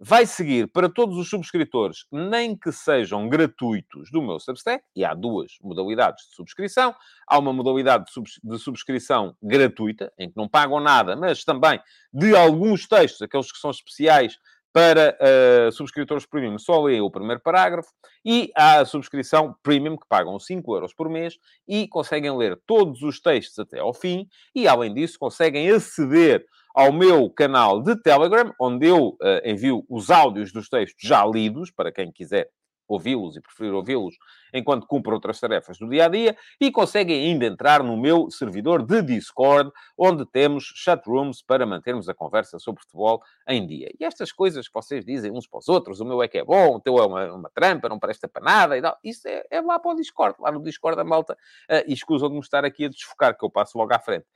Vai 0.00 0.26
seguir 0.26 0.68
para 0.72 0.88
todos 0.88 1.16
os 1.16 1.28
subscritores, 1.28 2.04
nem 2.10 2.56
que 2.56 2.72
sejam 2.72 3.28
gratuitos 3.28 4.10
do 4.10 4.20
meu 4.20 4.40
Substack, 4.40 4.82
e 4.94 5.04
há 5.04 5.14
duas 5.14 5.52
modalidades 5.60 6.28
de 6.28 6.34
subscrição. 6.34 6.94
Há 7.26 7.38
uma 7.38 7.52
modalidade 7.52 8.04
de, 8.04 8.12
subs 8.12 8.40
de 8.42 8.58
subscrição 8.58 9.36
gratuita, 9.42 10.12
em 10.18 10.28
que 10.28 10.36
não 10.36 10.48
pagam 10.48 10.80
nada, 10.80 11.14
mas 11.16 11.44
também 11.44 11.80
de 12.12 12.34
alguns 12.34 12.86
textos, 12.88 13.22
aqueles 13.22 13.50
que 13.52 13.58
são 13.58 13.70
especiais 13.70 14.36
para 14.72 15.16
uh, 15.20 15.72
subscritores 15.72 16.26
premium, 16.26 16.58
só 16.58 16.82
lê 16.82 17.00
o 17.00 17.10
primeiro 17.10 17.40
parágrafo. 17.40 17.90
E 18.24 18.50
há 18.54 18.80
a 18.80 18.84
subscrição 18.84 19.54
premium, 19.62 19.96
que 19.96 20.06
pagam 20.08 20.38
5 20.38 20.74
euros 20.74 20.94
por 20.94 21.08
mês 21.08 21.38
e 21.66 21.88
conseguem 21.88 22.36
ler 22.36 22.60
todos 22.66 23.02
os 23.02 23.20
textos 23.20 23.58
até 23.58 23.78
ao 23.78 23.94
fim. 23.94 24.28
E, 24.54 24.68
além 24.68 24.92
disso, 24.92 25.18
conseguem 25.18 25.70
aceder 25.70 26.44
ao 26.74 26.92
meu 26.92 27.28
canal 27.30 27.82
de 27.82 28.00
Telegram, 28.00 28.52
onde 28.60 28.86
eu 28.86 29.08
uh, 29.08 29.40
envio 29.44 29.84
os 29.88 30.10
áudios 30.10 30.52
dos 30.52 30.68
textos 30.68 31.08
já 31.08 31.24
lidos, 31.24 31.70
para 31.70 31.90
quem 31.90 32.12
quiser 32.12 32.48
ouvi-los 32.88 33.36
e 33.36 33.40
preferir 33.40 33.72
ouvi-los 33.72 34.16
enquanto 34.52 34.86
cumpre 34.86 35.12
outras 35.12 35.38
tarefas 35.38 35.78
do 35.78 35.88
dia 35.88 36.06
a 36.06 36.08
dia 36.08 36.36
e 36.60 36.70
conseguem 36.70 37.26
ainda 37.26 37.46
entrar 37.46 37.82
no 37.82 37.96
meu 37.96 38.30
servidor 38.30 38.82
de 38.82 39.02
Discord, 39.02 39.70
onde 39.96 40.24
temos 40.26 40.72
chatrooms 40.74 41.42
para 41.42 41.66
mantermos 41.66 42.08
a 42.08 42.14
conversa 42.14 42.58
sobre 42.58 42.82
futebol 42.82 43.22
em 43.46 43.66
dia. 43.66 43.90
E 43.98 44.04
estas 44.04 44.32
coisas 44.32 44.66
que 44.66 44.74
vocês 44.74 45.04
dizem 45.04 45.30
uns 45.30 45.46
para 45.46 45.58
os 45.58 45.68
outros, 45.68 46.00
o 46.00 46.04
meu 46.04 46.22
é 46.22 46.28
que 46.28 46.38
é 46.38 46.44
bom, 46.44 46.76
o 46.76 46.80
teu 46.80 46.98
é 46.98 47.06
uma, 47.06 47.32
uma 47.32 47.50
trampa, 47.50 47.88
não 47.88 47.98
presta 47.98 48.26
para 48.26 48.42
nada 48.42 48.78
e 48.78 48.82
tal, 48.82 48.96
isso 49.04 49.28
é, 49.28 49.44
é, 49.50 49.60
lá 49.60 49.78
para 49.78 49.92
o 49.92 49.94
Discord. 49.94 50.36
Lá 50.40 50.50
no 50.50 50.62
Discord 50.62 51.00
a 51.00 51.04
malta, 51.04 51.34
uh, 51.34 51.84
e 51.86 51.92
escusam 51.92 52.28
de 52.28 52.34
me 52.34 52.40
estar 52.40 52.64
aqui 52.64 52.86
a 52.86 52.88
desfocar, 52.88 53.36
que 53.36 53.44
eu 53.44 53.50
passo 53.50 53.76
logo 53.76 53.92
à 53.92 53.98
frente. 53.98 54.26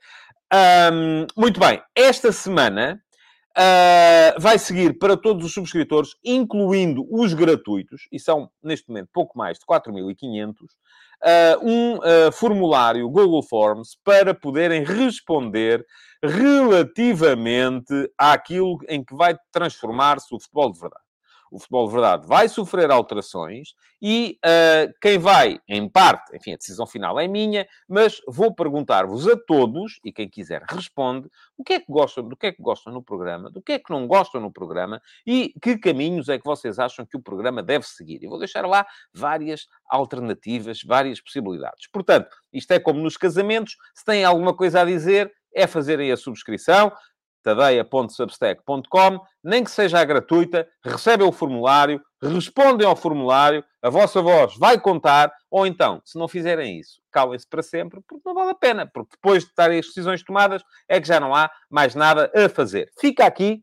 Um, 0.53 1.25
muito 1.35 1.59
bem, 1.59 1.81
esta 1.95 2.31
semana 2.31 3.01
Uh, 3.55 4.39
vai 4.39 4.57
seguir 4.57 4.97
para 4.97 5.15
todos 5.15 5.45
os 5.45 5.53
subscritores, 5.53 6.15
incluindo 6.23 7.05
os 7.11 7.35
gratuitos, 7.35 8.07
e 8.11 8.19
são, 8.19 8.49
neste 8.63 8.89
momento, 8.89 9.09
pouco 9.13 9.37
mais 9.37 9.59
de 9.59 9.65
4.500, 9.65 10.53
uh, 10.53 10.67
ah, 11.21 11.57
um 11.61 11.97
uh, 11.97 12.31
formulário 12.31 13.07
Google 13.09 13.43
Forms 13.43 13.95
para 14.03 14.33
poderem 14.33 14.83
responder 14.83 15.85
relativamente 16.23 17.93
àquilo 18.17 18.79
em 18.89 19.03
que 19.03 19.15
vai 19.15 19.37
transformar-se 19.51 20.33
o 20.33 20.39
futebol 20.39 20.71
de 20.71 20.79
verdade 20.79 21.02
o 21.53 21.59
futebol 21.59 21.85
de 21.87 21.93
verdade 21.93 22.27
vai 22.27 22.49
sofrer 22.49 22.89
alterações 22.89 23.75
e 24.01 24.39
uh, 24.43 24.91
quem 24.99 25.19
vai, 25.19 25.59
em 25.69 25.87
parte, 25.87 26.35
enfim, 26.35 26.53
a 26.53 26.57
decisão 26.57 26.87
final 26.87 27.19
é 27.19 27.27
minha, 27.27 27.67
mas 27.87 28.19
vou 28.27 28.53
perguntar-vos 28.53 29.27
a 29.27 29.37
todos, 29.37 29.99
e 30.03 30.11
quem 30.11 30.27
quiser 30.27 30.63
responde, 30.67 31.29
o 31.55 31.63
que 31.63 31.73
é 31.73 31.79
que 31.79 31.85
gostam, 31.87 32.27
do 32.27 32.35
que 32.35 32.47
é 32.47 32.51
que 32.51 32.61
gostam 32.61 32.91
no 32.91 33.03
programa, 33.03 33.51
do 33.51 33.61
que 33.61 33.73
é 33.73 33.79
que 33.79 33.91
não 33.91 34.07
gostam 34.07 34.41
no 34.41 34.51
programa 34.51 34.99
e 35.25 35.53
que 35.61 35.77
caminhos 35.77 36.27
é 36.27 36.39
que 36.39 36.45
vocês 36.45 36.79
acham 36.79 37.05
que 37.05 37.15
o 37.15 37.21
programa 37.21 37.61
deve 37.61 37.85
seguir. 37.85 38.23
E 38.23 38.27
vou 38.27 38.39
deixar 38.39 38.65
lá 38.65 38.85
várias 39.13 39.67
alternativas, 39.87 40.81
várias 40.83 41.21
possibilidades. 41.21 41.87
Portanto, 41.91 42.35
isto 42.51 42.71
é 42.71 42.79
como 42.79 42.99
nos 42.99 43.15
casamentos, 43.15 43.77
se 43.93 44.03
têm 44.03 44.25
alguma 44.25 44.55
coisa 44.55 44.81
a 44.81 44.85
dizer, 44.85 45.31
é 45.55 45.67
fazerem 45.67 46.11
a 46.11 46.17
subscrição 46.17 46.91
tadeia.substack.com, 47.43 49.19
nem 49.43 49.63
que 49.63 49.69
seja 49.69 50.03
gratuita, 50.03 50.67
recebem 50.83 51.27
o 51.27 51.31
formulário, 51.31 52.01
respondem 52.21 52.87
ao 52.87 52.95
formulário, 52.95 53.63
a 53.81 53.89
vossa 53.89 54.21
voz 54.21 54.55
vai 54.57 54.79
contar, 54.79 55.31
ou 55.51 55.67
então, 55.67 56.01
se 56.05 56.17
não 56.17 56.27
fizerem 56.27 56.79
isso, 56.79 57.01
calem-se 57.11 57.47
para 57.47 57.61
sempre, 57.61 58.01
porque 58.07 58.23
não 58.25 58.33
vale 58.33 58.51
a 58.51 58.55
pena, 58.55 58.89
porque 58.91 59.15
depois 59.15 59.43
de 59.43 59.49
estarem 59.49 59.79
as 59.79 59.87
decisões 59.87 60.23
tomadas, 60.23 60.63
é 60.87 60.99
que 60.99 61.07
já 61.07 61.19
não 61.19 61.35
há 61.35 61.51
mais 61.69 61.93
nada 61.93 62.31
a 62.33 62.47
fazer. 62.49 62.89
Fica 62.99 63.25
aqui 63.25 63.61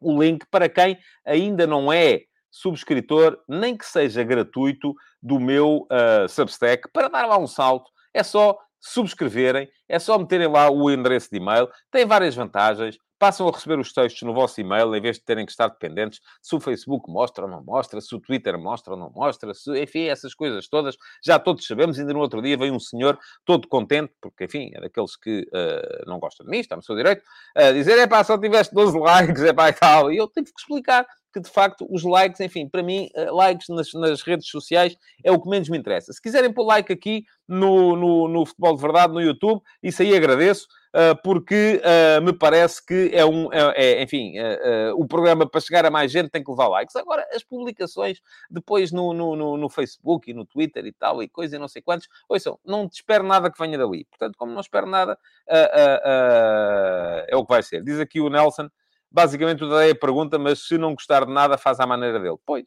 o 0.00 0.22
link 0.22 0.46
para 0.50 0.68
quem 0.68 0.96
ainda 1.24 1.66
não 1.66 1.92
é 1.92 2.22
subscritor, 2.50 3.38
nem 3.48 3.76
que 3.76 3.86
seja 3.86 4.22
gratuito, 4.22 4.94
do 5.22 5.40
meu 5.40 5.86
uh, 5.90 6.28
Substack, 6.28 6.88
para 6.92 7.08
dar 7.08 7.26
lá 7.26 7.38
um 7.38 7.46
salto. 7.46 7.90
É 8.12 8.22
só 8.22 8.58
subscreverem, 8.82 9.68
é 9.88 9.98
só 9.98 10.18
meterem 10.18 10.48
lá 10.48 10.70
o 10.70 10.90
endereço 10.90 11.30
de 11.30 11.38
e-mail. 11.38 11.68
Tem 11.90 12.04
várias 12.04 12.34
vantagens 12.34 12.98
passam 13.22 13.48
a 13.48 13.52
receber 13.52 13.78
os 13.78 13.92
textos 13.92 14.20
no 14.22 14.34
vosso 14.34 14.60
e-mail, 14.60 14.92
em 14.96 15.00
vez 15.00 15.14
de 15.14 15.22
terem 15.22 15.46
que 15.46 15.52
estar 15.52 15.68
dependentes 15.68 16.20
se 16.42 16.56
o 16.56 16.60
Facebook 16.60 17.08
mostra 17.08 17.44
ou 17.44 17.50
não 17.50 17.62
mostra, 17.62 18.00
se 18.00 18.12
o 18.16 18.18
Twitter 18.18 18.58
mostra 18.58 18.94
ou 18.94 18.98
não 18.98 19.12
mostra, 19.14 19.54
se, 19.54 19.80
enfim, 19.80 20.06
essas 20.06 20.34
coisas 20.34 20.66
todas, 20.66 20.96
já 21.24 21.38
todos 21.38 21.64
sabemos. 21.64 22.00
Ainda 22.00 22.12
no 22.12 22.18
outro 22.18 22.42
dia 22.42 22.56
veio 22.56 22.74
um 22.74 22.80
senhor 22.80 23.16
todo 23.44 23.68
contente, 23.68 24.12
porque, 24.20 24.46
enfim, 24.46 24.72
é 24.74 24.80
daqueles 24.80 25.14
que 25.14 25.42
uh, 25.42 26.04
não 26.04 26.18
gostam 26.18 26.44
de 26.44 26.50
mim, 26.50 26.58
está 26.58 26.74
no 26.74 26.82
seu 26.82 26.96
direito, 26.96 27.22
a 27.56 27.68
uh, 27.68 27.72
dizer, 27.72 27.96
é 27.96 28.08
pá, 28.08 28.24
só 28.24 28.36
tiveste 28.36 28.74
12 28.74 28.98
likes, 28.98 29.44
é 29.44 29.52
pá, 29.52 29.68
e 29.68 29.72
tal. 29.72 30.10
E 30.10 30.16
eu 30.16 30.26
tive 30.26 30.52
que 30.52 30.60
explicar 30.60 31.06
que 31.32 31.40
de 31.40 31.48
facto 31.48 31.86
os 31.90 32.04
likes, 32.04 32.40
enfim, 32.40 32.68
para 32.68 32.82
mim, 32.82 33.08
eh, 33.14 33.30
likes 33.30 33.68
nas, 33.68 33.92
nas, 33.94 34.22
redes 34.22 34.48
sociais 34.48 34.96
é 35.24 35.32
o 35.32 35.40
que 35.40 35.48
menos 35.48 35.68
me 35.68 35.78
interessa. 35.78 36.12
Se 36.12 36.20
quiserem 36.20 36.52
pôr 36.52 36.64
like 36.64 36.92
aqui 36.92 37.24
no, 37.48 37.96
no, 37.96 38.28
no 38.28 38.46
Futebol 38.46 38.76
de 38.76 38.82
Verdade, 38.82 39.12
no 39.12 39.20
YouTube, 39.20 39.62
isso 39.82 40.02
aí 40.02 40.14
agradeço. 40.14 40.66
Ah, 40.94 41.14
porque 41.14 41.80
uh, 41.80 42.22
me 42.22 42.34
parece 42.34 42.84
que 42.84 43.10
é 43.14 43.24
um, 43.24 43.50
é, 43.50 43.72
é 43.76 44.02
enfim, 44.02 44.34
uh, 44.38 44.94
o 44.96 45.06
programa 45.06 45.48
para 45.48 45.60
chegar 45.60 45.86
a 45.86 45.90
mais 45.90 46.12
gente 46.12 46.28
tem 46.28 46.44
que 46.44 46.50
levar 46.50 46.68
likes. 46.68 46.94
Agora, 46.96 47.26
as 47.32 47.42
publicações 47.42 48.20
depois 48.50 48.92
no, 48.92 49.14
no, 49.14 49.34
no, 49.34 49.56
no 49.56 49.68
Facebook 49.70 50.30
e 50.30 50.34
no 50.34 50.44
Twitter 50.44 50.84
e 50.84 50.92
tal, 50.92 51.22
e 51.22 51.28
coisa 51.28 51.56
e 51.56 51.58
não 51.58 51.68
sei 51.68 51.80
quantos, 51.80 52.08
ouçam, 52.28 52.58
não 52.64 52.86
te 52.86 52.96
espero 52.96 53.24
nada 53.24 53.50
que 53.50 53.58
venha 53.58 53.78
dali. 53.78 54.04
Portanto, 54.04 54.36
como 54.36 54.52
não 54.52 54.60
espero 54.60 54.86
nada, 54.86 55.18
é 55.48 57.34
o 57.34 57.44
que 57.44 57.52
vai 57.52 57.62
ser. 57.62 57.82
Diz 57.82 57.98
aqui 57.98 58.20
o 58.20 58.28
Nelson, 58.28 58.68
basicamente 59.12 59.62
o 59.62 59.68
Tadei 59.68 59.94
pergunta, 59.94 60.38
mas 60.38 60.66
se 60.66 60.78
não 60.78 60.94
gostar 60.94 61.24
de 61.26 61.32
nada, 61.32 61.58
faz 61.58 61.78
à 61.80 61.86
maneira 61.86 62.18
dele. 62.18 62.38
Pois. 62.44 62.64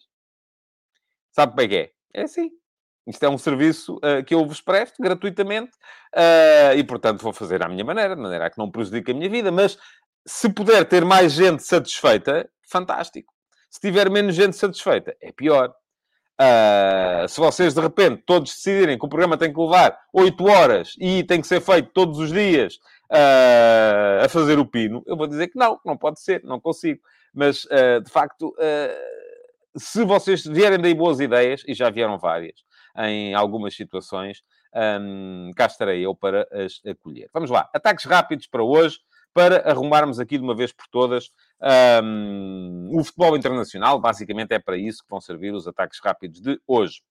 Sabe 1.31 1.51
como 1.51 1.61
é 1.61 1.67
que 1.67 1.75
é? 1.75 1.91
É 2.13 2.21
assim. 2.23 2.49
Isto 3.07 3.23
é 3.23 3.29
um 3.29 3.37
serviço 3.37 3.97
uh, 3.97 4.23
que 4.25 4.33
eu 4.33 4.45
vos 4.45 4.61
presto 4.61 5.01
gratuitamente 5.01 5.71
uh, 6.15 6.75
e, 6.75 6.83
portanto, 6.83 7.21
vou 7.21 7.33
fazer 7.33 7.61
à 7.63 7.69
minha 7.69 7.83
maneira, 7.83 8.15
de 8.15 8.21
maneira 8.21 8.47
a 8.47 8.49
que 8.49 8.57
não 8.57 8.71
prejudique 8.71 9.11
a 9.11 9.13
minha 9.13 9.29
vida. 9.29 9.51
Mas 9.51 9.77
se 10.25 10.49
puder 10.49 10.85
ter 10.85 11.05
mais 11.05 11.33
gente 11.33 11.61
satisfeita, 11.61 12.49
fantástico. 12.67 13.31
Se 13.69 13.79
tiver 13.79 14.09
menos 14.09 14.35
gente 14.35 14.55
satisfeita, 14.55 15.15
é 15.21 15.31
pior. 15.31 15.73
Uh, 16.41 17.27
se 17.27 17.39
vocês 17.39 17.73
de 17.73 17.79
repente 17.79 18.23
todos 18.25 18.53
decidirem 18.53 18.97
que 18.97 19.05
o 19.05 19.09
programa 19.09 19.37
tem 19.37 19.53
que 19.53 19.59
levar 19.59 19.97
8 20.13 20.45
horas 20.45 20.93
e 20.99 21.23
tem 21.23 21.39
que 21.39 21.47
ser 21.47 21.61
feito 21.61 21.91
todos 21.93 22.19
os 22.19 22.31
dias 22.31 22.77
uh, 23.11 24.25
a 24.25 24.29
fazer 24.29 24.59
o 24.59 24.65
pino, 24.65 25.03
eu 25.05 25.15
vou 25.15 25.27
dizer 25.27 25.47
que 25.47 25.57
não, 25.57 25.79
não 25.85 25.97
pode 25.97 26.19
ser, 26.19 26.43
não 26.43 26.59
consigo. 26.59 27.01
Mas 27.33 27.65
uh, 27.65 28.01
de 28.03 28.09
facto, 28.09 28.55
se 29.75 30.03
vocês 30.05 30.45
vierem 30.45 30.79
daí 30.79 30.93
boas 30.93 31.19
ideias, 31.19 31.63
e 31.67 31.73
já 31.73 31.89
vieram 31.89 32.17
várias, 32.17 32.63
em 32.97 33.33
algumas 33.33 33.75
situações, 33.75 34.41
um, 35.01 35.51
cá 35.55 35.65
estarei 35.65 36.05
eu 36.05 36.15
para 36.15 36.47
as 36.51 36.81
acolher. 36.85 37.29
Vamos 37.33 37.49
lá, 37.49 37.69
ataques 37.73 38.05
rápidos 38.05 38.47
para 38.47 38.63
hoje, 38.63 38.99
para 39.33 39.69
arrumarmos 39.69 40.19
aqui 40.19 40.37
de 40.37 40.43
uma 40.43 40.55
vez 40.55 40.71
por 40.71 40.87
todas 40.87 41.29
um, 42.01 42.89
o 42.93 43.03
futebol 43.03 43.35
internacional. 43.35 43.99
Basicamente 43.99 44.53
é 44.53 44.59
para 44.59 44.77
isso 44.77 45.03
que 45.03 45.09
vão 45.09 45.19
servir 45.19 45.53
os 45.53 45.67
ataques 45.67 45.99
rápidos 46.01 46.41
de 46.41 46.59
hoje. 46.65 47.01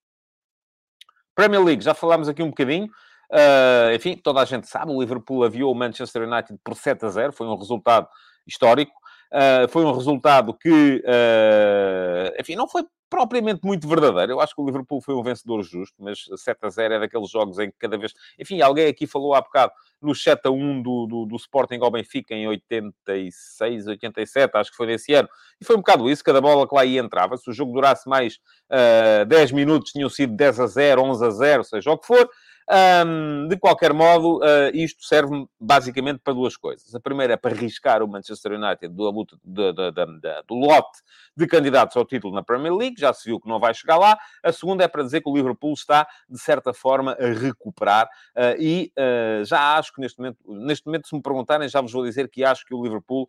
Premier 1.35 1.63
League, 1.63 1.85
já 1.85 1.93
falámos 1.93 2.29
aqui 2.29 2.43
um 2.43 2.49
bocadinho. 2.49 2.89
Uh, 3.35 3.93
enfim, 3.93 4.17
toda 4.17 4.41
a 4.41 4.45
gente 4.45 4.69
sabe, 4.69 4.93
o 4.93 5.01
Liverpool 5.01 5.43
aviou 5.43 5.73
o 5.73 5.75
Manchester 5.75 6.23
United 6.23 6.57
por 6.63 6.77
7 6.77 7.05
a 7.05 7.09
0, 7.09 7.33
foi 7.33 7.49
um 7.49 7.57
resultado 7.57 8.07
histórico. 8.47 8.93
Uh, 9.33 9.67
foi 9.69 9.85
um 9.85 9.93
resultado 9.93 10.55
que, 10.55 11.03
uh, 11.05 12.41
enfim, 12.41 12.55
não 12.55 12.69
foi 12.69 12.85
propriamente 13.11 13.61
muito 13.65 13.89
verdadeiro. 13.89 14.33
Eu 14.33 14.41
acho 14.41 14.55
que 14.55 14.61
o 14.61 14.67
Liverpool 14.67 15.01
foi 15.01 15.15
um 15.15 15.23
vencedor 15.23 15.63
justo, 15.63 15.95
mas 15.99 16.25
7 16.37 16.59
a 16.63 16.69
0 16.69 16.95
é 16.95 17.01
daqueles 17.01 17.31
jogos 17.31 17.59
em 17.59 17.71
que 17.71 17.77
cada 17.79 17.99
vez. 17.99 18.13
Enfim, 18.39 18.61
alguém 18.61 18.87
aqui 18.87 19.07
falou 19.07 19.35
há 19.35 19.41
bocado 19.41 19.73
no 20.01 20.15
7 20.15 20.41
a 20.45 20.51
1 20.51 20.83
do, 20.83 21.07
do, 21.07 21.27
do 21.27 21.37
Sporting 21.37 21.79
ao 21.81 21.91
Benfica 21.91 22.35
em 22.35 22.47
86, 22.47 23.89
87, 23.89 24.57
acho 24.57 24.71
que 24.71 24.77
foi 24.77 24.87
desse 24.87 25.13
ano. 25.15 25.29
E 25.61 25.65
foi 25.65 25.75
um 25.75 25.81
bocado 25.81 26.09
isso, 26.09 26.23
cada 26.23 26.41
bola 26.41 26.69
que 26.69 26.75
lá 26.75 26.85
ia 26.85 27.01
entrava. 27.01 27.37
Se 27.37 27.51
o 27.51 27.53
jogo 27.53 27.73
durasse 27.73 28.09
mais 28.09 28.35
uh, 28.71 29.23
ah, 29.23 29.25
10 29.25 29.53
minutos, 29.53 29.93
tinham 29.93 30.09
sido 30.09 30.35
10 30.37 30.61
a 30.61 30.67
0, 30.67 31.03
11 31.03 31.25
a 31.25 31.31
0, 31.31 31.65
seja 31.65 31.91
o 31.91 31.99
que 31.99 32.07
for. 32.07 32.29
Um, 32.67 33.47
de 33.47 33.59
qualquer 33.59 33.93
modo, 33.93 34.39
uh, 34.39 34.71
isto 34.73 35.05
serve 35.05 35.47
basicamente 35.61 36.21
para 36.25 36.33
duas 36.33 36.57
coisas. 36.57 36.95
A 36.95 37.01
primeira 37.01 37.35
é 37.35 37.37
para 37.37 37.55
riscar 37.55 38.03
o 38.03 38.09
Manchester 38.09 38.53
United 38.53 38.89
do, 38.89 39.13
do, 39.45 39.73
do, 39.73 39.93
do, 39.93 40.55
lote 40.55 40.99
de 41.37 41.47
candidatos 41.47 41.95
ao 41.95 42.07
título 42.07 42.35
na 42.35 42.43
Premier 42.43 42.75
League, 42.75 42.97
já 42.99 43.13
se 43.13 43.29
viu 43.29 43.39
que 43.39 43.49
não 43.49 43.61
vai 43.61 43.75
chegar 43.75 43.99
lá. 43.99 44.19
A 44.43 44.51
segunda 44.51 44.83
é 44.83 44.89
para 44.89 45.03
dizer 45.03 45.21
que 45.21 45.29
o 45.29 45.37
Liverpool 45.37 45.75
está, 45.75 46.07
de 46.29 46.39
certa 46.39 46.73
forma, 46.73 47.13
a 47.21 47.27
recuperar. 47.27 48.09
Uh, 48.35 48.57
e 48.59 48.93
uh, 48.99 49.45
já 49.45 49.77
acho 49.77 49.93
que 49.93 50.01
neste 50.01 50.19
momento, 50.19 50.39
neste 50.47 50.87
momento, 50.87 51.07
se 51.07 51.15
me 51.15 51.23
perguntarem, 51.23 51.69
já 51.69 51.83
vos 51.83 51.93
vou 51.93 52.05
dizer 52.05 52.31
que 52.31 52.45
acho 52.45 52.65
que 52.65 52.75
o 52.75 52.83
Liverpool 52.83 53.29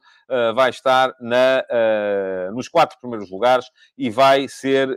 vai 0.56 0.70
estar 0.70 1.14
na, 1.20 1.64
nos 2.54 2.68
quatro 2.68 2.98
primeiros 3.00 3.30
lugares 3.30 3.70
e 3.98 4.10
vai 4.10 4.48
ser, 4.48 4.88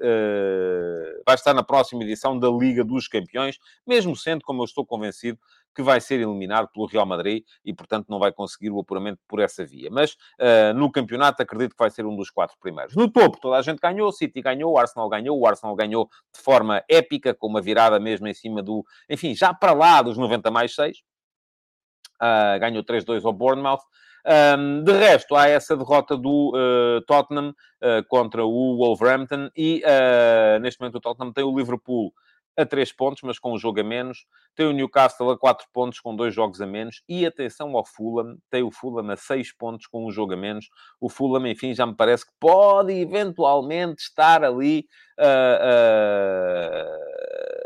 vai 1.27 1.35
estar 1.35 1.55
na 1.55 1.62
próxima 1.62 2.03
edição 2.03 2.38
da 2.38 2.48
Liga 2.48 2.85
dos 2.85 3.09
Campeões, 3.09 3.59
mesmo 3.87 4.16
sem 4.16 4.28
sendo, 4.29 4.43
como 4.43 4.61
eu 4.61 4.64
estou 4.67 4.85
convencido, 4.85 5.38
que 5.75 5.83
vai 5.83 6.01
ser 6.01 6.21
eliminado 6.21 6.69
pelo 6.69 6.87
Real 6.87 7.07
Madrid 7.07 7.45
e, 7.64 7.73
portanto, 7.73 8.07
não 8.09 8.19
vai 8.19 8.31
conseguir 8.31 8.71
o 8.71 8.79
apuramento 8.79 9.21
por 9.27 9.41
essa 9.41 9.64
via. 9.64 9.88
Mas 9.91 10.12
uh, 10.12 10.75
no 10.75 10.91
campeonato 10.91 11.43
acredito 11.43 11.71
que 11.71 11.79
vai 11.79 11.91
ser 11.91 12.05
um 12.05 12.14
dos 12.14 12.31
quatro 12.31 12.57
primeiros. 12.61 12.95
No 12.95 13.11
topo, 13.11 13.38
toda 13.41 13.57
a 13.57 13.62
gente 13.62 13.79
ganhou, 13.79 14.09
o 14.09 14.12
City 14.12 14.43
ganhou, 14.43 14.73
o 14.73 14.79
Arsenal 14.79 15.09
ganhou, 15.09 15.38
o 15.38 15.47
Arsenal 15.47 15.75
ganhou 15.75 16.09
de 16.35 16.41
forma 16.41 16.85
épica, 16.88 17.35
com 17.35 17.47
uma 17.47 17.62
virada 17.62 17.99
mesmo 17.99 18.27
em 18.29 18.35
cima 18.35 18.62
do, 18.62 18.85
enfim, 19.09 19.35
já 19.35 19.55
para 19.55 19.73
lá 19.73 20.03
dos 20.03 20.19
90 20.19 20.51
mais 20.51 20.75
6. 20.75 20.99
Uh, 20.99 21.03
ah, 22.21 22.59
ganhou 22.59 22.83
3-2 22.83 23.25
ao 23.25 23.33
Bournemouth. 23.33 23.81
Um, 24.27 24.83
de 24.83 24.93
resto, 24.93 25.37
há 25.37 25.49
essa 25.49 25.77
derrota 25.77 26.17
do 26.17 26.53
uh, 26.55 27.01
Tottenham 27.07 27.51
uh, 27.51 28.05
contra 28.09 28.45
o 28.45 28.77
Wolverhampton 28.77 29.49
e 29.57 29.83
uh, 29.87 30.59
neste 30.61 30.81
momento 30.81 30.97
o 30.97 31.01
Tottenham 31.01 31.33
tem 31.33 31.45
o 31.45 31.57
Liverpool 31.57 32.12
a 32.59 32.66
3 32.66 32.92
pontos, 32.92 33.23
mas 33.23 33.38
com 33.38 33.53
um 33.53 33.59
jogo 33.59 33.81
a 33.81 33.85
menos. 33.85 34.27
Tem 34.57 34.66
o 34.66 34.73
Newcastle 34.73 35.31
a 35.31 35.38
4 35.38 35.68
pontos, 35.73 36.01
com 36.01 36.16
dois 36.16 36.35
jogos 36.35 36.61
a 36.61 36.66
menos. 36.66 37.05
E 37.09 37.25
atenção 37.25 37.77
ao 37.77 37.85
Fulham, 37.85 38.37
tem 38.51 38.64
o 38.64 38.71
Fulham 38.73 39.09
a 39.11 39.16
6 39.16 39.53
pontos, 39.53 39.87
com 39.87 40.05
um 40.05 40.11
jogo 40.11 40.33
a 40.35 40.37
menos. 40.37 40.68
O 41.01 41.09
Fulham, 41.09 41.47
enfim, 41.47 41.73
já 41.73 41.87
me 41.87 41.94
parece 41.94 42.27
que 42.27 42.33
pode 42.40 42.92
eventualmente 42.92 44.03
estar 44.03 44.42
ali 44.42 44.88
uh, 45.21 45.23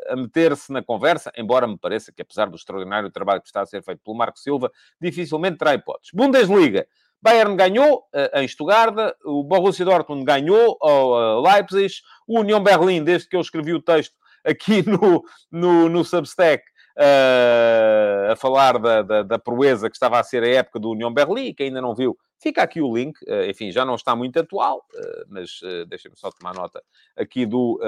uh, 0.08 0.12
a 0.12 0.16
meter-se 0.16 0.70
na 0.70 0.82
conversa, 0.82 1.32
embora 1.38 1.66
me 1.66 1.78
pareça 1.78 2.12
que, 2.12 2.20
apesar 2.20 2.50
do 2.50 2.56
extraordinário 2.56 3.10
trabalho 3.10 3.40
que 3.40 3.48
está 3.48 3.62
a 3.62 3.66
ser 3.66 3.82
feito 3.82 4.02
pelo 4.04 4.16
Marco 4.16 4.38
Silva, 4.38 4.70
dificilmente 5.00 5.56
terá 5.56 5.72
hipóteses. 5.72 6.10
Bundesliga. 6.12 6.86
Bayern 7.22 7.56
ganhou 7.56 8.00
uh, 8.12 8.38
em 8.40 8.48
Stuttgart, 8.48 9.14
o 9.24 9.42
Borussia 9.44 9.86
Dortmund 9.86 10.24
ganhou 10.24 10.76
ao 10.82 11.38
uh, 11.38 11.40
Leipzig, 11.40 11.94
o 12.26 12.40
União 12.40 12.60
Berlim, 12.60 13.02
desde 13.04 13.28
que 13.28 13.36
eu 13.36 13.40
escrevi 13.40 13.72
o 13.72 13.80
texto, 13.80 14.14
aqui 14.44 14.82
no, 14.88 15.24
no, 15.50 15.88
no 15.88 16.04
Substack 16.04 16.64
uh, 16.96 18.32
a 18.32 18.36
falar 18.36 18.78
da, 18.78 19.02
da, 19.02 19.22
da, 19.22 19.38
proeza 19.38 19.88
que 19.88 19.96
estava 19.96 20.18
a 20.18 20.24
ser 20.24 20.42
a 20.42 20.48
época 20.48 20.78
do 20.78 20.90
União 20.90 21.12
Berlim, 21.12 21.54
que 21.54 21.62
ainda 21.62 21.80
não 21.80 21.94
viu, 21.94 22.16
fica 22.40 22.62
aqui 22.62 22.80
o 22.80 22.94
link. 22.94 23.16
Uh, 23.22 23.50
enfim, 23.50 23.70
já 23.70 23.84
não 23.84 23.94
está 23.94 24.14
muito 24.14 24.38
atual, 24.38 24.84
uh, 24.94 25.24
mas 25.28 25.60
deixem-me 25.88 26.16
só 26.16 26.30
tomar 26.30 26.54
nota 26.54 26.82
aqui 27.16 27.46
do, 27.46 27.80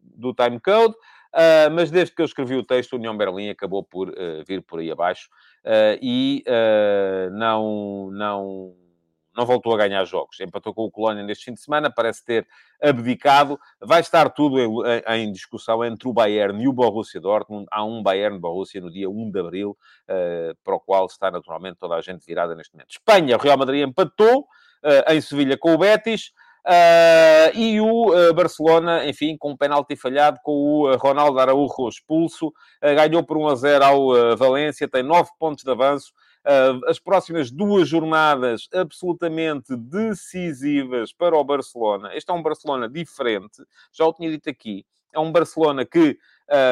do 0.00 0.34
timecode. 0.34 0.94
Mas 1.72 1.90
desde 1.90 2.14
que 2.14 2.20
eu 2.20 2.26
escrevi 2.26 2.56
o 2.56 2.64
texto, 2.64 2.92
o 2.92 2.96
União 2.96 3.16
Berlim 3.16 3.48
acabou 3.48 3.82
por 3.82 4.12
vir 4.46 4.60
por 4.60 4.80
aí 4.80 4.90
abaixo 4.90 5.30
e 6.02 6.44
não, 7.32 8.10
não, 8.12 8.74
não 9.36 9.46
voltou 9.46 9.74
a 9.74 9.78
ganhar 9.78 10.04
jogos. 10.04 10.38
Empatou 10.40 10.74
com 10.74 10.84
o 10.84 10.90
Colónia 10.90 11.22
neste 11.22 11.46
fim 11.46 11.54
de 11.54 11.60
semana, 11.60 11.90
parece 11.90 12.24
ter 12.24 12.46
abdicado. 12.80 13.58
Vai 13.80 14.00
estar 14.00 14.30
tudo 14.30 14.60
em, 14.60 14.68
em 15.16 15.32
discussão 15.32 15.84
entre 15.84 16.08
o 16.08 16.12
Bayern 16.12 16.62
e 16.62 16.68
o 16.68 16.72
Borussia 16.72 17.20
Dortmund. 17.20 17.66
Há 17.70 17.84
um 17.84 18.02
Bayern-Borussia 18.02 18.80
no 18.80 18.90
dia 18.90 19.08
1 19.08 19.30
de 19.30 19.40
Abril, 19.40 19.70
uh, 20.08 20.56
para 20.62 20.74
o 20.74 20.80
qual 20.80 21.06
está 21.06 21.30
naturalmente 21.30 21.78
toda 21.78 21.94
a 21.94 22.00
gente 22.00 22.24
virada 22.26 22.54
neste 22.54 22.74
momento. 22.74 22.90
Espanha, 22.90 23.36
o 23.36 23.40
Real 23.40 23.58
Madrid 23.58 23.86
empatou 23.86 24.40
uh, 24.40 25.12
em 25.12 25.20
Sevilha 25.20 25.56
com 25.56 25.74
o 25.74 25.78
Betis. 25.78 26.32
Uh, 26.64 27.58
e 27.58 27.80
o 27.80 28.10
uh, 28.10 28.32
Barcelona, 28.34 29.04
enfim, 29.04 29.36
com 29.36 29.50
um 29.50 29.56
penalti 29.56 29.96
falhado, 29.96 30.38
com 30.44 30.52
o 30.52 30.96
Ronaldo 30.96 31.40
Araújo 31.40 31.88
expulso, 31.88 32.52
ganhou 32.80 33.24
por 33.24 33.36
1 33.36 33.48
a 33.48 33.54
0 33.56 33.84
ao 33.84 34.36
Valência, 34.36 34.86
tem 34.86 35.02
9 35.02 35.28
pontos 35.40 35.64
de 35.64 35.70
avanço, 35.70 36.12
as 36.86 36.98
próximas 36.98 37.50
duas 37.50 37.88
jornadas 37.88 38.68
absolutamente 38.74 39.76
decisivas 39.76 41.12
para 41.12 41.36
o 41.36 41.44
Barcelona. 41.44 42.14
Este 42.14 42.30
é 42.30 42.34
um 42.34 42.42
Barcelona 42.42 42.88
diferente, 42.88 43.62
já 43.92 44.04
o 44.04 44.12
tinha 44.12 44.30
dito 44.30 44.48
aqui. 44.48 44.84
É 45.14 45.20
um 45.20 45.30
Barcelona 45.30 45.84
que 45.84 46.18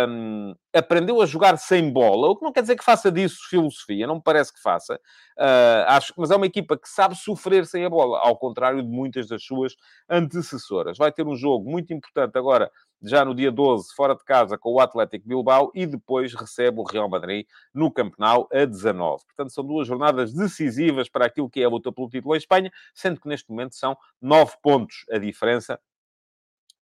um, 0.09 0.55
aprendeu 0.75 1.21
a 1.21 1.27
jogar 1.27 1.59
sem 1.59 1.91
bola, 1.91 2.29
o 2.29 2.37
que 2.37 2.43
não 2.43 2.53
quer 2.53 2.63
dizer 2.63 2.77
que 2.77 2.85
faça 2.85 3.13
disso 3.13 3.49
filosofia, 3.49 4.07
não 4.07 4.17
me 4.17 4.23
parece 4.23 4.53
que 4.53 4.61
faça, 4.61 4.95
uh, 5.39 5.85
acho, 5.89 6.15
mas 6.17 6.31
é 6.31 6.37
uma 6.37 6.47
equipa 6.47 6.77
que 6.77 6.89
sabe 6.89 7.15
sofrer 7.15 7.67
sem 7.67 7.85
a 7.85 7.91
bola, 7.91 8.19
ao 8.19 8.37
contrário 8.37 8.83
de 8.83 8.89
muitas 8.89 9.29
das 9.29 9.45
suas 9.45 9.77
antecessoras. 10.09 10.97
Vai 10.97 11.13
ter 11.13 11.27
um 11.27 11.37
jogo 11.37 11.71
muito 11.71 11.93
importante 11.93 12.37
agora, 12.39 12.71
já 13.03 13.25
no 13.25 13.35
dia 13.35 13.51
12, 13.51 13.95
fora 13.95 14.15
de 14.15 14.25
casa, 14.25 14.59
com 14.59 14.73
o 14.73 14.81
Atlético 14.81 15.27
Bilbao, 15.27 15.71
e 15.75 15.87
depois 15.87 16.35
recebe 16.35 16.81
o 16.81 16.85
Real 16.85 17.09
Madrid 17.09 17.47
no 17.73 17.91
Campeonato 17.91 18.49
a 18.53 18.65
19. 18.65 19.25
Portanto, 19.25 19.53
são 19.53 19.65
duas 19.65 19.87
jornadas 19.87 20.33
decisivas 20.33 21.09
para 21.09 21.27
aquilo 21.27 21.49
que 21.49 21.61
é 21.61 21.65
a 21.65 21.69
luta 21.69 21.93
pelo 21.93 22.09
título 22.09 22.35
em 22.35 22.39
Espanha, 22.39 22.71
sendo 22.95 23.21
que 23.21 23.29
neste 23.29 23.51
momento 23.51 23.75
são 23.75 23.97
nove 24.21 24.53
pontos 24.63 25.05
a 25.11 25.19
diferença 25.19 25.81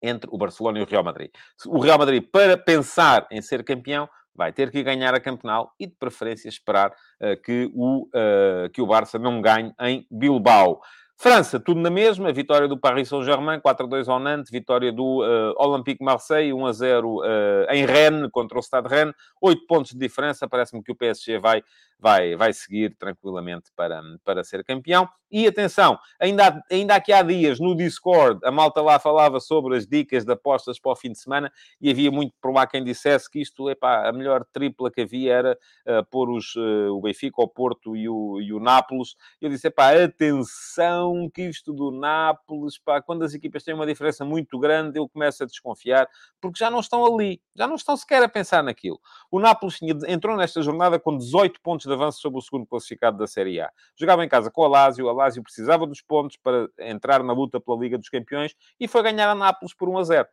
entre 0.03 0.29
o 0.33 0.39
Barcelona 0.39 0.79
e 0.79 0.83
o 0.83 0.87
Real 0.87 1.05
Madrid. 1.05 1.31
O 1.67 1.81
Real 1.81 1.99
Madrid, 1.99 2.25
para 2.31 2.57
pensar 2.57 3.27
em 3.31 3.43
ser 3.43 3.65
campeão, 3.65 4.09
vai 4.35 4.53
ter 4.53 4.71
que 4.71 4.83
ganhar 4.85 5.13
a 5.15 5.21
campeonato 5.21 5.73
e, 5.81 5.87
de 5.87 5.95
preferência, 5.97 6.49
esperar 6.49 6.91
uh, 6.93 7.37
que, 7.43 7.69
o, 7.75 8.05
uh, 8.07 8.71
que 8.73 8.81
o 8.81 8.87
Barça 8.87 9.19
não 9.19 9.41
ganhe 9.43 9.75
em 9.81 10.07
Bilbao. 10.09 10.81
França, 11.21 11.59
tudo 11.59 11.81
na 11.81 11.91
mesma. 11.91 12.33
Vitória 12.33 12.69
do 12.69 12.79
Paris 12.79 13.09
Saint-Germain, 13.09 13.59
4-2 13.59 14.09
ao 14.09 14.21
Nantes. 14.21 14.53
Vitória 14.53 14.93
do 14.93 15.21
uh, 15.21 15.53
Olympique 15.57 16.03
Marseille, 16.03 16.53
1-0 16.53 17.05
uh, 17.05 17.73
em 17.73 17.85
Rennes, 17.85 18.31
contra 18.31 18.57
o 18.57 18.63
Stade 18.63 18.89
Rennes. 18.89 19.17
8 19.43 19.67
pontos 19.67 19.91
de 19.91 19.99
diferença. 19.99 20.47
Parece-me 20.47 20.81
que 20.81 20.93
o 20.93 20.95
PSG 20.95 21.41
vai 21.41 21.61
vai, 21.99 22.37
vai 22.37 22.53
seguir 22.53 22.95
tranquilamente 22.97 23.71
para, 23.75 24.01
para 24.25 24.45
ser 24.45 24.65
campeão. 24.65 25.09
E 25.31 25.47
atenção, 25.47 25.99
ainda, 26.19 26.63
ainda 26.71 26.95
aqui 26.95 27.13
há 27.13 27.23
dias 27.23 27.61
no 27.61 27.77
Discord, 27.77 28.41
a 28.45 28.51
malta 28.51 28.81
lá 28.81 28.99
falava 28.99 29.41
sobre 29.41 29.77
as 29.77 29.87
dicas 29.87 30.25
de 30.25 30.33
apostas 30.33 30.79
para 30.79 30.93
o 30.93 30.97
fim 30.97 31.13
de 31.13 31.19
semana 31.19 31.53
e 31.79 31.91
havia 31.91 32.11
muito 32.11 32.33
por 32.41 32.51
lá 32.51 32.67
quem 32.67 32.83
dissesse 32.83 33.31
que 33.31 33.41
isto, 33.41 33.69
epá, 33.69 34.09
a 34.09 34.13
melhor 34.13 34.47
tripla 34.51 34.91
que 34.91 35.03
havia 35.03 35.35
era 35.35 35.59
uh, 35.87 36.05
pôr 36.11 36.31
os, 36.31 36.57
o 36.57 37.01
Benfica, 37.03 37.43
o 37.43 37.49
Porto 37.49 37.95
e 37.95 38.09
o, 38.09 38.41
e 38.41 38.53
o 38.55 38.61
Nápoles. 38.61 39.17
Eu 39.41 39.51
disse, 39.51 39.67
epá, 39.67 39.93
atenção 39.93 41.08
que 41.33 41.43
isto 41.43 41.73
do 41.73 41.91
Nápoles, 41.91 42.79
pá, 42.79 43.01
quando 43.01 43.25
as 43.25 43.35
equipas 43.35 43.63
têm 43.63 43.75
uma 43.75 43.87
diferença 43.87 44.25
muito 44.25 44.59
grande, 44.59 44.99
eu 44.99 45.09
começo 45.09 45.43
a 45.43 45.47
desconfiar, 45.47 46.09
porque 46.41 46.59
já 46.59 46.71
não 46.71 46.81
estão 46.81 47.05
ali, 47.05 47.41
já 47.55 47.67
não 47.67 47.77
estão 47.77 47.97
sequer 47.97 48.23
a 48.23 48.29
pensar 48.29 48.63
naquilo. 48.63 49.01
O 49.31 49.39
Nápoles 49.39 49.79
entrou 50.07 50.37
nesta 50.37 50.63
jornada 50.63 50.99
com 50.99 51.17
18 51.17 51.61
pontos 51.61 51.87
de 51.87 51.93
avanço 51.93 52.21
sobre 52.21 52.39
o 52.39 52.43
segundo 52.43 52.67
classificado 52.67 53.19
da 53.19 53.27
Série 53.27 53.61
A. 53.61 53.71
Jogava 53.97 54.25
em 54.25 54.29
casa 54.29 54.51
com 54.51 54.63
o 54.63 54.69
Lazio, 54.69 55.07
o 55.07 55.13
Lazio 55.13 55.43
precisava 55.43 55.87
dos 55.87 56.03
pontos 56.03 56.37
para 56.37 56.69
entrar 56.79 57.23
na 57.23 57.33
luta 57.33 57.61
pela 57.61 57.79
Liga 57.79 57.99
dos 57.99 58.09
Campeões 58.09 58.55
e 58.79 58.89
foi 58.89 59.03
ganhar 59.03 59.31
a 59.31 59.35
Nápoles 59.35 59.75
por 59.75 59.89
1 59.89 59.99
a 59.99 60.05
0. 60.05 60.29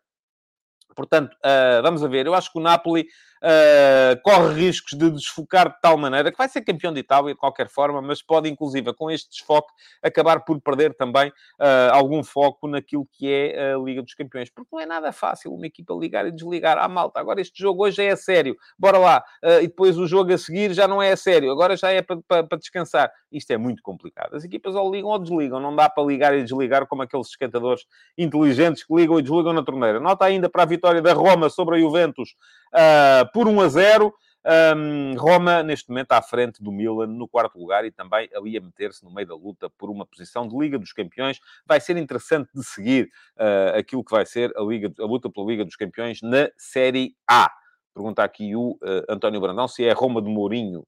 Portanto, 0.95 1.33
uh, 1.33 1.81
vamos 1.83 2.03
a 2.03 2.07
ver. 2.07 2.25
Eu 2.25 2.33
acho 2.33 2.51
que 2.51 2.57
o 2.57 2.61
Napoli 2.61 3.01
uh, 3.01 4.21
corre 4.23 4.53
riscos 4.53 4.97
de 4.97 5.09
desfocar 5.11 5.69
de 5.69 5.81
tal 5.81 5.97
maneira 5.97 6.31
que 6.31 6.37
vai 6.37 6.47
ser 6.47 6.61
campeão 6.61 6.93
de 6.93 7.01
Itália 7.01 7.33
de 7.33 7.39
qualquer 7.39 7.69
forma, 7.69 8.01
mas 8.01 8.21
pode, 8.21 8.49
inclusive, 8.49 8.93
com 8.93 9.11
este 9.11 9.29
desfoque, 9.29 9.71
acabar 10.01 10.45
por 10.45 10.59
perder 10.61 10.95
também 10.95 11.29
uh, 11.29 11.91
algum 11.91 12.23
foco 12.23 12.67
naquilo 12.67 13.07
que 13.11 13.29
é 13.29 13.73
a 13.73 13.77
Liga 13.77 14.01
dos 14.01 14.13
Campeões. 14.13 14.49
Porque 14.49 14.69
não 14.71 14.79
é 14.79 14.85
nada 14.85 15.11
fácil 15.11 15.53
uma 15.53 15.67
equipa 15.67 15.93
ligar 15.93 16.25
e 16.25 16.31
desligar. 16.31 16.77
à 16.77 16.87
malta, 16.87 17.19
agora 17.19 17.41
este 17.41 17.61
jogo 17.61 17.83
hoje 17.83 18.01
é 18.01 18.11
a 18.11 18.17
sério. 18.17 18.55
Bora 18.79 18.97
lá. 18.97 19.23
e 19.61 19.67
depois 19.67 19.97
o 19.97 20.07
jogo 20.07 20.33
a 20.33 20.37
seguir 20.37 20.73
já 20.73 20.87
não 20.87 21.01
é 21.01 21.11
a 21.11 21.17
sério. 21.17 21.51
Agora 21.51 21.75
já 21.75 21.91
é 21.91 22.01
para, 22.01 22.17
para, 22.27 22.43
para 22.43 22.57
descansar. 22.57 23.11
Isto 23.31 23.51
é 23.51 23.57
muito 23.57 23.83
complicado. 23.83 24.35
As 24.35 24.43
equipas 24.43 24.75
ou 24.75 24.91
ligam 24.91 25.09
ou 25.09 25.19
desligam. 25.19 25.59
Não 25.59 25.75
dá 25.75 25.89
para 25.89 26.03
ligar 26.03 26.33
e 26.33 26.43
desligar 26.43 26.87
como 26.87 27.01
aqueles 27.01 27.27
escantadores 27.27 27.85
inteligentes 28.17 28.83
que 28.83 28.93
ligam 28.95 29.19
e 29.19 29.21
desligam 29.21 29.51
na 29.51 29.63
torneira. 29.63 29.99
Nota 29.99 30.25
ainda 30.25 30.49
para 30.49 30.63
a 30.63 30.65
vitória 30.65 30.84
da 31.01 31.13
Roma 31.13 31.49
sobre 31.49 31.75
a 31.75 31.79
Juventus 31.79 32.35
uh, 32.73 33.31
por 33.33 33.47
1 33.47 33.61
a 33.61 33.67
0. 33.67 34.13
Um, 34.47 35.15
Roma, 35.17 35.63
neste 35.63 35.89
momento, 35.89 36.11
à 36.11 36.21
frente 36.21 36.61
do 36.61 36.71
Milan 36.71 37.07
no 37.07 37.27
quarto 37.27 37.57
lugar 37.57 37.83
e 37.83 37.91
também 37.91 38.29
ali 38.35 38.55
a 38.55 38.61
meter-se 38.61 39.03
no 39.03 39.11
meio 39.11 39.27
da 39.27 39.35
luta 39.35 39.71
por 39.71 39.89
uma 39.89 40.05
posição 40.05 40.47
de 40.47 40.55
Liga 40.55 40.77
dos 40.77 40.93
Campeões. 40.93 41.39
Vai 41.65 41.81
ser 41.81 41.97
interessante 41.97 42.51
de 42.53 42.63
seguir 42.63 43.09
uh, 43.37 43.77
aquilo 43.77 44.03
que 44.03 44.11
vai 44.11 44.25
ser 44.25 44.53
a, 44.55 44.61
Liga, 44.61 44.93
a 44.99 45.05
luta 45.05 45.31
pela 45.31 45.47
Liga 45.47 45.65
dos 45.65 45.75
Campeões 45.75 46.21
na 46.21 46.49
Série 46.57 47.15
A. 47.27 47.49
Pergunta 47.93 48.23
aqui 48.23 48.55
o 48.55 48.73
uh, 48.73 49.05
António 49.09 49.41
Brandão 49.41 49.67
se 49.67 49.83
é 49.83 49.91
Roma 49.93 50.21
de 50.21 50.29
Mourinho. 50.29 50.85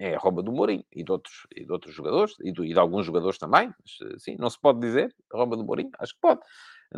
É. 0.00 0.14
A 0.14 0.18
Roma 0.18 0.42
do 0.42 0.50
Mourinho 0.50 0.84
e 0.90 1.04
de 1.04 1.12
outros, 1.12 1.46
e 1.54 1.64
de 1.64 1.70
outros 1.70 1.94
jogadores 1.94 2.34
e, 2.40 2.48
e 2.48 2.72
de 2.72 2.78
alguns 2.78 3.04
jogadores 3.04 3.38
também. 3.38 3.72
Mas, 3.78 4.22
sim, 4.22 4.34
não 4.38 4.48
se 4.48 4.58
pode 4.58 4.80
dizer 4.80 5.14
Roma 5.32 5.56
do 5.56 5.64
Mourinho? 5.64 5.90
Acho 5.98 6.14
que 6.14 6.20
pode 6.20 6.40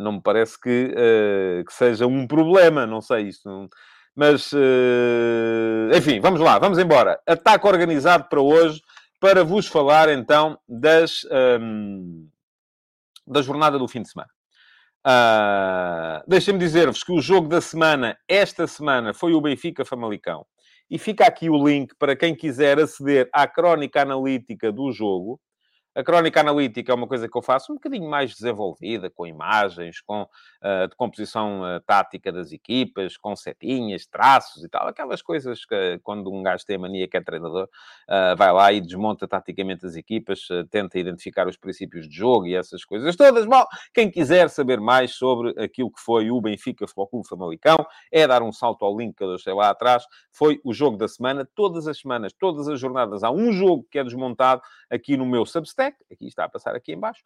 não 0.01 0.13
me 0.13 0.21
parece 0.21 0.59
que, 0.59 0.93
uh, 0.93 1.65
que 1.65 1.73
seja 1.73 2.07
um 2.07 2.25
problema, 2.25 2.85
não 2.85 3.01
sei 3.01 3.27
isso. 3.27 3.47
Não... 3.47 3.69
Mas, 4.15 4.51
uh, 4.51 5.95
enfim, 5.95 6.19
vamos 6.19 6.39
lá, 6.39 6.57
vamos 6.59 6.77
embora. 6.79 7.19
Ataque 7.27 7.67
organizado 7.67 8.25
para 8.25 8.41
hoje, 8.41 8.81
para 9.19 9.43
vos 9.43 9.67
falar 9.67 10.09
então 10.09 10.57
das, 10.67 11.23
um, 11.25 11.29
ehm, 11.31 12.27
da 13.25 13.41
jornada 13.41 13.77
do 13.79 13.87
fim 13.87 14.01
de 14.01 14.09
semana. 14.09 14.29
Uh, 15.05 16.23
Deixem-me 16.27 16.59
dizer-vos 16.59 17.03
que 17.03 17.11
o 17.11 17.21
jogo 17.21 17.47
da 17.47 17.61
semana, 17.61 18.17
esta 18.27 18.67
semana, 18.67 19.13
foi 19.13 19.33
o 19.33 19.41
Benfica 19.41 19.85
Famalicão. 19.85 20.45
E 20.93 20.99
fica 20.99 21.25
aqui 21.25 21.49
o 21.49 21.67
link 21.67 21.95
para 21.97 22.15
quem 22.15 22.35
quiser 22.35 22.77
aceder 22.77 23.27
à 23.33 23.47
crónica 23.47 24.03
analítica 24.03 24.71
do 24.71 24.91
jogo. 24.91 25.41
A 25.95 26.03
crónica 26.03 26.39
analítica 26.39 26.91
é 26.91 26.95
uma 26.95 27.07
coisa 27.07 27.27
que 27.27 27.35
eu 27.35 27.41
faço 27.41 27.71
um 27.71 27.77
bocadinho 27.77 28.07
mais 28.07 28.35
desenvolvida, 28.35 29.09
com 29.09 29.25
imagens, 29.25 29.99
com 30.01 30.27
de 30.87 30.95
composição 30.95 31.61
uh, 31.61 31.79
tática 31.81 32.31
das 32.31 32.51
equipas, 32.51 33.17
com 33.17 33.35
setinhas, 33.35 34.05
traços 34.05 34.63
e 34.63 34.69
tal. 34.69 34.87
Aquelas 34.87 35.21
coisas 35.21 35.65
que 35.65 35.99
quando 36.03 36.31
um 36.31 36.41
gajo 36.41 36.65
tem 36.65 36.75
a 36.75 36.79
mania 36.79 37.07
que 37.07 37.17
é 37.17 37.21
treinador, 37.21 37.65
uh, 37.65 38.35
vai 38.37 38.51
lá 38.51 38.71
e 38.71 38.81
desmonta 38.81 39.27
taticamente 39.27 39.85
as 39.85 39.95
equipas, 39.95 40.47
tenta 40.69 40.97
identificar 40.97 41.47
os 41.47 41.57
princípios 41.57 42.07
de 42.07 42.15
jogo 42.15 42.47
e 42.47 42.55
essas 42.55 42.85
coisas 42.85 43.15
todas. 43.15 43.45
Bom, 43.45 43.65
quem 43.93 44.09
quiser 44.09 44.49
saber 44.49 44.79
mais 44.79 45.11
sobre 45.11 45.49
aquilo 45.61 45.91
que 45.91 45.99
foi 45.99 46.31
o 46.31 46.39
Benfica 46.41 46.87
Futebol 46.87 47.07
Clube 47.07 47.27
Famalicão, 47.27 47.77
é 48.11 48.27
dar 48.27 48.41
um 48.41 48.51
salto 48.51 48.85
ao 48.85 48.97
link 48.97 49.15
que 49.15 49.23
eu 49.23 49.29
deixei 49.29 49.53
lá 49.53 49.69
atrás. 49.69 50.05
Foi 50.31 50.59
o 50.63 50.73
jogo 50.73 50.97
da 50.97 51.07
semana. 51.07 51.47
Todas 51.55 51.87
as 51.87 51.99
semanas, 51.99 52.33
todas 52.33 52.67
as 52.67 52.79
jornadas, 52.79 53.23
há 53.23 53.31
um 53.31 53.51
jogo 53.51 53.85
que 53.89 53.99
é 53.99 54.03
desmontado 54.03 54.61
aqui 54.89 55.17
no 55.17 55.25
meu 55.25 55.45
Substack 55.45 55.97
aqui 56.11 56.27
está 56.27 56.45
a 56.45 56.49
passar 56.49 56.75
aqui 56.75 56.93
embaixo, 56.93 57.23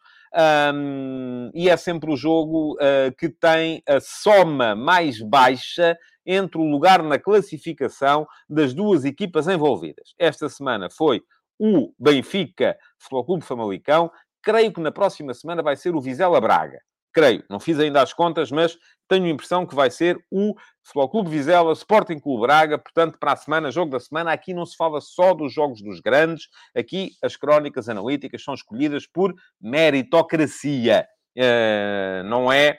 um, 0.74 1.50
e 1.54 1.68
é 1.68 1.76
sempre 1.76 2.10
o 2.10 2.16
jogo 2.16 2.74
uh, 2.74 3.14
que 3.30 3.36
tem 3.38 3.82
a 3.86 4.00
soma 4.00 4.74
mais 4.74 5.20
baixa 5.20 5.96
entre 6.24 6.58
o 6.58 6.64
lugar 6.70 7.02
na 7.02 7.18
classificação 7.18 8.26
das 8.48 8.74
duas 8.74 9.04
equipas 9.04 9.48
envolvidas. 9.48 10.14
Esta 10.18 10.48
semana 10.48 10.88
foi 10.90 11.22
o 11.58 11.92
Benfica 11.98 12.76
Futebol 12.98 13.24
Clube 13.24 13.44
Famalicão, 13.44 14.10
creio 14.42 14.72
que 14.72 14.80
na 14.80 14.92
próxima 14.92 15.34
semana 15.34 15.62
vai 15.62 15.76
ser 15.76 15.94
o 15.94 16.00
Vizela 16.00 16.40
Braga. 16.40 16.78
Creio, 17.12 17.42
não 17.50 17.58
fiz 17.58 17.80
ainda 17.80 18.02
as 18.02 18.12
contas, 18.12 18.52
mas 18.52 18.76
tenho 19.08 19.24
a 19.24 19.30
impressão 19.30 19.66
que 19.66 19.74
vai 19.74 19.90
ser 19.90 20.22
o 20.30 20.54
Futebol 20.84 21.08
Clube 21.08 21.30
Vizela, 21.30 21.72
Sporting 21.72 22.18
Clube 22.18 22.42
Braga, 22.42 22.78
portanto, 22.78 23.18
para 23.18 23.32
a 23.32 23.36
semana, 23.36 23.70
jogo 23.70 23.90
da 23.90 23.98
semana, 23.98 24.30
aqui 24.30 24.52
não 24.52 24.66
se 24.66 24.76
fala 24.76 25.00
só 25.00 25.32
dos 25.32 25.52
jogos 25.52 25.82
dos 25.82 26.00
grandes, 26.00 26.48
aqui 26.76 27.12
as 27.22 27.34
crónicas 27.36 27.88
analíticas 27.88 28.44
são 28.44 28.54
escolhidas 28.54 29.06
por 29.06 29.34
meritocracia, 29.60 31.08
uh, 31.36 32.22
não 32.24 32.52
é... 32.52 32.78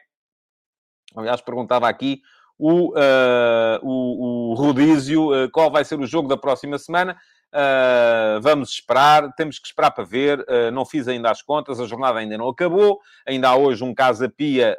Aliás, 1.15 1.41
perguntava 1.41 1.87
aqui 1.87 2.21
o, 2.59 2.89
uh, 2.89 3.79
o, 3.81 4.51
o 4.51 4.53
Rodízio 4.53 5.31
uh, 5.31 5.49
qual 5.49 5.71
vai 5.71 5.85
ser 5.85 5.97
o 5.97 6.05
jogo 6.05 6.27
da 6.27 6.35
próxima 6.35 6.77
semana. 6.77 7.17
Uh, 7.51 8.41
vamos 8.41 8.69
esperar, 8.71 9.33
temos 9.33 9.57
que 9.57 9.67
esperar 9.67 9.91
para 9.91 10.03
ver. 10.03 10.45
Não 10.71 10.85
fiz 10.85 11.07
ainda 11.07 11.31
as 11.31 11.41
contas, 11.41 11.79
a 11.79 11.87
jornada 11.87 12.19
ainda 12.19 12.37
não 12.37 12.49
acabou. 12.49 12.99
Ainda 13.25 13.49
há 13.49 13.55
hoje 13.55 13.83
um 13.83 13.93
Casa 13.93 14.29
Pia 14.29 14.77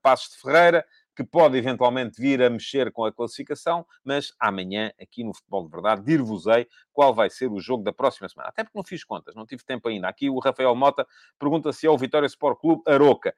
Passos 0.00 0.36
de 0.36 0.40
Ferreira, 0.40 0.84
que 1.18 1.24
pode 1.24 1.58
eventualmente 1.58 2.22
vir 2.22 2.40
a 2.40 2.48
mexer 2.48 2.92
com 2.92 3.04
a 3.04 3.12
classificação, 3.12 3.84
mas 4.04 4.32
amanhã, 4.38 4.92
aqui 5.02 5.24
no 5.24 5.34
Futebol 5.34 5.64
de 5.64 5.70
Verdade, 5.72 6.04
dir-vos-ei 6.04 6.68
qual 6.92 7.12
vai 7.12 7.28
ser 7.28 7.50
o 7.50 7.58
jogo 7.58 7.82
da 7.82 7.92
próxima 7.92 8.28
semana. 8.28 8.50
Até 8.50 8.62
porque 8.62 8.78
não 8.78 8.84
fiz 8.84 9.02
contas, 9.02 9.34
não 9.34 9.44
tive 9.44 9.64
tempo 9.64 9.88
ainda. 9.88 10.06
Aqui 10.06 10.30
o 10.30 10.38
Rafael 10.38 10.72
Mota 10.76 11.04
pergunta 11.36 11.72
se 11.72 11.88
é 11.88 11.90
o 11.90 11.98
Vitória 11.98 12.28
Sport 12.28 12.60
Clube 12.60 12.82
Aroca. 12.86 13.34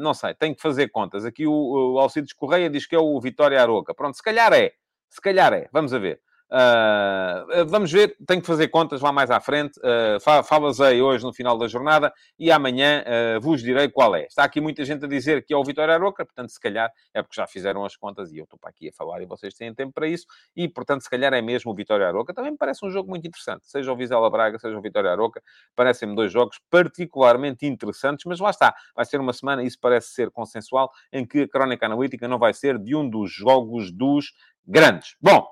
não 0.00 0.14
sei, 0.14 0.32
tenho 0.32 0.56
que 0.56 0.62
fazer 0.62 0.88
contas. 0.88 1.26
Aqui 1.26 1.46
o, 1.46 1.52
o 1.52 1.98
Alcides 1.98 2.32
Correia 2.32 2.70
diz 2.70 2.86
que 2.86 2.96
é 2.96 2.98
o 2.98 3.20
Vitória 3.20 3.60
Aroca. 3.60 3.92
Pronto, 3.92 4.16
se 4.16 4.22
calhar 4.22 4.50
é. 4.54 4.72
Se 5.10 5.20
calhar 5.20 5.52
é. 5.52 5.68
Vamos 5.70 5.92
a 5.92 5.98
ver. 5.98 6.22
Uh, 6.50 7.66
vamos 7.66 7.90
ver, 7.90 8.16
tenho 8.26 8.40
que 8.40 8.46
fazer 8.46 8.68
contas 8.68 9.00
lá 9.00 9.10
mais 9.10 9.30
à 9.30 9.40
frente. 9.40 9.78
Uh, 9.80 11.02
hoje 11.02 11.24
no 11.24 11.32
final 11.32 11.58
da 11.58 11.66
jornada 11.66 12.12
e 12.38 12.50
amanhã 12.50 13.02
uh, 13.02 13.40
vos 13.40 13.62
direi 13.62 13.88
qual 13.88 14.14
é. 14.14 14.26
Está 14.26 14.44
aqui 14.44 14.60
muita 14.60 14.84
gente 14.84 15.04
a 15.04 15.08
dizer 15.08 15.44
que 15.44 15.52
é 15.52 15.56
o 15.56 15.64
Vitória 15.64 15.94
Aroca, 15.94 16.24
portanto, 16.24 16.50
se 16.50 16.60
calhar 16.60 16.90
é 17.12 17.22
porque 17.22 17.34
já 17.34 17.46
fizeram 17.46 17.84
as 17.84 17.96
contas 17.96 18.30
e 18.30 18.38
eu 18.38 18.44
estou 18.44 18.58
para 18.58 18.70
aqui 18.70 18.88
a 18.88 18.92
falar 18.92 19.22
e 19.22 19.26
vocês 19.26 19.54
têm 19.54 19.74
tempo 19.74 19.92
para 19.92 20.06
isso. 20.06 20.26
E, 20.54 20.68
portanto, 20.68 21.02
se 21.02 21.10
calhar 21.10 21.32
é 21.32 21.42
mesmo 21.42 21.72
o 21.72 21.74
Vitória 21.74 22.06
Aroca. 22.06 22.32
Também 22.32 22.52
me 22.52 22.58
parece 22.58 22.84
um 22.84 22.90
jogo 22.90 23.08
muito 23.08 23.26
interessante. 23.26 23.68
Seja 23.68 23.92
o 23.92 23.96
Vizela 23.96 24.30
Braga, 24.30 24.58
seja 24.58 24.76
o 24.76 24.80
Vitória 24.80 25.10
Aroca, 25.10 25.42
parecem-me 25.74 26.14
dois 26.14 26.30
jogos 26.32 26.60
particularmente 26.70 27.66
interessantes, 27.66 28.24
mas 28.26 28.38
lá 28.38 28.50
está. 28.50 28.74
Vai 28.94 29.04
ser 29.04 29.20
uma 29.20 29.32
semana, 29.32 29.62
isso 29.62 29.78
parece 29.80 30.08
ser 30.08 30.30
consensual, 30.30 30.90
em 31.12 31.26
que 31.26 31.42
a 31.42 31.48
crónica 31.48 31.86
analítica 31.86 32.28
não 32.28 32.38
vai 32.38 32.54
ser 32.54 32.78
de 32.78 32.94
um 32.94 33.08
dos 33.08 33.32
jogos 33.32 33.90
dos 33.90 34.32
grandes. 34.66 35.16
Bom, 35.20 35.46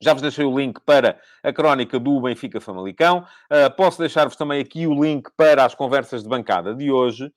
já 0.00 0.12
vos 0.12 0.22
deixei 0.22 0.44
o 0.44 0.58
link 0.58 0.80
para 0.80 1.18
a 1.42 1.52
crónica 1.52 1.98
do 1.98 2.20
Benfica 2.20 2.60
Famalicão. 2.60 3.24
Uh, 3.50 3.70
posso 3.76 3.98
deixar-vos 3.98 4.36
também 4.36 4.60
aqui 4.60 4.86
o 4.86 5.02
link 5.02 5.28
para 5.36 5.64
as 5.64 5.74
conversas 5.74 6.22
de 6.22 6.28
bancada 6.28 6.74
de 6.74 6.90
hoje. 6.90 7.30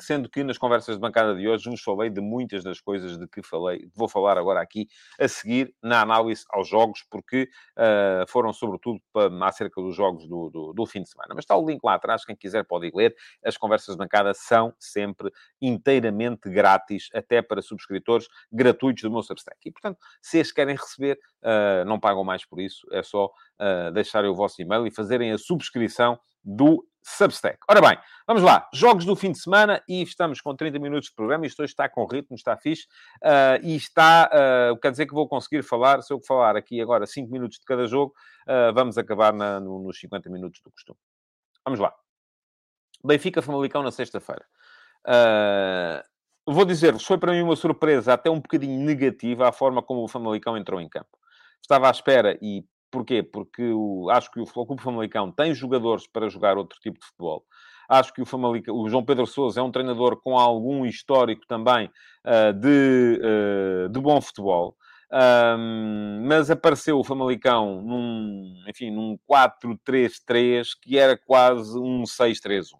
Sendo 0.00 0.30
que 0.30 0.42
nas 0.42 0.56
conversas 0.56 0.94
de 0.94 1.00
bancada 1.00 1.34
de 1.34 1.46
hoje 1.46 1.68
vos 1.68 1.82
falei 1.82 2.08
de 2.08 2.20
muitas 2.20 2.64
das 2.64 2.80
coisas 2.80 3.18
de 3.18 3.28
que 3.28 3.42
falei, 3.42 3.90
vou 3.94 4.08
falar 4.08 4.38
agora 4.38 4.62
aqui 4.62 4.88
a 5.20 5.28
seguir 5.28 5.74
na 5.82 6.00
análise 6.00 6.44
aos 6.50 6.66
jogos, 6.68 7.04
porque 7.10 7.50
uh, 7.76 8.26
foram 8.28 8.52
sobretudo 8.52 8.98
para, 9.12 9.28
acerca 9.46 9.80
dos 9.82 9.94
jogos 9.94 10.26
do, 10.26 10.48
do, 10.48 10.72
do, 10.72 10.86
fim 10.86 11.02
de 11.02 11.10
semana. 11.10 11.34
Mas 11.34 11.44
está 11.44 11.56
o 11.56 11.66
link 11.66 11.80
lá 11.84 11.94
atrás, 11.94 12.24
quem 12.24 12.34
quiser 12.34 12.64
pode 12.64 12.86
ir 12.86 12.92
ler. 12.94 13.14
As 13.44 13.56
conversas 13.56 13.94
de 13.94 13.98
bancada 13.98 14.32
são 14.32 14.72
sempre 14.78 15.30
inteiramente 15.60 16.48
grátis, 16.48 17.08
até 17.12 17.42
para 17.42 17.60
subscritores 17.60 18.26
gratuitos 18.50 19.02
do 19.02 19.10
meu 19.10 19.22
Substack. 19.22 19.58
E 19.66 19.72
portanto, 19.72 19.98
se 20.22 20.40
as 20.40 20.50
querem 20.50 20.76
receber, 20.76 21.18
uh, 21.42 21.84
não 21.84 22.00
pagam 22.00 22.24
mais 22.24 22.46
por 22.46 22.60
isso, 22.60 22.86
é 22.90 23.02
só 23.02 23.26
uh, 23.26 23.92
deixarem 23.92 24.30
o 24.30 24.34
vosso 24.34 24.62
e-mail 24.62 24.86
e 24.86 24.90
fazerem 24.90 25.32
a 25.32 25.38
subscrição 25.38 26.18
do 26.44 26.82
Substack. 27.16 27.58
Ora 27.68 27.80
bem, 27.80 27.98
vamos 28.26 28.42
lá. 28.42 28.68
Jogos 28.72 29.04
do 29.04 29.16
fim 29.16 29.32
de 29.32 29.38
semana 29.38 29.82
e 29.88 30.02
estamos 30.02 30.40
com 30.40 30.54
30 30.54 30.78
minutos 30.78 31.08
de 31.08 31.14
programa. 31.14 31.46
Isto 31.46 31.62
hoje 31.62 31.72
está 31.72 31.88
com 31.88 32.04
ritmo, 32.04 32.36
está 32.36 32.56
fixe. 32.56 32.86
Uh, 33.24 33.64
e 33.64 33.76
está, 33.76 34.30
uh, 34.30 34.78
quer 34.78 34.90
dizer 34.90 35.06
que 35.06 35.14
vou 35.14 35.26
conseguir 35.26 35.62
falar, 35.62 36.02
se 36.02 36.12
eu 36.12 36.20
falar 36.20 36.54
aqui 36.54 36.80
agora 36.80 37.06
5 37.06 37.32
minutos 37.32 37.58
de 37.58 37.64
cada 37.64 37.86
jogo, 37.86 38.12
uh, 38.46 38.72
vamos 38.74 38.98
acabar 38.98 39.32
na, 39.32 39.58
no, 39.58 39.82
nos 39.82 39.98
50 39.98 40.28
minutos 40.28 40.60
do 40.62 40.70
costume. 40.70 40.98
Vamos 41.64 41.80
lá. 41.80 41.94
Benfica 43.02 43.40
Famalicão 43.40 43.82
na 43.82 43.90
sexta-feira. 43.90 44.44
vou 46.46 46.64
dizer-vos, 46.64 47.04
foi 47.04 47.16
para 47.16 47.32
mim 47.32 47.42
uma 47.42 47.56
surpresa 47.56 48.12
até 48.12 48.30
um 48.30 48.40
bocadinho 48.40 48.84
negativa 48.84 49.48
a 49.48 49.52
forma 49.52 49.82
como 49.82 50.02
o 50.02 50.08
Famalicão 50.08 50.56
entrou 50.56 50.80
em 50.80 50.88
campo. 50.88 51.16
Estava 51.62 51.88
à 51.88 51.90
espera, 51.90 52.38
e 52.42 52.64
Porquê? 52.90 53.22
Porque 53.22 53.70
o, 53.72 54.08
acho 54.10 54.30
que 54.30 54.40
o 54.40 54.46
Futebol 54.46 54.66
Clube 54.66 54.82
Famalicão 54.82 55.30
tem 55.30 55.54
jogadores 55.54 56.06
para 56.06 56.28
jogar 56.28 56.56
outro 56.56 56.78
tipo 56.80 56.98
de 56.98 57.06
futebol. 57.06 57.44
Acho 57.88 58.12
que 58.12 58.20
o, 58.20 58.26
Famalicão, 58.26 58.74
o 58.74 58.88
João 58.88 59.04
Pedro 59.04 59.26
Sousa 59.26 59.60
é 59.60 59.62
um 59.62 59.70
treinador 59.70 60.20
com 60.20 60.38
algum 60.38 60.84
histórico 60.84 61.46
também 61.46 61.90
uh, 62.26 62.52
de, 62.52 63.20
uh, 63.22 63.88
de 63.88 64.00
bom 64.00 64.20
futebol. 64.20 64.76
Um, 65.10 66.22
mas 66.26 66.50
apareceu 66.50 66.98
o 66.98 67.04
Famalicão 67.04 67.80
num, 67.80 68.62
enfim, 68.68 68.90
num 68.90 69.18
4-3-3 69.26 70.68
que 70.82 70.98
era 70.98 71.16
quase 71.16 71.78
um 71.78 72.02
6-3-1. 72.02 72.74
Uh, 72.74 72.78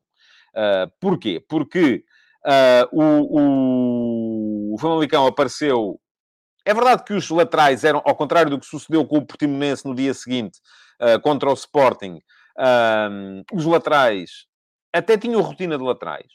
ah, 0.55 0.91
porquê? 1.01 1.43
Porque 1.49 2.05
uh, 2.45 2.89
o, 2.93 4.73
o, 4.73 4.75
o 4.75 4.79
Famalicão 4.79 5.27
apareceu 5.27 5.99
é 6.69 6.75
verdade 6.75 7.03
que 7.03 7.15
os 7.15 7.31
laterais 7.31 7.83
eram, 7.83 8.03
ao 8.05 8.15
contrário 8.15 8.51
do 8.51 8.61
que 8.61 8.67
sucedeu 8.67 9.03
com 9.07 9.17
o 9.17 9.27
Portimonense 9.27 9.87
no 9.87 9.95
dia 9.95 10.13
seguinte, 10.13 10.61
uh, 11.01 11.19
contra 11.23 11.49
o 11.49 11.55
Sporting, 11.55 12.21
uh, 12.59 13.43
os 13.55 13.65
laterais 13.65 14.47
até 14.93 15.17
tinham 15.17 15.41
rotina 15.41 15.79
de 15.79 15.83
laterais. 15.83 16.27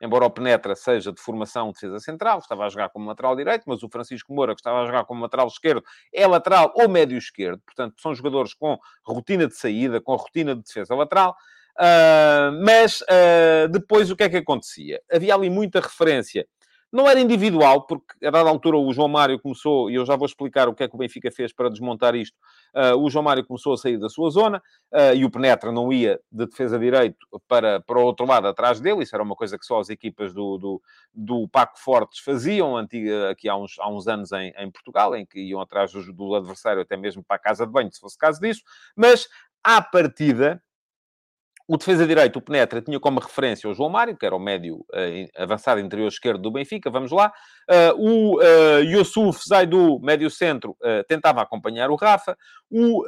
Embora 0.00 0.26
o 0.26 0.30
Penetra 0.30 0.76
seja 0.76 1.12
de 1.12 1.20
formação 1.20 1.66
de 1.66 1.72
defesa 1.72 1.98
central, 1.98 2.38
estava 2.38 2.66
a 2.66 2.68
jogar 2.68 2.88
como 2.90 3.08
lateral 3.08 3.34
direito, 3.34 3.64
mas 3.66 3.82
o 3.82 3.88
Francisco 3.88 4.32
Moura, 4.32 4.54
que 4.54 4.60
estava 4.60 4.80
a 4.80 4.86
jogar 4.86 5.04
como 5.06 5.22
lateral 5.22 5.48
esquerdo, 5.48 5.82
é 6.14 6.24
lateral 6.24 6.72
ou 6.76 6.88
médio 6.88 7.18
esquerdo. 7.18 7.60
Portanto, 7.66 8.00
são 8.00 8.14
jogadores 8.14 8.54
com 8.54 8.78
rotina 9.04 9.48
de 9.48 9.56
saída, 9.56 10.00
com 10.00 10.14
rotina 10.14 10.54
de 10.54 10.62
defesa 10.62 10.94
lateral. 10.94 11.34
Uh, 11.76 12.64
mas 12.64 13.00
uh, 13.00 13.68
depois 13.70 14.08
o 14.08 14.16
que 14.16 14.22
é 14.22 14.28
que 14.28 14.36
acontecia? 14.36 15.02
Havia 15.12 15.34
ali 15.34 15.50
muita 15.50 15.80
referência 15.80 16.46
não 16.92 17.08
era 17.08 17.20
individual, 17.20 17.86
porque 17.86 18.26
a 18.26 18.30
dada 18.30 18.48
altura 18.48 18.76
o 18.76 18.92
João 18.92 19.08
Mário 19.08 19.38
começou, 19.38 19.90
e 19.90 19.94
eu 19.94 20.04
já 20.04 20.16
vou 20.16 20.26
explicar 20.26 20.68
o 20.68 20.74
que 20.74 20.82
é 20.82 20.88
que 20.88 20.94
o 20.94 20.98
Benfica 20.98 21.30
fez 21.30 21.52
para 21.52 21.70
desmontar 21.70 22.14
isto. 22.14 22.36
Uh, 22.74 22.96
o 22.98 23.08
João 23.08 23.22
Mário 23.22 23.44
começou 23.44 23.74
a 23.74 23.76
sair 23.76 23.98
da 23.98 24.08
sua 24.08 24.30
zona 24.30 24.62
uh, 24.92 25.14
e 25.14 25.24
o 25.24 25.30
Penetra 25.30 25.70
não 25.70 25.92
ia 25.92 26.20
de 26.30 26.46
defesa 26.46 26.78
direito 26.78 27.26
para, 27.46 27.80
para 27.80 27.98
o 27.98 28.02
outro 28.02 28.26
lado 28.26 28.48
atrás 28.48 28.80
dele. 28.80 29.02
Isso 29.02 29.14
era 29.14 29.22
uma 29.22 29.36
coisa 29.36 29.58
que 29.58 29.64
só 29.64 29.78
as 29.78 29.88
equipas 29.88 30.32
do, 30.34 30.58
do, 30.58 30.82
do 31.14 31.48
Paco 31.48 31.78
Fortes 31.78 32.20
faziam 32.20 32.76
antiga, 32.76 33.30
aqui 33.30 33.48
há 33.48 33.56
uns, 33.56 33.78
há 33.78 33.88
uns 33.88 34.08
anos 34.08 34.32
em, 34.32 34.52
em 34.58 34.70
Portugal, 34.70 35.14
em 35.14 35.24
que 35.24 35.40
iam 35.40 35.60
atrás 35.60 35.92
do, 35.92 36.12
do 36.12 36.34
adversário 36.34 36.82
até 36.82 36.96
mesmo 36.96 37.22
para 37.22 37.36
a 37.36 37.40
casa 37.40 37.66
de 37.66 37.72
banho, 37.72 37.92
se 37.92 38.00
fosse 38.00 38.18
caso 38.18 38.40
disso. 38.40 38.62
Mas, 38.96 39.28
à 39.62 39.80
partida, 39.80 40.62
o 41.72 41.76
defesa 41.76 42.04
direito, 42.04 42.36
o 42.36 42.42
Penetra, 42.42 42.82
tinha 42.82 42.98
como 42.98 43.20
referência 43.20 43.70
o 43.70 43.74
João 43.74 43.88
Mário, 43.88 44.16
que 44.16 44.26
era 44.26 44.34
o 44.34 44.40
médio 44.40 44.78
uh, 44.78 45.40
avançado 45.40 45.80
interior 45.80 46.08
esquerdo 46.08 46.42
do 46.42 46.50
Benfica, 46.50 46.90
vamos 46.90 47.12
lá. 47.12 47.32
Uh, 47.70 47.94
o 47.96 48.38
uh, 48.40 48.80
Yusuf 48.82 49.40
Zaidu, 49.48 50.00
médio 50.00 50.28
centro, 50.28 50.76
tentava 51.06 51.40
acompanhar 51.40 51.88
o 51.88 51.94
Rafa. 51.94 52.36
O 52.68 53.04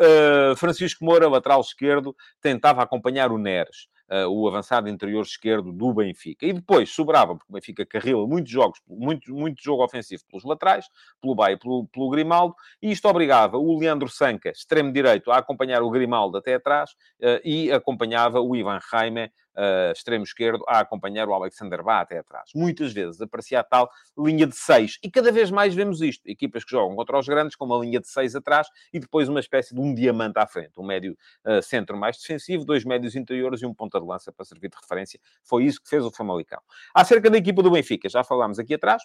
Francisco 0.56 1.04
Moura, 1.04 1.28
lateral 1.28 1.60
esquerdo, 1.60 2.14
tentava 2.40 2.82
acompanhar 2.82 3.32
o 3.32 3.38
Neres 3.38 3.88
uh, 4.12 4.28
o 4.28 4.46
avançado 4.46 4.88
interior 4.88 5.22
esquerdo 5.22 5.72
do 5.72 5.94
Benfica. 5.94 6.44
E 6.44 6.52
depois 6.52 6.90
sobrava, 6.90 7.34
porque 7.34 7.50
o 7.50 7.54
Benfica 7.54 7.86
carrila 7.86 8.26
muitos 8.26 8.52
jogos, 8.52 8.80
muito, 8.86 9.32
muito 9.34 9.62
jogo 9.62 9.82
ofensivo 9.82 10.22
pelos 10.30 10.44
laterais, 10.44 10.86
pelo 11.20 11.34
Baia 11.34 11.54
e 11.54 11.58
pelo, 11.58 11.86
pelo 11.86 12.10
Grimaldo, 12.10 12.54
e 12.80 12.92
isto 12.92 13.08
obrigava 13.08 13.56
o 13.56 13.78
Leandro 13.78 14.08
Sanca, 14.08 14.50
extremo 14.50 14.92
direito, 14.92 15.30
a 15.30 15.38
acompanhar 15.38 15.82
o 15.82 15.90
Grimaldo 15.90 16.36
até 16.36 16.54
atrás 16.54 16.90
uh, 17.20 17.40
e 17.44 17.72
acompanhava 17.72 18.40
o 18.40 18.54
Ivan 18.54 18.78
Jaime 18.90 19.30
uh, 19.56 19.92
extremo 19.92 20.24
esquerdo, 20.24 20.64
a 20.68 20.80
acompanhar 20.80 21.28
o 21.28 21.34
Alexander 21.34 21.82
Bá 21.82 22.00
até 22.00 22.18
atrás. 22.18 22.50
Muitas 22.54 22.92
vezes 22.92 23.20
aparecia 23.20 23.60
a 23.60 23.64
tal 23.64 23.90
linha 24.16 24.46
de 24.46 24.56
seis. 24.56 24.98
E 25.02 25.10
cada 25.10 25.30
vez 25.32 25.50
mais 25.50 25.74
vemos 25.74 26.00
isto. 26.00 26.26
Equipas 26.26 26.64
que 26.64 26.70
jogam 26.70 26.96
contra 26.96 27.18
os 27.18 27.26
grandes 27.26 27.56
com 27.56 27.64
uma 27.64 27.78
linha 27.78 28.00
de 28.00 28.08
seis 28.08 28.34
atrás 28.34 28.68
e 28.92 28.98
depois 28.98 29.28
uma 29.28 29.40
espécie 29.40 29.74
de 29.74 29.80
um 29.80 29.94
diamante 29.94 30.38
à 30.38 30.46
frente. 30.46 30.72
Um 30.78 30.84
médio 30.84 31.16
uh, 31.44 31.62
centro 31.62 31.96
mais 31.96 32.16
defensivo, 32.18 32.64
dois 32.64 32.84
médios 32.84 33.16
interiores 33.16 33.62
e 33.62 33.66
um 33.66 33.74
ponta 33.74 34.00
de 34.00 34.06
lança 34.06 34.32
para 34.32 34.44
servir 34.44 34.68
de 34.68 34.76
referência. 34.80 35.20
Foi 35.42 35.64
isso 35.64 35.82
que 35.82 35.88
fez 35.88 36.04
o 36.04 36.10
Famalicão. 36.10 36.60
Acerca 36.94 37.30
da 37.30 37.38
equipa 37.38 37.62
do 37.62 37.70
Benfica, 37.70 38.08
já 38.08 38.24
falámos 38.24 38.58
aqui 38.58 38.74
atrás 38.74 39.02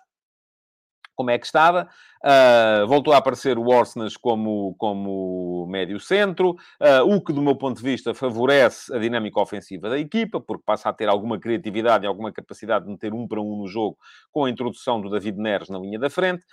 como 1.17 1.31
é 1.31 1.39
que 1.39 1.45
estava. 1.47 1.89
Uh, 2.27 2.85
voltou 2.87 3.13
a 3.13 3.17
aparecer 3.17 3.57
o 3.57 3.69
Orsnes 3.69 4.17
como, 4.17 4.75
como 4.77 5.65
médio 5.69 5.97
centro, 5.97 6.57
uh, 6.81 7.01
o 7.05 7.23
que, 7.23 7.31
do 7.31 7.41
meu 7.41 7.55
ponto 7.55 7.77
de 7.77 7.83
vista, 7.83 8.13
favorece 8.13 8.93
a 8.93 8.99
dinâmica 8.99 9.39
ofensiva 9.39 9.89
da 9.89 9.97
equipa, 9.97 10.41
porque 10.41 10.63
passa 10.65 10.89
a 10.89 10.93
ter 10.93 11.07
alguma 11.07 11.39
criatividade 11.39 12.03
e 12.03 12.07
alguma 12.07 12.29
capacidade 12.29 12.83
de 12.83 12.91
meter 12.91 13.13
um 13.13 13.25
para 13.25 13.39
um 13.39 13.55
no 13.55 13.65
jogo 13.65 13.97
com 14.29 14.43
a 14.43 14.49
introdução 14.49 14.99
do 14.99 15.09
David 15.09 15.39
Neres 15.39 15.69
na 15.69 15.79
linha 15.79 15.97
da 15.97 16.09
frente. 16.09 16.43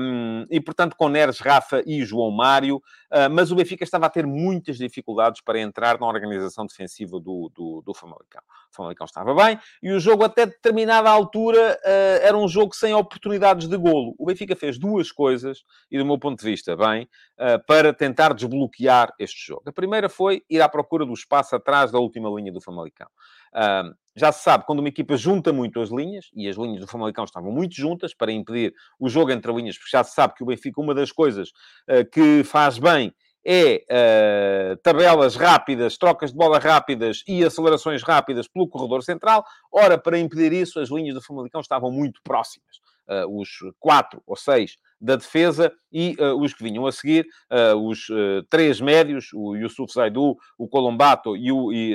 Um, 0.00 0.46
e, 0.50 0.60
portanto, 0.60 0.96
com 0.96 1.08
Neres, 1.08 1.38
Rafa 1.38 1.80
e 1.86 2.04
João 2.04 2.32
Mário. 2.32 2.78
Uh, 3.12 3.30
mas 3.30 3.52
o 3.52 3.54
Benfica 3.54 3.84
estava 3.84 4.06
a 4.06 4.10
ter 4.10 4.26
muitas 4.26 4.76
dificuldades 4.78 5.40
para 5.40 5.60
entrar 5.60 6.00
na 6.00 6.08
organização 6.08 6.66
defensiva 6.66 7.20
do, 7.20 7.52
do, 7.54 7.82
do 7.86 7.94
Famalicão. 7.94 8.42
O 8.72 8.74
Famalicão 8.74 9.04
estava 9.04 9.32
bem 9.32 9.60
e 9.80 9.92
o 9.92 10.00
jogo, 10.00 10.24
até 10.24 10.46
determinada 10.46 11.08
altura, 11.08 11.78
era 11.84 12.36
um 12.36 12.48
jogo 12.48 12.74
sem 12.74 12.92
oportunidades 12.92 13.68
de 13.68 13.76
golo. 13.76 14.16
O 14.18 14.26
Benfica 14.26 14.56
fez 14.56 14.76
duas 14.76 15.03
duas 15.04 15.12
coisas, 15.12 15.58
e 15.90 15.98
do 15.98 16.04
meu 16.04 16.18
ponto 16.18 16.38
de 16.38 16.44
vista, 16.44 16.74
bem, 16.76 17.04
uh, 17.38 17.62
para 17.66 17.92
tentar 17.92 18.32
desbloquear 18.32 19.12
este 19.18 19.46
jogo. 19.46 19.62
A 19.66 19.72
primeira 19.72 20.08
foi 20.08 20.42
ir 20.48 20.62
à 20.62 20.68
procura 20.68 21.04
do 21.04 21.12
espaço 21.12 21.54
atrás 21.54 21.92
da 21.92 21.98
última 21.98 22.30
linha 22.30 22.52
do 22.52 22.60
Famalicão. 22.60 23.08
Uh, 23.54 23.94
já 24.16 24.32
se 24.32 24.42
sabe, 24.42 24.64
quando 24.64 24.78
uma 24.78 24.88
equipa 24.88 25.16
junta 25.16 25.52
muito 25.52 25.80
as 25.80 25.90
linhas, 25.90 26.26
e 26.34 26.48
as 26.48 26.56
linhas 26.56 26.80
do 26.80 26.86
Famalicão 26.86 27.24
estavam 27.24 27.52
muito 27.52 27.74
juntas 27.74 28.14
para 28.14 28.32
impedir 28.32 28.72
o 28.98 29.08
jogo 29.08 29.30
entre 29.30 29.52
linhas, 29.52 29.76
porque 29.76 29.90
já 29.96 30.02
se 30.02 30.14
sabe 30.14 30.34
que 30.34 30.42
o 30.42 30.46
Benfica, 30.46 30.80
uma 30.80 30.94
das 30.94 31.12
coisas 31.12 31.50
uh, 31.88 32.08
que 32.10 32.42
faz 32.44 32.78
bem 32.78 33.12
é 33.46 33.84
uh, 33.90 34.76
tabelas 34.78 35.36
rápidas, 35.36 35.98
trocas 35.98 36.30
de 36.30 36.36
bola 36.36 36.58
rápidas 36.58 37.22
e 37.28 37.44
acelerações 37.44 38.02
rápidas 38.02 38.48
pelo 38.48 38.66
corredor 38.66 39.02
central. 39.02 39.44
Ora, 39.70 39.98
para 39.98 40.18
impedir 40.18 40.52
isso, 40.52 40.80
as 40.80 40.88
linhas 40.88 41.14
do 41.14 41.22
Famalicão 41.22 41.60
estavam 41.60 41.92
muito 41.92 42.20
próximas. 42.24 42.80
Uh, 43.06 43.38
os 43.38 43.50
quatro 43.78 44.22
ou 44.26 44.34
seis 44.34 44.78
da 45.04 45.16
defesa 45.16 45.70
e 45.92 46.16
uh, 46.18 46.34
os 46.40 46.54
que 46.54 46.64
vinham 46.64 46.86
a 46.86 46.92
seguir, 46.92 47.26
uh, 47.52 47.76
os 47.76 48.08
uh, 48.08 48.42
três 48.48 48.80
médios, 48.80 49.28
o 49.34 49.54
Yusuf 49.54 49.92
Zaidu, 49.92 50.36
o 50.58 50.66
Colombato 50.66 51.36
e 51.36 51.52
o 51.52 51.70
e, 51.72 51.94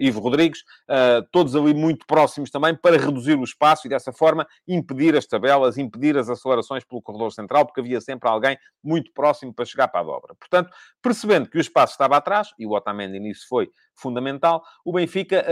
Ivo 0.00 0.20
Rodrigues, 0.20 0.62
todos 1.32 1.56
ali 1.56 1.72
muito 1.72 2.06
próximos 2.06 2.50
também, 2.50 2.74
para 2.74 2.98
reduzir 2.98 3.36
o 3.38 3.44
espaço 3.44 3.86
e 3.86 3.90
dessa 3.90 4.12
forma 4.12 4.46
impedir 4.68 5.16
as 5.16 5.26
tabelas, 5.26 5.78
impedir 5.78 6.16
as 6.18 6.28
acelerações 6.28 6.84
pelo 6.84 7.00
corredor 7.00 7.32
central, 7.32 7.64
porque 7.64 7.80
havia 7.80 8.00
sempre 8.00 8.28
alguém 8.28 8.58
muito 8.82 9.10
próximo 9.12 9.54
para 9.54 9.64
chegar 9.64 9.88
para 9.88 10.00
a 10.00 10.04
dobra. 10.04 10.34
Portanto, 10.34 10.70
percebendo 11.02 11.48
que 11.48 11.56
o 11.56 11.60
espaço 11.60 11.92
estava 11.92 12.16
atrás, 12.16 12.50
e 12.58 12.66
o 12.66 12.72
Otamendi 12.72 13.18
nisso 13.18 13.46
foi 13.48 13.70
fundamental, 13.94 14.62
o 14.84 14.92
Benfica 14.92 15.44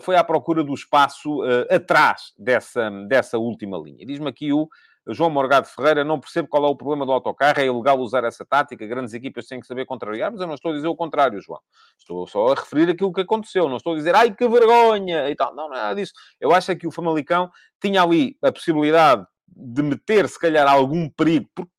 foi 0.00 0.16
à 0.16 0.24
procura 0.24 0.62
do 0.62 0.74
espaço 0.74 1.40
atrás 1.70 2.32
dessa, 2.38 2.90
dessa 3.08 3.38
última 3.38 3.78
linha. 3.78 4.06
Diz-me 4.06 4.28
aqui 4.28 4.52
o 4.52 4.68
João 5.08 5.30
Morgado 5.30 5.66
Ferreira, 5.66 6.04
não 6.04 6.20
percebo 6.20 6.48
qual 6.48 6.64
é 6.64 6.68
o 6.68 6.76
problema 6.76 7.04
do 7.04 7.12
autocarro, 7.12 7.60
é 7.60 7.66
ilegal 7.66 7.98
usar 7.98 8.24
essa 8.24 8.44
tática, 8.44 8.86
grandes 8.86 9.12
equipas 9.14 9.46
têm 9.46 9.60
que 9.60 9.66
saber 9.66 9.84
contrariar, 9.84 10.30
mas 10.30 10.40
eu 10.40 10.46
não 10.46 10.54
estou 10.54 10.70
a 10.70 10.74
dizer 10.74 10.86
o 10.86 10.94
contrário, 10.94 11.40
João. 11.40 11.60
Estou 11.98 12.26
só 12.26 12.48
a 12.48 12.54
referir 12.54 12.88
aquilo 12.90 13.12
que 13.12 13.20
aconteceu, 13.20 13.68
não 13.68 13.78
estou 13.78 13.94
a 13.94 13.96
dizer, 13.96 14.14
ai, 14.14 14.34
que 14.34 14.48
vergonha, 14.48 15.28
e 15.28 15.34
tal. 15.34 15.54
Não, 15.54 15.68
não 15.68 15.76
é 15.76 15.80
nada 15.80 15.94
disso. 15.94 16.12
Eu 16.40 16.52
acho 16.52 16.70
é 16.70 16.76
que 16.76 16.86
o 16.86 16.90
Famalicão 16.90 17.50
tinha 17.80 18.02
ali 18.02 18.36
a 18.42 18.52
possibilidade 18.52 19.26
de 19.48 19.82
meter, 19.82 20.28
se 20.28 20.38
calhar, 20.38 20.66
algum 20.68 21.08
perigo, 21.10 21.48
porque 21.54 21.72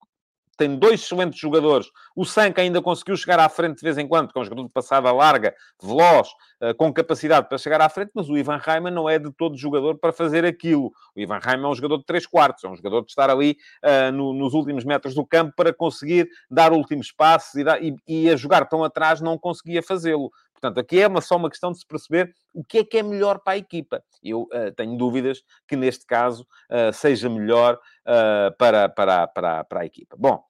tem 0.57 0.77
dois 0.77 1.01
excelentes 1.01 1.39
jogadores. 1.39 1.87
O 2.15 2.25
Sanca 2.25 2.61
ainda 2.61 2.81
conseguiu 2.81 3.15
chegar 3.17 3.39
à 3.39 3.49
frente 3.49 3.77
de 3.77 3.83
vez 3.83 3.97
em 3.97 4.07
quando, 4.07 4.31
com 4.31 4.39
um 4.39 4.43
jogador 4.43 4.63
de 4.63 4.71
passada 4.71 5.11
larga, 5.11 5.55
veloz, 5.81 6.29
eh, 6.61 6.73
com 6.73 6.93
capacidade 6.93 7.49
para 7.49 7.57
chegar 7.57 7.81
à 7.81 7.89
frente, 7.89 8.11
mas 8.13 8.29
o 8.29 8.37
Ivan 8.37 8.57
Reimann 8.57 8.93
não 8.93 9.09
é 9.09 9.19
de 9.19 9.31
todo 9.31 9.57
jogador 9.57 9.97
para 9.97 10.13
fazer 10.13 10.45
aquilo. 10.45 10.91
O 11.15 11.19
Ivan 11.19 11.39
Reimann 11.41 11.65
é 11.65 11.71
um 11.71 11.75
jogador 11.75 11.97
de 11.97 12.05
3 12.05 12.25
quartos, 12.25 12.63
é 12.63 12.67
um 12.69 12.75
jogador 12.75 13.01
de 13.01 13.09
estar 13.09 13.29
ali 13.29 13.57
uh, 13.83 14.11
no, 14.11 14.33
nos 14.33 14.53
últimos 14.53 14.85
metros 14.85 15.13
do 15.13 15.25
campo 15.25 15.53
para 15.55 15.73
conseguir 15.73 16.29
dar 16.49 16.71
últimos 16.71 17.11
passos 17.11 17.55
e, 17.55 17.63
dar, 17.63 17.83
e, 17.83 17.95
e 18.07 18.29
a 18.29 18.35
jogar 18.35 18.65
tão 18.65 18.83
atrás 18.83 19.21
não 19.21 19.37
conseguia 19.37 19.81
fazê-lo. 19.83 20.31
Portanto, 20.63 20.79
aqui 20.79 21.01
é 21.01 21.07
uma, 21.09 21.19
só 21.19 21.35
uma 21.35 21.49
questão 21.49 21.73
de 21.73 21.79
se 21.79 21.85
perceber 21.85 22.33
o 22.53 22.63
que 22.63 22.77
é 22.77 22.83
que 22.85 22.97
é 22.97 23.03
melhor 23.03 23.39
para 23.39 23.53
a 23.53 23.57
equipa. 23.57 24.01
Eu 24.23 24.43
uh, 24.43 24.71
tenho 24.77 24.97
dúvidas 24.97 25.43
que 25.67 25.75
neste 25.75 26.05
caso 26.05 26.47
uh, 26.71 26.93
seja 26.93 27.29
melhor 27.29 27.75
uh, 27.75 28.57
para, 28.57 28.87
para, 28.87 29.27
para, 29.27 29.63
para 29.65 29.81
a 29.81 29.85
equipa. 29.85 30.15
Bom, 30.17 30.41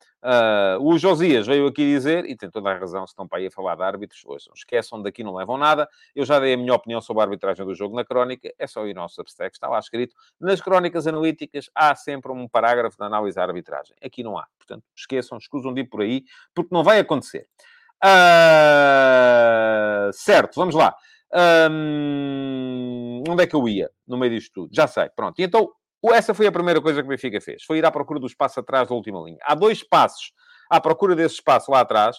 o 0.79 0.97
Josias 0.97 1.45
veio 1.47 1.67
aqui 1.67 1.83
dizer, 1.83 2.23
e 2.25 2.33
tem 2.33 2.49
toda 2.49 2.69
a 2.69 2.77
razão, 2.77 3.05
se 3.05 3.11
estão 3.11 3.27
para 3.27 3.39
aí 3.39 3.47
a 3.47 3.51
falar 3.51 3.75
de 3.75 3.83
árbitros, 3.83 4.23
hoje 4.25 4.49
esqueçam, 4.55 5.01
daqui 5.01 5.21
não 5.21 5.35
levam 5.35 5.57
nada. 5.57 5.85
Eu 6.15 6.23
já 6.23 6.39
dei 6.39 6.53
a 6.53 6.57
minha 6.57 6.73
opinião 6.73 7.01
sobre 7.01 7.21
a 7.21 7.25
arbitragem 7.25 7.65
do 7.65 7.75
jogo 7.75 7.93
na 7.93 8.05
crónica, 8.05 8.49
é 8.57 8.65
só 8.65 8.87
ir 8.87 8.97
ao 8.97 9.09
Substack, 9.09 9.53
está 9.53 9.67
lá 9.67 9.79
escrito. 9.79 10.15
Nas 10.39 10.61
crónicas 10.61 11.07
analíticas 11.07 11.69
há 11.75 11.93
sempre 11.93 12.31
um 12.31 12.47
parágrafo 12.47 12.95
de 12.95 13.03
análise 13.03 13.35
da 13.35 13.43
arbitragem. 13.43 13.97
Aqui 14.01 14.23
não 14.23 14.37
há. 14.37 14.47
Portanto, 14.57 14.85
esqueçam, 14.95 15.37
escusam 15.37 15.73
de 15.73 15.81
ir 15.81 15.89
por 15.89 16.01
aí, 16.01 16.23
porque 16.55 16.73
não 16.73 16.85
vai 16.85 16.99
acontecer. 16.99 17.49
Uh, 18.03 18.11
certo, 20.11 20.55
vamos 20.55 20.75
lá. 20.75 20.93
Um, 21.71 23.23
onde 23.27 23.43
é 23.43 23.47
que 23.47 23.55
eu 23.55 23.67
ia 23.67 23.89
no 24.07 24.17
meio 24.17 24.33
disto 24.33 24.51
tudo? 24.53 24.69
Já 24.73 24.87
sei, 24.87 25.09
pronto. 25.15 25.39
E 25.39 25.43
então, 25.43 25.69
essa 26.11 26.33
foi 26.33 26.45
a 26.45 26.51
primeira 26.51 26.81
coisa 26.81 27.01
que 27.01 27.07
o 27.07 27.09
Benfica 27.09 27.39
fez. 27.39 27.63
Foi 27.63 27.77
ir 27.77 27.85
à 27.85 27.91
procura 27.91 28.19
do 28.19 28.27
espaço 28.27 28.59
atrás 28.59 28.89
da 28.89 28.95
última 28.95 29.21
linha. 29.21 29.39
Há 29.43 29.55
dois 29.55 29.81
passos 29.81 30.33
à 30.69 30.81
procura 30.81 31.15
desse 31.15 31.35
espaço 31.35 31.71
lá 31.71 31.79
atrás, 31.79 32.17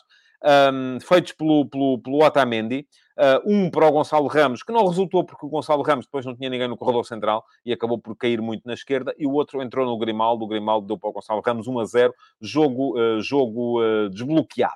um, 0.72 0.99
feitos 1.01 1.32
pelo, 1.32 1.68
pelo, 1.68 1.99
pelo 1.99 2.24
Otamendi. 2.24 2.87
Uh, 3.16 3.39
um 3.47 3.70
para 3.70 3.87
o 3.87 3.93
Gonçalo 3.93 4.26
Ramos, 4.26 4.64
que 4.64 4.72
não 4.72 4.89
resultou 4.89 5.22
porque 5.22 5.47
o 5.47 5.49
Gonçalo 5.49 5.85
Ramos 5.85 6.05
depois 6.05 6.26
não 6.26 6.35
tinha 6.35 6.51
ninguém 6.51 6.66
no 6.66 6.76
corredor 6.76 7.07
central 7.07 7.45
e 7.64 7.72
acabou 7.72 7.97
por 7.97 8.16
cair 8.16 8.43
muito 8.43 8.66
na 8.66 8.74
esquerda. 8.74 9.14
E 9.16 9.24
o 9.24 9.30
outro 9.30 9.62
entrou 9.62 9.87
no 9.87 9.97
Grimaldo. 9.97 10.45
O 10.45 10.49
Grimaldo 10.49 10.89
deu 10.89 10.99
para 10.99 11.11
o 11.11 11.12
Gonçalo 11.12 11.41
Ramos 11.45 11.68
1 11.68 11.78
a 11.78 11.85
0. 11.85 12.14
Jogo, 12.41 12.99
uh, 12.99 13.20
jogo 13.20 13.80
uh, 13.80 14.11
desbloqueado. 14.11 14.74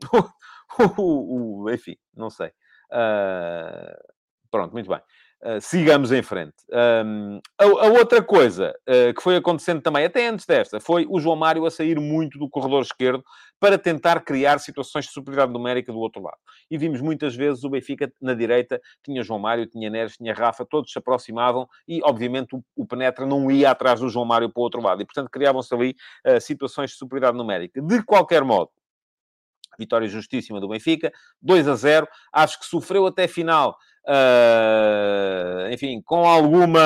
Enfim, 1.72 1.96
não 2.14 2.30
sei. 2.30 2.48
Uh, 2.90 3.94
pronto, 4.50 4.72
muito 4.72 4.88
bem. 4.88 5.00
Uh, 5.42 5.58
sigamos 5.58 6.12
em 6.12 6.22
frente. 6.22 6.52
Um, 6.70 7.40
a, 7.58 7.64
a, 7.64 7.88
outra 7.88 8.22
coisa 8.22 8.74
uh, 8.86 9.14
que 9.14 9.22
foi 9.22 9.36
acontecendo 9.36 9.80
também, 9.80 10.04
até 10.04 10.28
antes 10.28 10.44
desta, 10.44 10.78
foi 10.80 11.06
o 11.08 11.18
João 11.18 11.34
Mário 11.34 11.64
a 11.64 11.70
sair 11.70 11.98
muito 11.98 12.38
do 12.38 12.46
corredor 12.46 12.82
esquerdo 12.82 13.24
para 13.58 13.78
tentar 13.78 14.20
criar 14.20 14.58
situações 14.58 15.06
de 15.06 15.12
superioridade 15.12 15.52
numérica 15.52 15.90
do 15.92 15.98
outro 15.98 16.22
lado. 16.22 16.36
E 16.70 16.76
vimos 16.76 17.00
muitas 17.00 17.34
vezes 17.34 17.64
o 17.64 17.70
Benfica 17.70 18.12
na 18.20 18.34
direita, 18.34 18.78
tinha 19.02 19.22
João 19.22 19.38
Mário, 19.38 19.66
tinha 19.66 19.88
Neres, 19.88 20.16
tinha 20.16 20.34
Rafa, 20.34 20.66
todos 20.66 20.92
se 20.92 20.98
aproximavam 20.98 21.66
e, 21.88 22.02
obviamente, 22.02 22.54
o, 22.54 22.62
o 22.76 22.86
Penetra 22.86 23.24
não 23.24 23.50
ia 23.50 23.70
atrás 23.70 24.00
do 24.00 24.10
João 24.10 24.26
Mário 24.26 24.50
para 24.50 24.60
o 24.60 24.62
outro 24.62 24.82
lado. 24.82 25.00
E, 25.00 25.06
portanto, 25.06 25.30
criavam-se 25.30 25.74
ali 25.74 25.96
uh, 26.26 26.38
situações 26.38 26.90
de 26.90 26.96
superioridade 26.96 27.38
numérica. 27.38 27.80
De 27.80 28.02
qualquer 28.02 28.44
modo, 28.44 28.70
vitória 29.78 30.08
justíssima 30.08 30.60
do 30.60 30.68
Benfica, 30.68 31.12
2 31.42 31.68
a 31.68 31.74
0. 31.74 32.08
Acho 32.32 32.58
que 32.58 32.66
sofreu 32.66 33.06
até 33.06 33.26
final, 33.28 33.76
uh, 34.06 35.72
enfim, 35.72 36.00
com 36.02 36.24
alguma. 36.26 36.80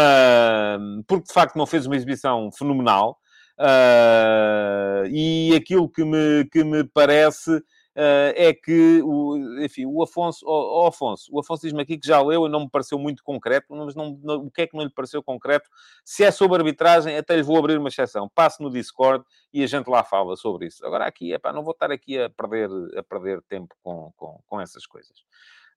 porque 1.06 1.26
de 1.26 1.32
facto 1.32 1.56
não 1.56 1.66
fez 1.66 1.86
uma 1.86 1.96
exibição 1.96 2.50
fenomenal. 2.52 3.18
Uh, 3.58 5.06
e 5.10 5.54
aquilo 5.54 5.88
que 5.88 6.04
me, 6.04 6.44
que 6.50 6.64
me 6.64 6.82
parece 6.82 7.62
é 7.94 8.52
que, 8.52 9.00
o, 9.02 9.36
enfim, 9.62 9.86
o 9.86 10.02
Afonso, 10.02 10.44
o, 10.46 10.84
o 10.84 10.86
Afonso, 10.86 11.30
o 11.32 11.40
Afonso 11.40 11.62
diz-me 11.62 11.82
aqui 11.82 11.96
que 11.96 12.06
já 12.06 12.20
leu 12.20 12.46
e 12.46 12.48
não 12.48 12.60
me 12.60 12.70
pareceu 12.70 12.98
muito 12.98 13.22
concreto, 13.22 13.66
mas 13.70 13.94
não, 13.94 14.18
não, 14.22 14.36
o 14.46 14.50
que 14.50 14.62
é 14.62 14.66
que 14.66 14.76
não 14.76 14.84
lhe 14.84 14.90
pareceu 14.90 15.22
concreto? 15.22 15.70
Se 16.04 16.24
é 16.24 16.30
sobre 16.30 16.58
arbitragem, 16.58 17.16
até 17.16 17.36
lhe 17.36 17.42
vou 17.42 17.56
abrir 17.56 17.78
uma 17.78 17.88
exceção. 17.88 18.28
Passe 18.34 18.62
no 18.62 18.70
Discord 18.70 19.24
e 19.52 19.62
a 19.62 19.66
gente 19.66 19.88
lá 19.88 20.02
fala 20.02 20.36
sobre 20.36 20.66
isso. 20.66 20.84
Agora 20.84 21.06
aqui, 21.06 21.32
epá, 21.32 21.52
não 21.52 21.62
vou 21.62 21.72
estar 21.72 21.90
aqui 21.90 22.20
a 22.20 22.28
perder, 22.28 22.68
a 22.98 23.02
perder 23.02 23.42
tempo 23.42 23.74
com, 23.82 24.12
com, 24.16 24.40
com 24.46 24.60
essas 24.60 24.86
coisas. 24.86 25.18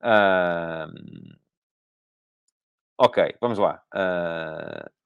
Uh... 0.01 1.37
Ok, 2.97 3.35
vamos 3.39 3.59
lá. 3.59 3.81
Uh... 3.93 4.96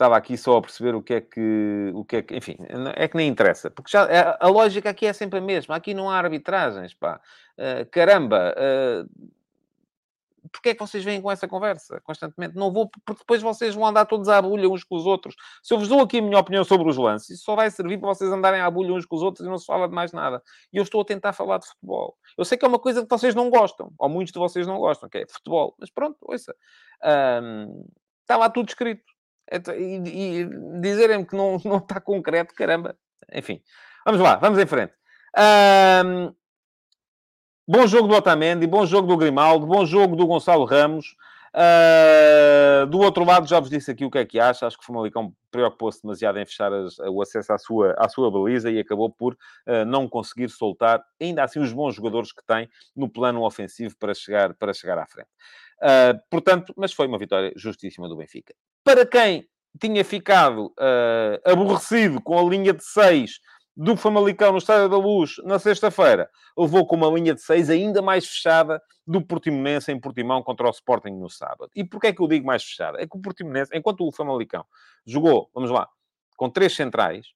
Estava 0.00 0.16
aqui 0.16 0.34
só 0.38 0.56
a 0.56 0.62
perceber 0.62 0.94
o 0.94 1.02
que 1.02 1.12
é 1.12 1.20
que... 1.20 1.92
O 1.94 2.06
que, 2.06 2.16
é 2.16 2.22
que 2.22 2.34
enfim, 2.34 2.56
é 2.96 3.06
que 3.06 3.18
nem 3.18 3.28
interessa. 3.28 3.70
Porque 3.70 3.90
já, 3.90 4.04
a, 4.04 4.46
a 4.46 4.48
lógica 4.48 4.88
aqui 4.88 5.04
é 5.04 5.12
sempre 5.12 5.38
a 5.38 5.42
mesma. 5.42 5.76
Aqui 5.76 5.92
não 5.92 6.08
há 6.08 6.16
arbitragens, 6.16 6.94
pá. 6.94 7.20
Uh, 7.58 7.84
caramba... 7.90 8.54
Uh, 8.56 9.30
Porquê 10.50 10.70
é 10.70 10.74
que 10.74 10.80
vocês 10.80 11.04
vêm 11.04 11.20
com 11.20 11.30
essa 11.30 11.46
conversa 11.46 12.00
constantemente? 12.00 12.56
Não 12.56 12.72
vou, 12.72 12.88
porque 13.04 13.20
depois 13.20 13.42
vocês 13.42 13.74
vão 13.74 13.86
andar 13.86 14.06
todos 14.06 14.28
à 14.28 14.40
bulha 14.40 14.68
uns 14.68 14.82
com 14.82 14.96
os 14.96 15.06
outros. 15.06 15.36
Se 15.62 15.72
eu 15.72 15.78
vos 15.78 15.86
dou 15.86 16.00
aqui 16.00 16.18
a 16.18 16.22
minha 16.22 16.38
opinião 16.38 16.64
sobre 16.64 16.88
os 16.88 16.96
lances, 16.96 17.30
isso 17.30 17.44
só 17.44 17.54
vai 17.54 17.70
servir 17.70 17.98
para 17.98 18.08
vocês 18.08 18.32
andarem 18.32 18.60
à 18.60 18.70
bulha 18.70 18.94
uns 18.94 19.04
com 19.04 19.16
os 19.16 19.22
outros 19.22 19.46
e 19.46 19.48
não 19.48 19.58
se 19.58 19.66
fala 19.66 19.86
de 19.86 19.94
mais 19.94 20.12
nada. 20.12 20.42
E 20.72 20.78
eu 20.78 20.82
estou 20.82 21.02
a 21.02 21.04
tentar 21.04 21.34
falar 21.34 21.58
de 21.58 21.66
futebol. 21.66 22.16
Eu 22.36 22.44
sei 22.44 22.56
que 22.58 22.64
é 22.64 22.68
uma 22.68 22.78
coisa 22.78 23.02
que 23.02 23.08
vocês 23.08 23.34
não 23.34 23.50
gostam, 23.50 23.92
ou 23.98 24.08
muitos 24.08 24.32
de 24.32 24.38
vocês 24.38 24.66
não 24.66 24.78
gostam, 24.78 25.08
que 25.08 25.18
é 25.18 25.26
futebol. 25.28 25.76
Mas 25.78 25.90
pronto, 25.90 26.16
ouça. 26.22 26.56
Um, 27.42 27.86
está 28.22 28.36
lá 28.36 28.48
tudo 28.48 28.70
escrito. 28.70 29.04
E, 29.50 30.42
e 30.42 30.80
dizerem 30.80 31.24
que 31.24 31.34
não, 31.34 31.58
não 31.64 31.78
está 31.78 32.00
concreto, 32.00 32.54
caramba. 32.54 32.96
Enfim, 33.32 33.62
vamos 34.04 34.20
lá, 34.20 34.36
vamos 34.36 34.58
em 34.58 34.66
frente. 34.66 34.92
Um, 36.04 36.34
bom 37.66 37.86
jogo 37.86 38.08
do 38.08 38.14
Otamendi, 38.14 38.66
bom 38.66 38.84
jogo 38.84 39.06
do 39.06 39.16
Grimaldo, 39.16 39.66
bom 39.66 39.84
jogo 39.84 40.16
do 40.16 40.26
Gonçalo 40.26 40.64
Ramos. 40.64 41.16
Uh, 41.52 42.86
do 42.86 43.00
outro 43.00 43.24
lado, 43.24 43.48
já 43.48 43.58
vos 43.58 43.68
disse 43.68 43.90
aqui 43.90 44.04
o 44.04 44.10
que 44.10 44.18
é 44.18 44.24
que 44.24 44.38
acha. 44.38 44.66
Acho 44.66 44.78
que 44.78 44.84
o 44.84 44.86
Famalicão 44.86 45.34
preocupou-se 45.50 46.00
demasiado 46.00 46.38
em 46.38 46.46
fechar 46.46 46.72
as, 46.72 46.98
o 47.00 47.20
acesso 47.20 47.52
à 47.52 47.58
sua, 47.58 47.94
à 47.98 48.08
sua 48.08 48.30
baliza 48.30 48.70
e 48.70 48.78
acabou 48.78 49.10
por 49.10 49.34
uh, 49.34 49.84
não 49.84 50.08
conseguir 50.08 50.48
soltar, 50.48 51.02
ainda 51.20 51.42
assim, 51.42 51.58
os 51.58 51.72
bons 51.72 51.96
jogadores 51.96 52.32
que 52.32 52.44
tem 52.46 52.68
no 52.94 53.08
plano 53.08 53.44
ofensivo 53.44 53.96
para 53.98 54.14
chegar, 54.14 54.54
para 54.54 54.72
chegar 54.72 54.98
à 54.98 55.06
frente. 55.06 55.28
Uh, 55.82 56.20
portanto, 56.30 56.74
mas 56.76 56.92
foi 56.92 57.06
uma 57.06 57.18
vitória 57.18 57.52
justíssima 57.56 58.08
do 58.08 58.16
Benfica. 58.16 58.54
Para 58.84 59.06
quem 59.06 59.48
tinha 59.80 60.04
ficado 60.04 60.66
uh, 60.66 61.50
aborrecido 61.50 62.20
com 62.20 62.38
a 62.38 62.42
linha 62.42 62.72
de 62.72 62.84
6 62.84 63.40
do 63.76 63.96
Famalicão 63.96 64.52
no 64.52 64.58
Estádio 64.58 64.88
da 64.88 64.98
Luz 64.98 65.36
na 65.44 65.58
sexta-feira, 65.58 66.28
levou 66.56 66.86
com 66.86 66.96
uma 66.96 67.08
linha 67.08 67.34
de 67.34 67.40
6 67.40 67.70
ainda 67.70 68.02
mais 68.02 68.26
fechada 68.26 68.82
do 69.06 69.24
Portimonense 69.24 69.90
em 69.90 69.98
Portimão 69.98 70.42
contra 70.42 70.66
o 70.66 70.70
Sporting 70.70 71.12
no 71.12 71.30
sábado. 71.30 71.70
E 71.74 71.82
porquê 71.82 72.08
é 72.08 72.12
que 72.12 72.20
eu 72.20 72.28
digo 72.28 72.46
mais 72.46 72.62
fechada? 72.62 73.00
É 73.00 73.06
que 73.06 73.16
o 73.16 73.20
Portimonense, 73.20 73.70
enquanto 73.74 74.06
o 74.06 74.12
Famalicão 74.12 74.64
jogou, 75.06 75.48
vamos 75.54 75.70
lá, 75.70 75.88
com 76.36 76.50
três 76.50 76.74
centrais, 76.74 77.28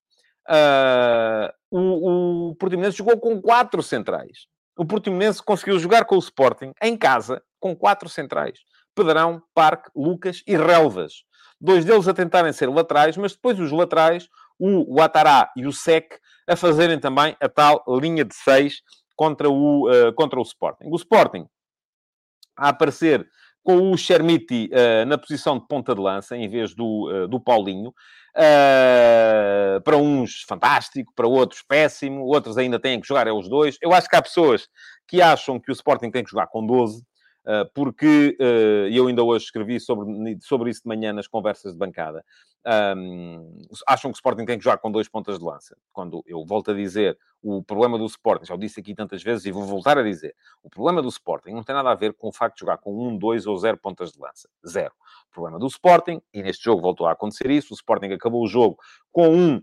uh, 0.48 1.52
o, 1.70 2.50
o 2.50 2.54
Portimonense 2.56 2.98
jogou 2.98 3.18
com 3.18 3.40
quatro 3.40 3.82
centrais. 3.82 4.46
O 4.76 4.84
Portimonense 4.84 5.42
conseguiu 5.42 5.78
jogar 5.78 6.04
com 6.04 6.16
o 6.16 6.20
Sporting 6.20 6.72
em 6.82 6.96
casa 6.96 7.42
com 7.60 7.76
quatro 7.76 8.08
centrais. 8.08 8.58
Pedrão, 8.94 9.42
Parque, 9.54 9.90
Lucas 9.94 10.42
e 10.46 10.56
Relvas. 10.56 11.24
Dois 11.60 11.84
deles 11.84 12.08
a 12.08 12.14
tentarem 12.14 12.52
ser 12.52 12.68
laterais, 12.68 13.16
mas 13.16 13.32
depois 13.32 13.58
os 13.58 13.70
laterais, 13.70 14.28
o 14.58 15.00
Atará 15.00 15.50
e 15.56 15.66
o 15.66 15.72
Sec, 15.72 16.14
a 16.46 16.56
fazerem 16.56 16.98
também 16.98 17.36
a 17.40 17.48
tal 17.48 17.82
linha 18.00 18.24
de 18.24 18.34
seis 18.34 18.82
contra 19.16 19.48
o, 19.48 19.88
uh, 19.88 20.12
contra 20.14 20.38
o 20.38 20.42
Sporting. 20.42 20.84
O 20.86 20.96
Sporting 20.96 21.46
a 22.56 22.68
aparecer 22.68 23.26
com 23.62 23.90
o 23.90 23.96
Chermiti 23.96 24.70
uh, 24.72 25.06
na 25.06 25.16
posição 25.16 25.58
de 25.58 25.66
ponta 25.66 25.94
de 25.94 26.00
lança, 26.00 26.36
em 26.36 26.48
vez 26.48 26.74
do, 26.74 27.10
uh, 27.10 27.28
do 27.28 27.40
Paulinho. 27.40 27.92
Uh, 28.36 29.80
para 29.82 29.96
uns, 29.96 30.42
fantástico. 30.42 31.12
Para 31.14 31.26
outros, 31.26 31.62
péssimo. 31.62 32.24
Outros 32.24 32.58
ainda 32.58 32.80
têm 32.80 33.00
que 33.00 33.06
jogar 33.06 33.26
é 33.26 33.32
os 33.32 33.48
dois. 33.48 33.78
Eu 33.80 33.92
acho 33.92 34.08
que 34.08 34.16
há 34.16 34.22
pessoas 34.22 34.68
que 35.06 35.22
acham 35.22 35.60
que 35.60 35.70
o 35.70 35.72
Sporting 35.72 36.10
tem 36.10 36.24
que 36.24 36.30
jogar 36.30 36.46
com 36.48 36.64
12 36.64 37.02
ah, 37.02 37.13
porque 37.74 38.36
uh, 38.40 38.88
eu 38.90 39.06
ainda 39.06 39.22
hoje 39.22 39.46
escrevi 39.46 39.78
sobre, 39.78 40.38
sobre 40.40 40.70
isso 40.70 40.82
de 40.82 40.88
manhã 40.88 41.12
nas 41.12 41.26
conversas 41.26 41.72
de 41.72 41.78
bancada. 41.78 42.24
Um, 42.96 43.60
acham 43.86 44.10
que 44.10 44.16
o 44.16 44.18
Sporting 44.18 44.46
tem 44.46 44.56
que 44.56 44.64
jogar 44.64 44.78
com 44.78 44.90
dois 44.90 45.08
pontas 45.08 45.38
de 45.38 45.44
lança. 45.44 45.76
Quando 45.92 46.22
eu 46.26 46.44
volto 46.46 46.70
a 46.70 46.74
dizer 46.74 47.18
o 47.42 47.62
problema 47.62 47.98
do 47.98 48.06
Sporting, 48.06 48.46
já 48.46 48.54
o 48.54 48.58
disse 48.58 48.80
aqui 48.80 48.94
tantas 48.94 49.22
vezes 49.22 49.44
e 49.44 49.52
vou 49.52 49.64
voltar 49.64 49.98
a 49.98 50.02
dizer, 50.02 50.34
o 50.62 50.70
problema 50.70 51.02
do 51.02 51.08
Sporting 51.08 51.50
não 51.50 51.62
tem 51.62 51.74
nada 51.74 51.90
a 51.90 51.94
ver 51.94 52.14
com 52.14 52.28
o 52.28 52.32
facto 52.32 52.54
de 52.54 52.60
jogar 52.60 52.78
com 52.78 53.06
um, 53.06 53.18
dois 53.18 53.46
ou 53.46 53.56
zero 53.58 53.76
pontas 53.76 54.12
de 54.12 54.18
lança. 54.18 54.48
Zero. 54.66 54.94
O 55.28 55.34
problema 55.34 55.58
do 55.58 55.66
Sporting, 55.66 56.22
e 56.32 56.42
neste 56.42 56.64
jogo 56.64 56.80
voltou 56.80 57.06
a 57.06 57.12
acontecer 57.12 57.50
isso, 57.50 57.74
o 57.74 57.76
Sporting 57.76 58.12
acabou 58.14 58.42
o 58.42 58.46
jogo 58.46 58.78
com 59.12 59.28
um 59.28 59.56
uh, 59.56 59.62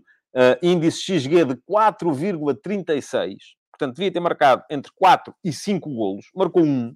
índice 0.62 1.00
XG 1.00 1.44
de 1.44 1.54
4,36, 1.68 3.36
portanto 3.72 3.96
devia 3.96 4.12
ter 4.12 4.20
marcado 4.20 4.62
entre 4.70 4.92
4 4.94 5.34
e 5.42 5.52
5 5.52 5.92
golos, 5.92 6.26
marcou 6.34 6.62
um, 6.62 6.94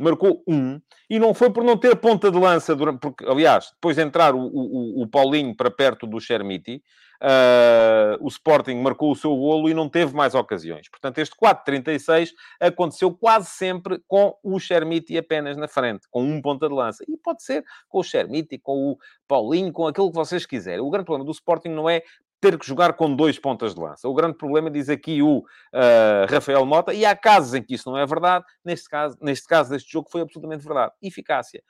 marcou 0.00 0.42
um, 0.48 0.80
e 1.08 1.18
não 1.18 1.34
foi 1.34 1.50
por 1.50 1.62
não 1.62 1.76
ter 1.76 1.96
ponta 1.96 2.30
de 2.30 2.38
lança, 2.38 2.74
durante, 2.74 2.98
porque, 3.00 3.24
aliás, 3.24 3.70
depois 3.74 3.96
de 3.96 4.02
entrar 4.02 4.34
o, 4.34 4.40
o, 4.40 5.02
o 5.02 5.06
Paulinho 5.08 5.54
para 5.56 5.70
perto 5.70 6.06
do 6.06 6.20
Chermiti, 6.20 6.82
uh, 7.22 8.24
o 8.24 8.28
Sporting 8.28 8.76
marcou 8.76 9.12
o 9.12 9.16
seu 9.16 9.34
golo 9.34 9.68
e 9.68 9.74
não 9.74 9.88
teve 9.88 10.14
mais 10.14 10.34
ocasiões. 10.34 10.88
Portanto, 10.88 11.18
este 11.18 11.34
4-36 11.36 12.30
aconteceu 12.60 13.12
quase 13.14 13.48
sempre 13.48 14.02
com 14.06 14.36
o 14.42 14.58
Chermiti 14.58 15.16
apenas 15.16 15.56
na 15.56 15.68
frente, 15.68 16.06
com 16.10 16.22
um 16.22 16.40
ponta 16.40 16.68
de 16.68 16.74
lança. 16.74 17.04
E 17.08 17.16
pode 17.16 17.42
ser 17.42 17.64
com 17.88 18.00
o 18.00 18.04
Chermiti, 18.04 18.58
com 18.58 18.92
o 18.92 18.98
Paulinho, 19.28 19.72
com 19.72 19.86
aquilo 19.86 20.10
que 20.10 20.16
vocês 20.16 20.44
quiserem. 20.46 20.80
O 20.80 20.90
grande 20.90 21.06
problema 21.06 21.24
do 21.24 21.32
Sporting 21.32 21.70
não 21.70 21.88
é 21.88 22.02
ter 22.44 22.58
que 22.58 22.66
jogar 22.66 22.92
com 22.92 23.16
dois 23.16 23.38
pontas 23.38 23.74
de 23.74 23.80
lança. 23.80 24.06
O 24.06 24.12
grande 24.12 24.36
problema, 24.36 24.70
diz 24.70 24.90
aqui 24.90 25.22
o 25.22 25.38
uh, 25.38 26.30
Rafael 26.30 26.66
Mota, 26.66 26.92
e 26.92 27.02
há 27.02 27.16
casos 27.16 27.54
em 27.54 27.62
que 27.62 27.74
isso 27.74 27.90
não 27.90 27.96
é 27.96 28.04
verdade, 28.04 28.44
neste 28.62 28.86
caso, 28.86 29.16
neste 29.22 29.48
caso 29.48 29.70
deste 29.70 29.90
jogo 29.90 30.10
foi 30.10 30.20
absolutamente 30.20 30.62
verdade. 30.62 30.92
Eficácia. 31.00 31.62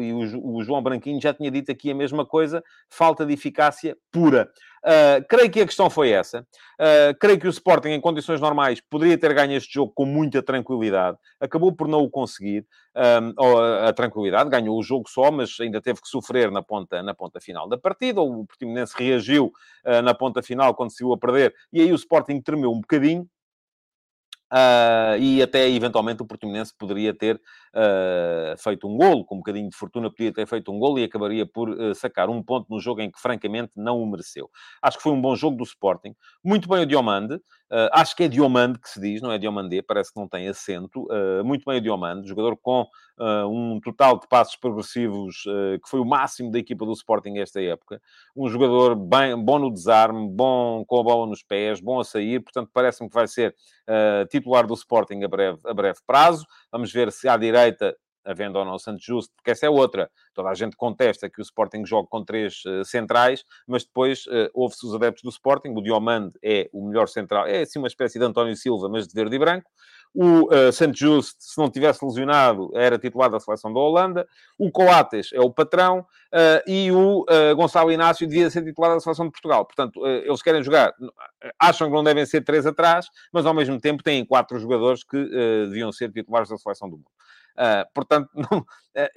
E 0.00 0.12
o, 0.12 0.62
João 0.62 0.82
Branquinho 0.82 1.20
já 1.20 1.34
tinha 1.34 1.50
dito 1.50 1.70
aqui 1.70 1.90
a 1.90 1.94
mesma 1.94 2.24
coisa, 2.24 2.62
falta 2.88 3.26
de 3.26 3.34
eficácia 3.34 3.96
pura. 4.10 4.50
Uh, 4.82 5.24
creio 5.28 5.50
que 5.50 5.60
a 5.60 5.66
questão 5.66 5.90
foi 5.90 6.10
essa. 6.10 6.46
Uh, 6.80 7.16
creio 7.18 7.38
que 7.38 7.46
o 7.46 7.50
Sporting, 7.50 7.88
em 7.88 8.00
condições 8.00 8.40
normais, 8.40 8.80
poderia 8.80 9.18
ter 9.18 9.34
ganho 9.34 9.52
este 9.52 9.74
jogo 9.74 9.92
com 9.92 10.04
muita 10.04 10.42
tranquilidade. 10.42 11.18
Acabou 11.40 11.72
por 11.74 11.88
não 11.88 12.02
o 12.02 12.10
conseguir. 12.10 12.64
A, 12.94 13.88
a, 13.88 13.92
tranquilidade, 13.92 14.48
ganhou 14.48 14.78
o 14.78 14.82
jogo 14.82 15.06
só, 15.06 15.30
mas 15.30 15.54
ainda 15.60 15.82
teve 15.82 16.00
que 16.00 16.08
sofrer 16.08 16.50
na 16.50 16.62
ponta, 16.62 17.02
na 17.02 17.14
ponta 17.14 17.38
final 17.40 17.68
da 17.68 17.76
partida. 17.76 18.22
O 18.22 18.46
Portimonense 18.46 18.94
reagiu 18.96 19.52
uh, 19.84 20.00
na 20.02 20.14
ponta 20.14 20.42
final 20.42 20.74
quando 20.74 20.90
se 20.90 21.04
viu 21.04 21.12
a 21.12 21.18
perder, 21.18 21.54
e 21.70 21.82
aí 21.82 21.92
o 21.92 21.96
Sporting 21.96 22.40
tremeu 22.40 22.72
um 22.72 22.80
bocadinho. 22.80 23.28
Uh, 24.52 25.18
e 25.18 25.42
até 25.42 25.68
eventualmente 25.68 26.22
o 26.22 26.26
Portimonense 26.26 26.72
poderia 26.78 27.12
ter 27.12 27.40
uh, 27.76 28.56
feito 28.58 28.88
um 28.88 28.96
golo, 28.96 29.24
com 29.24 29.34
um 29.34 29.38
bocadinho 29.38 29.68
de 29.68 29.76
fortuna, 29.76 30.10
poderia 30.10 30.32
ter 30.32 30.46
feito 30.46 30.72
um 30.72 30.78
golo 30.78 30.98
e 30.98 31.04
acabaria 31.04 31.44
por 31.46 31.68
uh, 31.68 31.94
sacar 31.94 32.30
um 32.30 32.42
ponto 32.42 32.66
no 32.70 32.80
jogo 32.80 33.02
em 33.02 33.10
que 33.10 33.20
francamente 33.20 33.72
não 33.76 34.00
o 34.00 34.10
mereceu. 34.10 34.50
Acho 34.80 34.96
que 34.96 35.02
foi 35.02 35.12
um 35.12 35.20
bom 35.20 35.36
jogo 35.36 35.56
do 35.56 35.64
Sporting, 35.64 36.14
muito 36.42 36.68
bem 36.68 36.82
o 36.82 36.86
Diomande, 36.86 37.38
acho 37.92 38.14
que 38.14 38.22
é 38.22 38.28
Diomande 38.28 38.78
que 38.78 38.88
se 38.88 39.00
diz, 39.00 39.20
não 39.20 39.32
é 39.32 39.38
Diomandé, 39.38 39.82
parece 39.82 40.14
que 40.14 40.20
não 40.20 40.28
tem 40.28 40.48
acento, 40.48 41.08
muito 41.44 41.64
bem 41.66 41.78
o 41.78 41.80
Diomande, 41.80 42.28
jogador 42.28 42.56
com 42.56 42.86
um 43.50 43.80
total 43.80 44.20
de 44.20 44.28
passos 44.28 44.54
progressivos 44.54 45.42
que 45.82 45.90
foi 45.90 45.98
o 45.98 46.04
máximo 46.04 46.52
da 46.52 46.60
equipa 46.60 46.86
do 46.86 46.92
Sporting 46.92 47.38
esta 47.38 47.60
época, 47.60 48.00
um 48.36 48.48
jogador 48.48 48.94
bem, 48.94 49.36
bom 49.36 49.58
no 49.58 49.72
desarme, 49.72 50.28
bom 50.30 50.84
com 50.84 51.00
a 51.00 51.02
bola 51.02 51.26
nos 51.26 51.42
pés, 51.42 51.80
bom 51.80 51.98
a 51.98 52.04
sair, 52.04 52.38
portanto 52.38 52.70
parece-me 52.72 53.08
que 53.08 53.14
vai 53.16 53.26
ser 53.26 53.52
titular 54.30 54.64
do 54.64 54.74
Sporting 54.74 55.24
a 55.24 55.28
breve, 55.28 55.58
a 55.64 55.74
breve 55.74 55.98
prazo. 56.06 56.46
Vamos 56.70 56.92
ver 56.92 57.10
se 57.10 57.28
à 57.28 57.36
direita 57.36 57.65
havendo 58.26 58.58
ou 58.58 58.64
não 58.64 58.78
Santos 58.78 59.04
Justo, 59.04 59.32
porque 59.36 59.52
essa 59.52 59.66
é 59.66 59.70
outra. 59.70 60.10
Toda 60.34 60.48
a 60.48 60.54
gente 60.54 60.76
contesta 60.76 61.30
que 61.30 61.40
o 61.40 61.42
Sporting 61.42 61.86
joga 61.86 62.08
com 62.08 62.24
três 62.24 62.64
uh, 62.66 62.84
centrais, 62.84 63.44
mas 63.66 63.84
depois 63.84 64.26
uh, 64.26 64.50
ouve-se 64.52 64.84
os 64.84 64.94
adeptos 64.94 65.22
do 65.22 65.30
Sporting. 65.30 65.68
O 65.68 65.80
Diomande 65.80 66.32
é 66.42 66.68
o 66.72 66.86
melhor 66.88 67.08
central, 67.08 67.46
é 67.46 67.62
assim 67.62 67.78
uma 67.78 67.88
espécie 67.88 68.18
de 68.18 68.24
António 68.24 68.56
Silva, 68.56 68.88
mas 68.88 69.06
de 69.06 69.14
verde 69.14 69.36
e 69.36 69.38
branco. 69.38 69.70
O 70.12 70.52
uh, 70.52 70.72
Santos 70.72 70.98
Justo, 70.98 71.36
se 71.38 71.56
não 71.58 71.70
tivesse 71.70 72.04
lesionado, 72.04 72.70
era 72.74 72.98
titular 72.98 73.30
da 73.30 73.38
seleção 73.38 73.72
da 73.72 73.78
Holanda. 73.78 74.26
O 74.58 74.72
Coates 74.72 75.30
é 75.32 75.40
o 75.40 75.50
patrão. 75.50 76.00
Uh, 76.32 76.60
e 76.66 76.90
o 76.90 77.24
Gonçalo 77.54 77.92
Inácio 77.92 78.26
devia 78.26 78.50
ser 78.50 78.64
titular 78.64 78.92
da 78.92 79.00
seleção 79.00 79.26
de 79.26 79.30
Portugal. 79.30 79.64
Portanto, 79.64 80.04
eles 80.06 80.42
querem 80.42 80.62
jogar, 80.62 80.92
acham 81.58 81.88
que 81.88 81.94
não 81.94 82.02
devem 82.02 82.26
ser 82.26 82.42
três 82.42 82.66
atrás, 82.66 83.06
mas 83.32 83.46
ao 83.46 83.54
mesmo 83.54 83.80
tempo 83.80 84.02
têm 84.02 84.24
quatro 84.24 84.58
jogadores 84.58 85.04
que 85.04 85.16
deviam 85.66 85.92
ser 85.92 86.10
titulares 86.10 86.48
da 86.48 86.58
seleção 86.58 86.90
do 86.90 86.96
mundo. 86.96 87.15
Portanto, 87.94 88.28
não, 88.34 88.64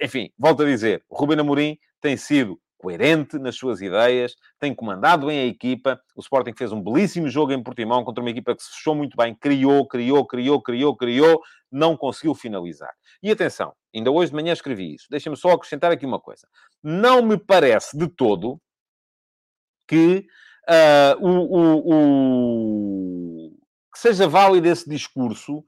enfim, 0.00 0.30
volto 0.38 0.62
a 0.62 0.66
dizer, 0.66 1.04
o 1.08 1.16
Ruben 1.16 1.40
Amorim 1.40 1.78
tem 2.00 2.16
sido 2.16 2.60
coerente 2.80 3.38
nas 3.38 3.56
suas 3.56 3.82
ideias, 3.82 4.34
tem 4.58 4.74
comandado 4.74 5.26
bem 5.26 5.38
a 5.40 5.46
equipa. 5.46 6.00
O 6.16 6.20
Sporting 6.20 6.54
fez 6.56 6.72
um 6.72 6.82
belíssimo 6.82 7.28
jogo 7.28 7.52
em 7.52 7.62
Portimão 7.62 8.02
contra 8.02 8.22
uma 8.22 8.30
equipa 8.30 8.56
que 8.56 8.62
se 8.62 8.70
fechou 8.70 8.94
muito 8.94 9.16
bem, 9.16 9.34
criou, 9.34 9.86
criou, 9.86 10.26
criou, 10.26 10.62
criou, 10.62 10.96
criou, 10.96 11.42
não 11.70 11.96
conseguiu 11.96 12.34
finalizar. 12.34 12.92
E 13.22 13.30
atenção, 13.30 13.74
ainda 13.94 14.10
hoje 14.10 14.30
de 14.30 14.36
manhã 14.36 14.52
escrevi 14.52 14.94
isso. 14.94 15.06
Deixa-me 15.10 15.36
só 15.36 15.50
acrescentar 15.50 15.92
aqui 15.92 16.06
uma 16.06 16.18
coisa. 16.18 16.48
Não 16.82 17.22
me 17.22 17.36
parece 17.36 17.96
de 17.98 18.08
todo 18.08 18.58
que 19.86 20.26
uh, 20.68 21.26
o, 21.26 21.58
o, 21.58 21.82
o, 23.46 23.50
que 23.92 23.98
seja 23.98 24.26
válido 24.26 24.68
esse 24.68 24.88
discurso 24.88 25.62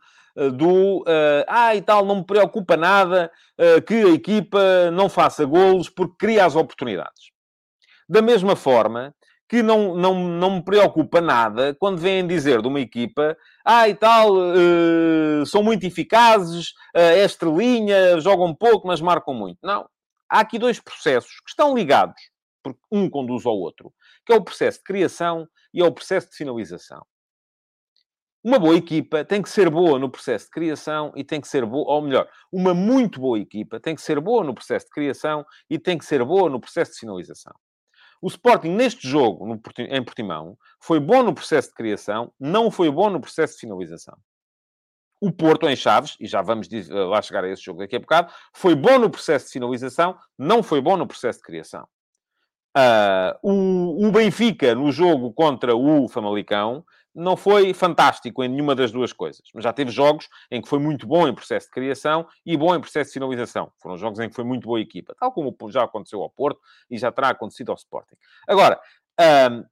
do 0.53 1.01
uh, 1.01 1.45
ah 1.47 1.75
e 1.75 1.83
tal, 1.83 2.05
não 2.05 2.17
me 2.17 2.25
preocupa 2.25 2.77
nada 2.77 3.31
uh, 3.59 3.83
que 3.83 3.95
a 3.95 4.09
equipa 4.11 4.91
não 4.91 5.09
faça 5.09 5.45
golos 5.45 5.89
porque 5.89 6.15
cria 6.19 6.47
as 6.47 6.57
oportunidades. 6.57 7.31
Da 8.09 8.23
mesma 8.23 8.57
forma 8.57 9.15
que 9.49 9.63
não, 9.63 9.95
não, 9.95 10.15
não 10.15 10.57
me 10.57 10.65
preocupa 10.65 11.21
nada 11.21 11.77
quando 11.79 11.99
vêm 11.99 12.27
dizer 12.27 12.63
de 12.63 12.69
uma 12.69 12.81
equipa 12.81 13.37
ah 13.63 13.87
e 13.87 13.95
tal, 13.95 14.35
são 15.47 15.63
muito 15.63 15.85
eficazes, 15.85 16.73
é 16.95 17.23
estrelinha, 17.23 18.19
jogam 18.19 18.55
pouco, 18.55 18.89
mas 18.89 19.01
marcam 19.01 19.35
muito. 19.35 19.59
Não. 19.63 19.87
Há 20.29 20.41
aqui 20.41 20.59
dois 20.59 20.81
processos 20.81 21.39
que 21.41 21.51
estão 21.51 21.75
ligados, 21.75 22.17
porque 22.63 22.81
um 22.91 23.11
conduz 23.11 23.45
ao 23.45 23.55
outro, 23.55 23.93
que 24.25 24.33
é 24.33 24.37
o 24.37 24.43
processo 24.43 24.79
de 24.79 24.85
criação 24.85 25.47
e 25.75 25.83
é 25.83 25.85
o 25.85 25.93
processo 25.93 26.31
de 26.31 26.37
finalização. 26.37 27.05
Uma 28.45 28.59
boa 28.59 28.77
equipa 28.77 29.25
tem 29.25 29.41
que 29.41 29.49
ser 29.49 29.71
boa 29.71 29.99
no 30.01 30.11
processo 30.11 30.47
de 30.47 30.51
criação 30.51 31.13
e 31.15 31.23
tem 31.23 31.41
que 31.41 31.47
ser 31.47 31.65
boa, 31.65 31.89
ou 31.93 32.03
melhor, 32.03 32.29
uma 32.51 32.75
muito 32.75 33.21
boa 33.21 33.39
equipa 33.39 33.79
tem 33.79 33.95
que 33.95 34.03
ser 34.03 34.19
boa 34.21 34.43
no 34.43 34.53
processo 34.53 34.87
de 34.87 34.91
criação 34.91 35.47
e 35.71 35.79
tem 35.79 35.97
que 35.97 36.05
ser 36.05 36.25
boa 36.25 36.51
no 36.51 36.61
processo 36.61 36.93
de 36.93 36.99
finalização. 36.99 37.55
O 38.21 38.27
Sporting, 38.29 38.71
neste 38.71 39.09
jogo, 39.09 39.47
no, 39.47 39.61
em 39.79 40.05
Portimão, 40.05 40.57
foi 40.81 40.99
bom 40.99 41.23
no 41.23 41.33
processo 41.33 41.69
de 41.69 41.75
criação, 41.75 42.33
não 42.39 42.71
foi 42.71 42.91
bom 42.91 43.11
no 43.11 43.21
processo 43.21 43.55
de 43.55 43.61
finalização. 43.61 44.17
O 45.21 45.31
Porto, 45.31 45.69
em 45.69 45.77
Chaves, 45.77 46.17
e 46.19 46.27
já 46.27 46.43
vamos 46.43 46.69
lá 46.89 47.23
chegar 47.23 47.45
a 47.45 47.49
esse 47.49 47.63
jogo 47.63 47.79
daqui 47.79 47.95
a 47.95 48.01
bocado, 48.01 48.33
foi 48.53 48.75
bom 48.75 48.99
no 48.99 49.09
processo 49.09 49.47
de 49.47 49.53
finalização, 49.53 50.17
não 50.37 50.65
foi 50.65 50.81
bom 50.81 50.97
no 50.97 51.07
processo 51.07 51.39
de 51.39 51.45
criação. 51.45 51.87
Uh, 52.77 53.39
o, 53.43 54.09
o 54.09 54.11
Benfica, 54.11 54.75
no 54.75 54.91
jogo 54.91 55.33
contra 55.33 55.77
o 55.77 56.09
Famalicão, 56.09 56.85
não 57.15 57.37
foi 57.37 57.75
fantástico 57.75 58.43
em 58.43 58.49
nenhuma 58.49 58.75
das 58.75 58.91
duas 58.91 59.13
coisas, 59.13 59.43
mas 59.55 59.65
já 59.65 59.73
teve 59.73 59.91
jogos 59.91 60.29
em 60.51 60.61
que 60.61 60.69
foi 60.69 60.79
muito 60.79 61.07
bom 61.07 61.29
em 61.29 61.35
processo 61.35 61.67
de 61.67 61.73
criação 61.73 62.27
e 62.45 62.57
bom 62.57 62.75
em 62.75 62.81
processo 62.81 63.11
de 63.11 63.15
finalização. 63.15 63.71
Foram 63.81 63.97
jogos 63.99 64.19
em 64.21 64.29
que 64.29 64.35
foi 64.35 64.45
muito 64.45 64.67
boa 64.67 64.81
equipa, 64.81 65.15
tal 65.19 65.33
como 65.33 65.55
já 65.69 65.85
aconteceu 65.85 66.23
ao 66.23 66.31
Porto 66.31 66.61
e 66.91 66.97
já 66.99 67.13
terá 67.13 67.29
acontecido 67.31 67.71
ao 67.71 67.77
Sporting. 67.77 68.17
Agora, 68.49 68.81
hum, 69.51 69.65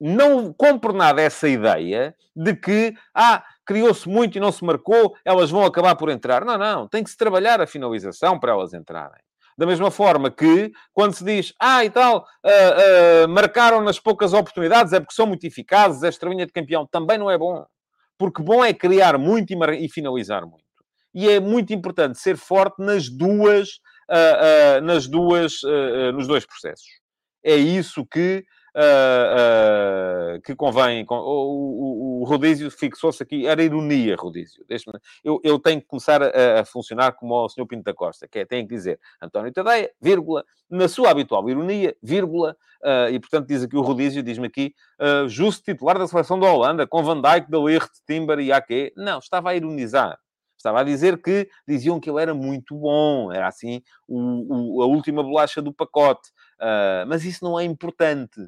não 0.00 0.52
compro 0.52 0.92
nada 0.92 1.22
essa 1.22 1.48
ideia 1.48 2.14
de 2.34 2.54
que, 2.54 2.94
ah, 3.14 3.44
criou-se 3.64 4.08
muito 4.08 4.36
e 4.36 4.40
não 4.40 4.52
se 4.52 4.64
marcou, 4.64 5.16
elas 5.24 5.50
vão 5.50 5.64
acabar 5.64 5.96
por 5.96 6.10
entrar. 6.10 6.44
Não, 6.44 6.58
não, 6.58 6.88
tem 6.88 7.02
que 7.02 7.10
se 7.10 7.16
trabalhar 7.16 7.60
a 7.60 7.66
finalização 7.66 8.38
para 8.38 8.52
elas 8.52 8.74
entrarem. 8.74 9.20
Da 9.56 9.66
mesma 9.66 9.90
forma 9.90 10.30
que, 10.30 10.72
quando 10.92 11.14
se 11.14 11.24
diz, 11.24 11.52
ah, 11.60 11.84
e 11.84 11.90
tal, 11.90 12.26
uh, 12.44 13.24
uh, 13.24 13.28
marcaram 13.28 13.80
nas 13.80 14.00
poucas 14.00 14.32
oportunidades, 14.32 14.92
é 14.92 15.00
porque 15.00 15.14
são 15.14 15.26
muito 15.26 15.44
eficazes, 15.44 16.02
esta 16.02 16.28
linha 16.28 16.46
de 16.46 16.52
campeão, 16.52 16.86
também 16.86 17.18
não 17.18 17.30
é 17.30 17.38
bom. 17.38 17.64
Porque 18.18 18.42
bom 18.42 18.64
é 18.64 18.72
criar 18.74 19.16
muito 19.16 19.52
e, 19.52 19.84
e 19.84 19.88
finalizar 19.88 20.44
muito. 20.44 20.64
E 21.14 21.28
é 21.28 21.38
muito 21.38 21.72
importante 21.72 22.18
ser 22.18 22.36
forte 22.36 22.82
nas 22.82 23.08
duas, 23.08 23.68
uh, 24.10 24.80
nas 24.82 25.06
duas, 25.06 25.60
nos 26.14 26.26
dois 26.26 26.44
processos. 26.44 26.86
é 27.44 27.54
isso 27.54 28.04
que 28.04 28.44
uh, 28.74 30.36
uh, 30.36 30.40
que 30.42 30.54
convém. 30.54 31.04
Com, 31.04 31.16
o, 31.16 32.20
o, 32.20 32.22
o 32.22 32.24
Rodízio 32.24 32.70
fixou-se 32.70 33.22
aqui, 33.22 33.46
era 33.46 33.62
ironia, 33.62 34.16
Rodízio. 34.16 34.64
Eu, 35.22 35.40
eu 35.42 35.58
tenho 35.58 35.80
que 35.80 35.86
começar 35.86 36.22
a, 36.22 36.60
a, 36.60 36.64
funcionar 36.64 37.12
como 37.12 37.34
o 37.34 37.48
Sr. 37.48 37.66
Pinto 37.66 37.84
da 37.84 37.94
Costa, 37.94 38.26
que 38.28 38.40
é, 38.40 38.44
tem 38.44 38.66
que 38.66 38.74
dizer 38.74 38.98
António 39.22 39.52
Tadeia, 39.52 39.90
vírgula, 40.00 40.44
na 40.68 40.88
sua 40.88 41.10
habitual 41.10 41.48
ironia, 41.48 41.96
vírgula, 42.02 42.56
uh, 42.82 43.08
e 43.10 43.20
portanto 43.20 43.46
diz 43.46 43.62
aqui 43.62 43.76
o 43.76 43.82
Rodízio, 43.82 44.22
diz-me 44.22 44.46
aqui, 44.46 44.74
justo 45.28 45.64
titular 45.64 45.98
da 45.98 46.06
seleção 46.06 46.38
da 46.38 46.50
Holanda, 46.50 46.86
com 46.86 47.02
Van 47.02 47.20
Dijk, 47.20 47.50
De 47.50 47.58
Ligt, 47.58 47.90
Timber 48.06 48.38
e 48.38 48.52
Ake. 48.52 48.92
Não, 48.96 49.18
estava 49.18 49.50
a 49.50 49.54
ironizar. 49.54 50.18
Estava 50.56 50.80
a 50.80 50.84
dizer 50.84 51.20
que 51.20 51.46
diziam 51.68 52.00
que 52.00 52.08
ele 52.08 52.22
era 52.22 52.32
muito 52.32 52.74
bom, 52.74 53.30
era 53.30 53.46
assim 53.46 53.82
o, 54.08 54.78
o, 54.78 54.82
a 54.82 54.86
última 54.86 55.22
bolacha 55.22 55.60
do 55.60 55.74
pacote. 55.74 56.30
Uh, 56.58 57.04
mas 57.06 57.22
isso 57.24 57.44
não 57.44 57.60
é 57.60 57.64
importante. 57.64 58.40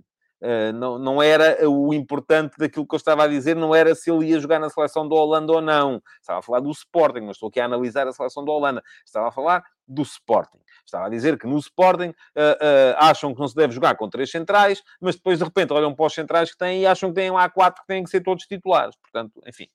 Uh, 0.47 0.72
não, 0.72 0.97
não 0.97 1.20
era 1.20 1.68
o 1.68 1.92
importante 1.92 2.57
daquilo 2.57 2.86
que 2.86 2.94
eu 2.94 2.99
estava 2.99 3.24
a 3.24 3.26
dizer, 3.26 3.57
não 3.57 3.74
era 3.74 3.97
se 3.97 4.09
ele 4.09 4.26
ia 4.26 4.38
jogar 4.38 4.61
na 4.61 4.70
seleção 4.70 5.09
da 5.09 5.16
Holanda 5.16 5.53
ou 5.53 5.61
não. 5.61 6.01
Estava 6.20 6.38
a 6.38 6.42
falar 6.42 6.61
do 6.61 6.70
Sporting, 6.70 7.22
mas 7.22 7.32
estou 7.32 7.49
aqui 7.49 7.59
a 7.59 7.64
analisar 7.64 8.07
a 8.07 8.12
seleção 8.12 8.44
da 8.44 8.53
Holanda. 8.53 8.80
Estava 9.05 9.26
a 9.26 9.32
falar 9.32 9.64
do 9.88 10.03
Sporting. 10.03 10.59
Estava 10.84 11.07
a 11.07 11.09
dizer 11.09 11.36
que 11.36 11.49
no 11.49 11.59
Sporting 11.59 12.11
uh, 12.11 12.12
uh, 12.12 12.97
acham 12.99 13.34
que 13.34 13.40
não 13.40 13.49
se 13.49 13.57
deve 13.57 13.74
jogar 13.74 13.97
com 13.97 14.09
três 14.09 14.30
centrais, 14.30 14.84
mas 15.01 15.16
depois 15.16 15.40
de 15.40 15.44
repente 15.44 15.72
olham 15.72 15.92
para 15.92 16.07
os 16.07 16.14
centrais 16.14 16.53
que 16.53 16.59
têm 16.59 16.82
e 16.82 16.86
acham 16.86 17.09
que 17.09 17.16
têm 17.16 17.32
lá 17.32 17.51
quatro 17.51 17.82
que 17.82 17.88
têm 17.88 18.05
que 18.05 18.11
ser 18.11 18.20
todos 18.20 18.47
titulares. 18.47 18.94
Portanto, 18.97 19.42
enfim, 19.49 19.66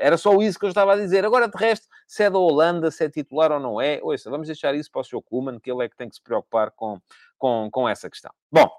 era 0.00 0.16
só 0.16 0.34
isso 0.40 0.58
que 0.58 0.64
eu 0.64 0.70
estava 0.70 0.94
a 0.94 0.96
dizer. 0.96 1.22
Agora, 1.26 1.48
de 1.48 1.58
resto, 1.58 1.86
se 2.06 2.22
é 2.22 2.30
da 2.30 2.38
Holanda, 2.38 2.90
se 2.90 3.04
é 3.04 3.10
titular 3.10 3.52
ou 3.52 3.60
não 3.60 3.78
é, 3.78 4.00
ouça, 4.02 4.30
vamos 4.30 4.46
deixar 4.46 4.74
isso 4.74 4.90
para 4.90 5.02
o 5.02 5.04
Sr. 5.04 5.20
Kuman, 5.22 5.60
que 5.60 5.70
ele 5.70 5.84
é 5.84 5.88
que 5.88 5.96
tem 5.96 6.08
que 6.08 6.14
se 6.14 6.22
preocupar 6.22 6.70
com, 6.70 6.98
com, 7.36 7.68
com 7.70 7.86
essa 7.86 8.08
questão. 8.08 8.32
Bom, 8.50 8.70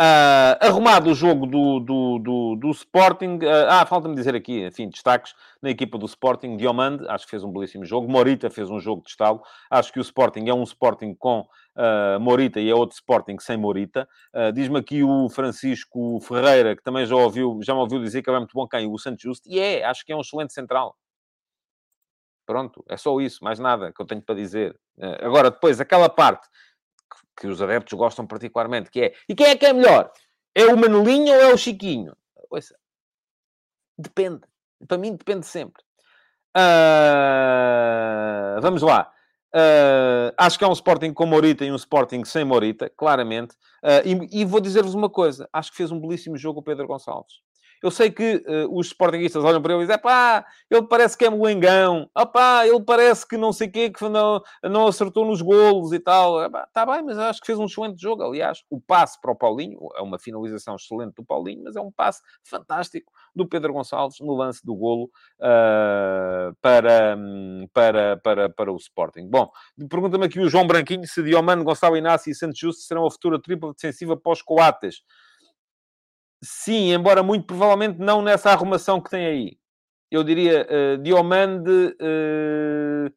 Uh, 0.00 0.54
arrumado 0.60 1.10
o 1.10 1.14
jogo 1.14 1.44
do, 1.44 1.80
do, 1.80 2.18
do, 2.20 2.56
do 2.56 2.70
Sporting. 2.70 3.38
Uh, 3.42 3.66
ah, 3.68 3.84
falta-me 3.84 4.14
dizer 4.14 4.32
aqui, 4.32 4.64
enfim, 4.64 4.88
destaques 4.88 5.34
na 5.60 5.70
equipa 5.70 5.98
do 5.98 6.06
Sporting. 6.06 6.56
Diomande, 6.56 7.04
acho 7.08 7.24
que 7.24 7.30
fez 7.32 7.42
um 7.42 7.50
belíssimo 7.50 7.84
jogo. 7.84 8.08
Morita 8.08 8.48
fez 8.48 8.70
um 8.70 8.78
jogo 8.78 9.02
de 9.02 9.10
estalo. 9.10 9.42
Acho 9.68 9.92
que 9.92 9.98
o 9.98 10.02
Sporting 10.02 10.46
é 10.48 10.54
um 10.54 10.62
Sporting 10.62 11.16
com 11.16 11.40
uh, 11.40 12.20
Morita 12.20 12.60
e 12.60 12.70
é 12.70 12.74
outro 12.76 12.94
Sporting 12.94 13.40
sem 13.40 13.56
Morita. 13.56 14.08
Diz-me 14.54 14.78
aqui 14.78 15.02
o 15.02 15.28
Francisco 15.28 16.20
Ferreira, 16.20 16.76
que 16.76 16.82
também 16.84 17.04
já, 17.04 17.16
ouviu, 17.16 17.58
já 17.60 17.74
me 17.74 17.80
ouviu 17.80 18.00
dizer 18.00 18.22
que 18.22 18.30
é 18.30 18.38
muito 18.38 18.54
bom 18.54 18.68
quem? 18.68 18.86
O 18.86 18.96
Santos 18.98 19.22
Justo. 19.22 19.48
E 19.48 19.58
é, 19.58 19.84
acho 19.84 20.06
que 20.06 20.12
é 20.12 20.16
um 20.16 20.20
excelente 20.20 20.52
central. 20.52 20.96
Pronto, 22.46 22.84
é 22.88 22.96
só 22.96 23.20
isso, 23.20 23.42
mais 23.42 23.58
nada 23.58 23.92
que 23.92 24.00
eu 24.00 24.06
tenho 24.06 24.22
para 24.22 24.36
dizer. 24.36 24.78
agora, 25.20 25.50
depois, 25.50 25.80
aquela 25.80 26.08
parte 26.08 26.46
que 27.36 27.46
os 27.46 27.62
adeptos 27.62 27.92
gostam 27.96 28.26
particularmente, 28.26 28.90
que 28.90 29.00
é 29.00 29.14
e 29.28 29.34
quem 29.34 29.46
é 29.46 29.56
que 29.56 29.66
é 29.66 29.72
melhor? 29.72 30.10
É 30.54 30.66
o 30.66 30.76
Manulinho 30.76 31.34
ou 31.34 31.40
é 31.40 31.52
o 31.52 31.58
Chiquinho? 31.58 32.16
Ouça, 32.50 32.76
depende. 33.96 34.40
Para 34.86 34.98
mim 34.98 35.16
depende 35.16 35.46
sempre. 35.46 35.82
Uh, 36.56 36.60
vamos 38.60 38.82
lá. 38.82 39.12
Uh, 39.54 40.34
acho 40.36 40.58
que 40.58 40.64
é 40.64 40.68
um 40.68 40.72
Sporting 40.72 41.12
com 41.12 41.24
Morita 41.26 41.64
e 41.64 41.72
um 41.72 41.76
Sporting 41.76 42.24
sem 42.24 42.44
Morita, 42.44 42.90
claramente. 42.96 43.54
Uh, 43.82 44.28
e, 44.32 44.40
e, 44.40 44.44
vou 44.44 44.60
dizer-vos 44.60 44.94
uma 44.94 45.08
coisa: 45.08 45.48
acho 45.52 45.70
que 45.70 45.76
fez 45.76 45.90
um 45.90 46.00
belíssimo 46.00 46.36
jogo 46.36 46.60
o 46.60 46.62
Pedro 46.62 46.86
Gonçalves. 46.86 47.40
Eu 47.82 47.90
sei 47.90 48.10
que 48.10 48.44
uh, 48.46 48.76
os 48.76 48.88
sportinguistas 48.88 49.44
olham 49.44 49.62
para 49.62 49.74
ele 49.74 49.82
e 49.82 49.86
dizem, 49.86 50.00
pá, 50.00 50.44
ele 50.70 50.82
parece 50.82 51.16
que 51.16 51.24
é 51.24 51.30
moengão, 51.30 52.08
pá, 52.32 52.66
ele 52.66 52.82
parece 52.82 53.26
que 53.26 53.36
não 53.36 53.52
sei 53.52 53.68
o 53.68 53.72
quê, 53.72 53.90
que 53.90 54.08
não, 54.08 54.42
não 54.64 54.86
acertou 54.86 55.24
nos 55.24 55.42
golos 55.42 55.92
e 55.92 55.98
tal. 55.98 56.44
Está 56.46 56.86
bem, 56.86 57.02
mas 57.02 57.18
acho 57.18 57.40
que 57.40 57.46
fez 57.46 57.58
um 57.58 57.66
excelente 57.66 58.00
jogo. 58.00 58.22
Aliás, 58.22 58.62
o 58.70 58.80
passe 58.80 59.20
para 59.20 59.32
o 59.32 59.36
Paulinho, 59.36 59.78
é 59.96 60.02
uma 60.02 60.18
finalização 60.18 60.76
excelente 60.76 61.14
do 61.14 61.24
Paulinho, 61.24 61.64
mas 61.64 61.76
é 61.76 61.80
um 61.80 61.90
passe 61.90 62.22
fantástico 62.44 63.12
do 63.34 63.46
Pedro 63.46 63.72
Gonçalves 63.72 64.20
no 64.20 64.34
lance 64.34 64.64
do 64.64 64.74
golo 64.74 65.10
uh, 65.38 66.54
para, 66.60 67.16
para, 67.72 68.16
para, 68.16 68.48
para 68.48 68.72
o 68.72 68.76
Sporting. 68.76 69.28
Bom, 69.28 69.50
pergunta-me 69.88 70.26
aqui 70.26 70.40
o 70.40 70.48
João 70.48 70.66
Branquinho 70.66 71.06
se 71.06 71.22
Diomano, 71.22 71.64
Gonçalo 71.64 71.96
Inácio 71.96 72.30
e 72.30 72.34
Santos 72.34 72.58
Justo 72.58 72.82
serão 72.82 73.06
a 73.06 73.10
futura 73.10 73.40
tripla 73.40 73.72
defensiva 73.72 74.16
pós-Coates. 74.16 75.02
Sim, 76.42 76.92
embora 76.92 77.22
muito 77.22 77.46
provavelmente 77.46 77.98
não 77.98 78.22
nessa 78.22 78.50
arrumação 78.50 79.00
que 79.00 79.10
tem 79.10 79.26
aí. 79.26 79.58
Eu 80.10 80.22
diria 80.22 80.66
uh, 80.70 81.02
Diomande, 81.02 81.70
uh, 81.70 83.12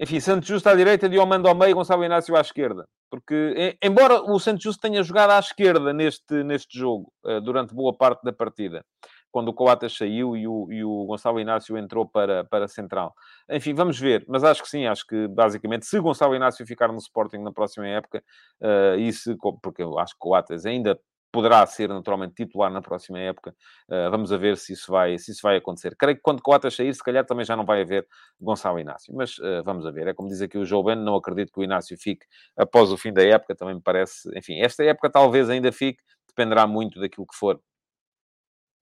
enfim, 0.00 0.18
Santos 0.18 0.48
Justo 0.48 0.68
à 0.68 0.74
direita, 0.74 1.08
Diomande 1.08 1.48
ao 1.48 1.54
meio, 1.54 1.74
Gonçalo 1.74 2.04
Inácio 2.04 2.34
à 2.36 2.40
esquerda. 2.40 2.88
Porque, 3.10 3.76
embora 3.82 4.20
o 4.20 4.38
Santos 4.38 4.62
Justo 4.62 4.80
tenha 4.80 5.02
jogado 5.02 5.30
à 5.30 5.38
esquerda 5.38 5.92
neste, 5.92 6.42
neste 6.42 6.78
jogo, 6.78 7.12
uh, 7.24 7.40
durante 7.40 7.74
boa 7.74 7.96
parte 7.96 8.22
da 8.24 8.32
partida, 8.32 8.84
quando 9.30 9.48
o 9.48 9.54
Coates 9.54 9.96
saiu 9.96 10.36
e 10.36 10.48
o, 10.48 10.72
e 10.72 10.82
o 10.82 11.04
Gonçalo 11.04 11.38
Inácio 11.38 11.76
entrou 11.76 12.06
para, 12.06 12.44
para 12.44 12.66
central. 12.66 13.14
Enfim, 13.50 13.74
vamos 13.74 13.98
ver. 13.98 14.24
Mas 14.26 14.42
acho 14.42 14.62
que 14.62 14.68
sim, 14.68 14.86
acho 14.86 15.06
que 15.06 15.28
basicamente, 15.28 15.86
se 15.86 16.00
Gonçalo 16.00 16.34
Inácio 16.34 16.66
ficar 16.66 16.88
no 16.88 16.98
Sporting 16.98 17.38
na 17.38 17.52
próxima 17.52 17.86
época, 17.86 18.22
uh, 18.60 18.98
e 18.98 19.12
se, 19.12 19.36
porque 19.62 19.82
eu 19.82 19.98
acho 19.98 20.14
que 20.14 20.18
o 20.18 20.30
Coates 20.30 20.64
ainda 20.64 20.98
poderá 21.30 21.64
ser 21.66 21.88
naturalmente 21.88 22.34
titular 22.34 22.70
na 22.70 22.80
próxima 22.80 23.18
época. 23.18 23.54
Uh, 23.88 24.10
vamos 24.10 24.32
a 24.32 24.36
ver 24.36 24.56
se 24.56 24.72
isso, 24.72 24.90
vai, 24.90 25.18
se 25.18 25.32
isso 25.32 25.40
vai 25.42 25.56
acontecer. 25.56 25.94
Creio 25.96 26.16
que 26.16 26.22
quando 26.22 26.42
Coates 26.42 26.74
sair, 26.74 26.94
se 26.94 27.02
calhar 27.02 27.24
também 27.24 27.44
já 27.44 27.56
não 27.56 27.64
vai 27.64 27.82
haver 27.82 28.06
Gonçalo 28.40 28.78
Inácio. 28.78 29.14
Mas 29.14 29.38
uh, 29.38 29.62
vamos 29.64 29.86
a 29.86 29.90
ver. 29.90 30.08
É 30.08 30.14
como 30.14 30.28
diz 30.28 30.40
aqui 30.40 30.56
o 30.56 30.64
João 30.64 30.84
Ben, 30.84 30.96
não 30.96 31.16
acredito 31.16 31.52
que 31.52 31.60
o 31.60 31.62
Inácio 31.62 31.96
fique 31.98 32.26
após 32.56 32.90
o 32.90 32.96
fim 32.96 33.12
da 33.12 33.22
época. 33.22 33.54
Também 33.54 33.74
me 33.74 33.82
parece... 33.82 34.28
Enfim, 34.36 34.58
esta 34.60 34.82
época 34.84 35.10
talvez 35.10 35.50
ainda 35.50 35.70
fique. 35.70 36.02
Dependerá 36.26 36.66
muito 36.66 37.00
daquilo 37.00 37.26
que 37.26 37.36
for. 37.36 37.60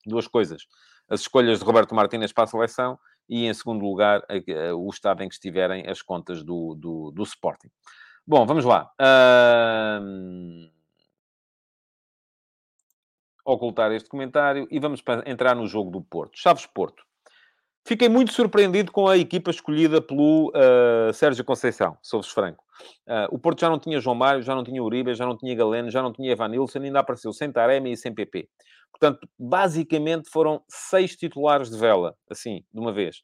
Duas 0.05 0.28
coisas. 0.28 0.62
As 1.09 1.20
escolhas 1.20 1.59
de 1.59 1.64
Roberto 1.64 1.94
Martínez 1.94 2.32
para 2.32 2.44
a 2.44 2.47
seleção 2.49 2.99
e, 3.28 3.47
em 3.47 3.55
segundo 3.55 3.84
lugar, 3.84 4.22
o 4.76 4.88
estado 4.90 5.22
em 5.22 5.28
que 5.28 5.34
estiverem 5.34 5.88
as 5.88 6.01
contas 6.01 6.44
do, 6.44 6.76
do, 6.76 7.11
do 7.11 7.22
Sporting. 7.22 7.68
Bom, 8.26 8.44
vamos 8.47 8.64
lá. 8.64 8.90
Uh 9.01 10.76
ocultar 13.47 13.92
este 13.92 14.09
comentário 14.09 14.66
e 14.70 14.78
vamos 14.80 15.03
entrar 15.24 15.55
no 15.55 15.66
jogo 15.66 15.90
do 15.90 16.03
Porto. 16.03 16.36
Chaves 16.36 16.66
Porto. 16.66 17.05
Fiquei 17.86 18.09
muito 18.09 18.32
surpreendido 18.32 18.90
com 18.90 19.07
a 19.07 19.16
equipa 19.16 19.49
escolhida 19.49 20.03
pelo 20.03 20.49
uh, 20.49 21.12
Sérgio 21.14 21.44
Conceição, 21.44 21.97
sou-vos 22.03 22.28
franco. 22.28 22.64
Uh, 23.07 23.30
o 23.30 23.38
Porto 23.38 23.61
já 23.61 23.70
não 23.70 23.78
tinha 23.78 24.01
João 24.01 24.16
Mário, 24.16 24.42
já 24.42 24.57
não 24.57 24.64
tinha 24.64 24.82
Uribe, 24.82 25.14
já 25.14 25.24
não 25.24 25.36
tinha 25.36 25.55
Galeno, 25.55 25.88
já 25.88 26.03
não 26.03 26.12
tinha 26.12 26.32
Evanilson, 26.32 26.80
ainda 26.80 26.99
apareceu 26.99 27.32
sem 27.32 27.53
Taremi 27.53 27.92
e 27.92 27.97
sem 27.97 28.12
PP. 28.12 28.49
Portanto, 28.90 29.28
basicamente 29.38 30.28
foram 30.28 30.62
seis 30.68 31.14
titulares 31.14 31.70
de 31.70 31.78
vela, 31.78 32.16
assim, 32.28 32.64
de 32.72 32.80
uma 32.80 32.92
vez. 32.92 33.18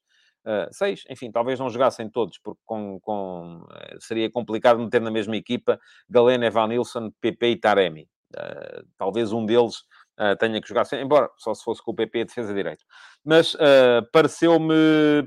Uh, 0.46 0.66
seis, 0.70 1.02
enfim, 1.10 1.32
talvez 1.32 1.58
não 1.58 1.68
jogassem 1.68 2.08
todos, 2.08 2.38
porque 2.38 2.60
com, 2.64 3.00
com, 3.00 3.62
uh, 3.62 4.00
seria 4.00 4.30
complicado 4.30 4.78
meter 4.78 5.00
na 5.00 5.10
mesma 5.10 5.36
equipa 5.36 5.80
Galeno, 6.08 6.44
Evanilson, 6.44 7.10
PP 7.20 7.46
e 7.48 7.56
Taremi. 7.56 8.08
Uh, 8.34 8.86
talvez 8.96 9.32
um 9.32 9.44
deles 9.44 9.82
uh, 10.18 10.36
tenha 10.38 10.60
que 10.60 10.68
jogar, 10.68 10.86
embora 10.94 11.30
só 11.38 11.54
se 11.54 11.62
fosse 11.64 11.82
com 11.82 11.92
o 11.92 11.94
PP 11.94 12.26
defesa 12.26 12.54
direito. 12.54 12.84
Mas 13.24 13.54
uh, 13.54 14.02
pareceu-me 14.12 14.74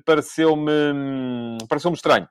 pareceu-me 0.06 1.58
pareceu-me 1.68 1.96
estranho. 1.96 2.28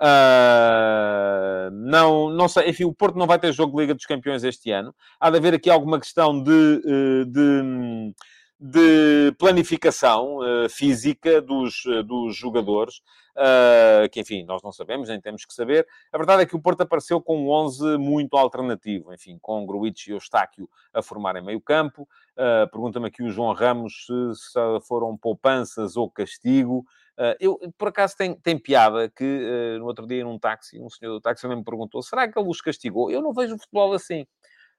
Uh, 0.00 1.70
não, 1.72 2.30
não 2.30 2.48
sei, 2.48 2.70
enfim, 2.70 2.84
o 2.84 2.94
Porto 2.94 3.18
não 3.18 3.26
vai 3.26 3.38
ter 3.38 3.52
jogo 3.52 3.76
de 3.76 3.82
Liga 3.82 3.94
dos 3.94 4.06
Campeões 4.06 4.42
este 4.44 4.70
ano. 4.70 4.94
Há 5.20 5.30
de 5.30 5.36
haver 5.36 5.54
aqui 5.54 5.68
alguma 5.68 6.00
questão 6.00 6.42
de, 6.42 6.82
de, 7.26 8.12
de 8.60 9.32
planificação 9.38 10.36
uh, 10.36 10.68
física 10.68 11.40
dos, 11.40 11.82
dos 12.04 12.36
jogadores 12.36 13.00
uh, 13.30 14.08
que 14.10 14.20
enfim, 14.20 14.44
nós 14.44 14.62
não 14.62 14.70
sabemos, 14.70 15.08
nem 15.08 15.18
temos 15.18 15.46
que 15.46 15.54
saber. 15.54 15.86
A 16.12 16.18
verdade 16.18 16.42
é 16.42 16.46
que 16.46 16.54
o 16.54 16.60
Porto 16.60 16.82
apareceu 16.82 17.22
com 17.22 17.38
um 17.38 17.48
11 17.48 17.96
muito 17.96 18.36
alternativo, 18.36 19.14
enfim, 19.14 19.38
com 19.40 19.64
Gruitch 19.64 20.08
e 20.08 20.10
Eustáquio 20.10 20.68
a 20.92 21.00
formarem 21.00 21.42
meio 21.42 21.60
campo. 21.60 22.02
Uh, 22.36 22.70
Pergunta-me 22.70 23.08
aqui 23.08 23.22
o 23.22 23.30
João 23.30 23.54
Ramos 23.54 24.04
se, 24.06 24.34
se 24.34 24.86
foram 24.86 25.16
poupanças 25.16 25.96
ou 25.96 26.10
castigo. 26.10 26.84
Eu, 27.38 27.58
por 27.76 27.88
acaso, 27.88 28.16
tem, 28.16 28.34
tem 28.34 28.58
piada 28.58 29.10
que 29.10 29.76
no 29.78 29.84
outro 29.84 30.06
dia, 30.06 30.24
num 30.24 30.38
táxi, 30.38 30.80
um 30.80 30.88
senhor 30.88 31.12
do 31.12 31.20
táxi 31.20 31.42
também 31.42 31.58
me 31.58 31.64
perguntou: 31.64 32.02
será 32.02 32.26
que 32.26 32.38
ele 32.38 32.48
os 32.48 32.62
castigou? 32.62 33.10
Eu 33.10 33.20
não 33.20 33.34
vejo 33.34 33.56
o 33.56 33.58
futebol 33.58 33.92
assim. 33.92 34.24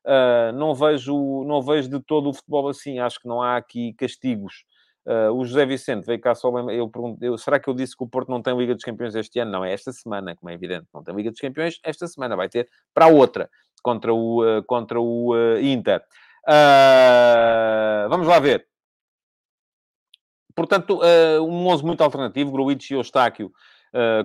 Uh, 0.05 0.51
não, 0.53 0.73
vejo, 0.73 1.43
não 1.45 1.61
vejo 1.61 1.89
de 1.89 1.99
todo 1.99 2.29
o 2.29 2.33
futebol 2.33 2.69
assim. 2.69 2.99
Acho 2.99 3.19
que 3.19 3.27
não 3.27 3.41
há 3.41 3.57
aqui 3.57 3.93
castigos. 3.93 4.65
Uh, 5.05 5.33
o 5.33 5.43
José 5.45 5.65
Vicente 5.65 6.05
veio 6.05 6.19
cá 6.19 6.35
só. 6.35 6.49
Eu 6.69 6.89
pergunto, 6.89 7.37
será 7.37 7.59
que 7.59 7.67
eu 7.67 7.73
disse 7.73 7.95
que 7.95 8.03
o 8.03 8.07
Porto 8.07 8.29
não 8.29 8.41
tem 8.41 8.57
Liga 8.57 8.73
dos 8.73 8.83
Campeões 8.83 9.15
este 9.15 9.39
ano? 9.39 9.51
Não, 9.51 9.65
é 9.65 9.73
esta 9.73 9.91
semana, 9.91 10.35
como 10.35 10.49
é 10.49 10.53
evidente. 10.53 10.87
Não 10.93 11.03
tem 11.03 11.15
Liga 11.15 11.31
dos 11.31 11.39
Campeões 11.39 11.79
esta 11.83 12.07
semana, 12.07 12.35
vai 12.35 12.49
ter 12.49 12.69
para 12.93 13.05
a 13.05 13.09
outra, 13.09 13.49
contra 13.81 14.13
o, 14.13 14.43
uh, 14.43 14.63
contra 14.63 14.99
o 14.99 15.33
uh, 15.33 15.59
Inter. 15.59 16.03
vamos 18.09 18.27
lá 18.27 18.39
ver. 18.39 18.67
Portanto, 20.53 20.99
um 21.41 21.67
11 21.67 21.83
muito 21.83 22.03
alternativo, 22.03 22.51
Gruitch 22.51 22.91
e 22.91 22.93
Eustáquio 22.93 23.51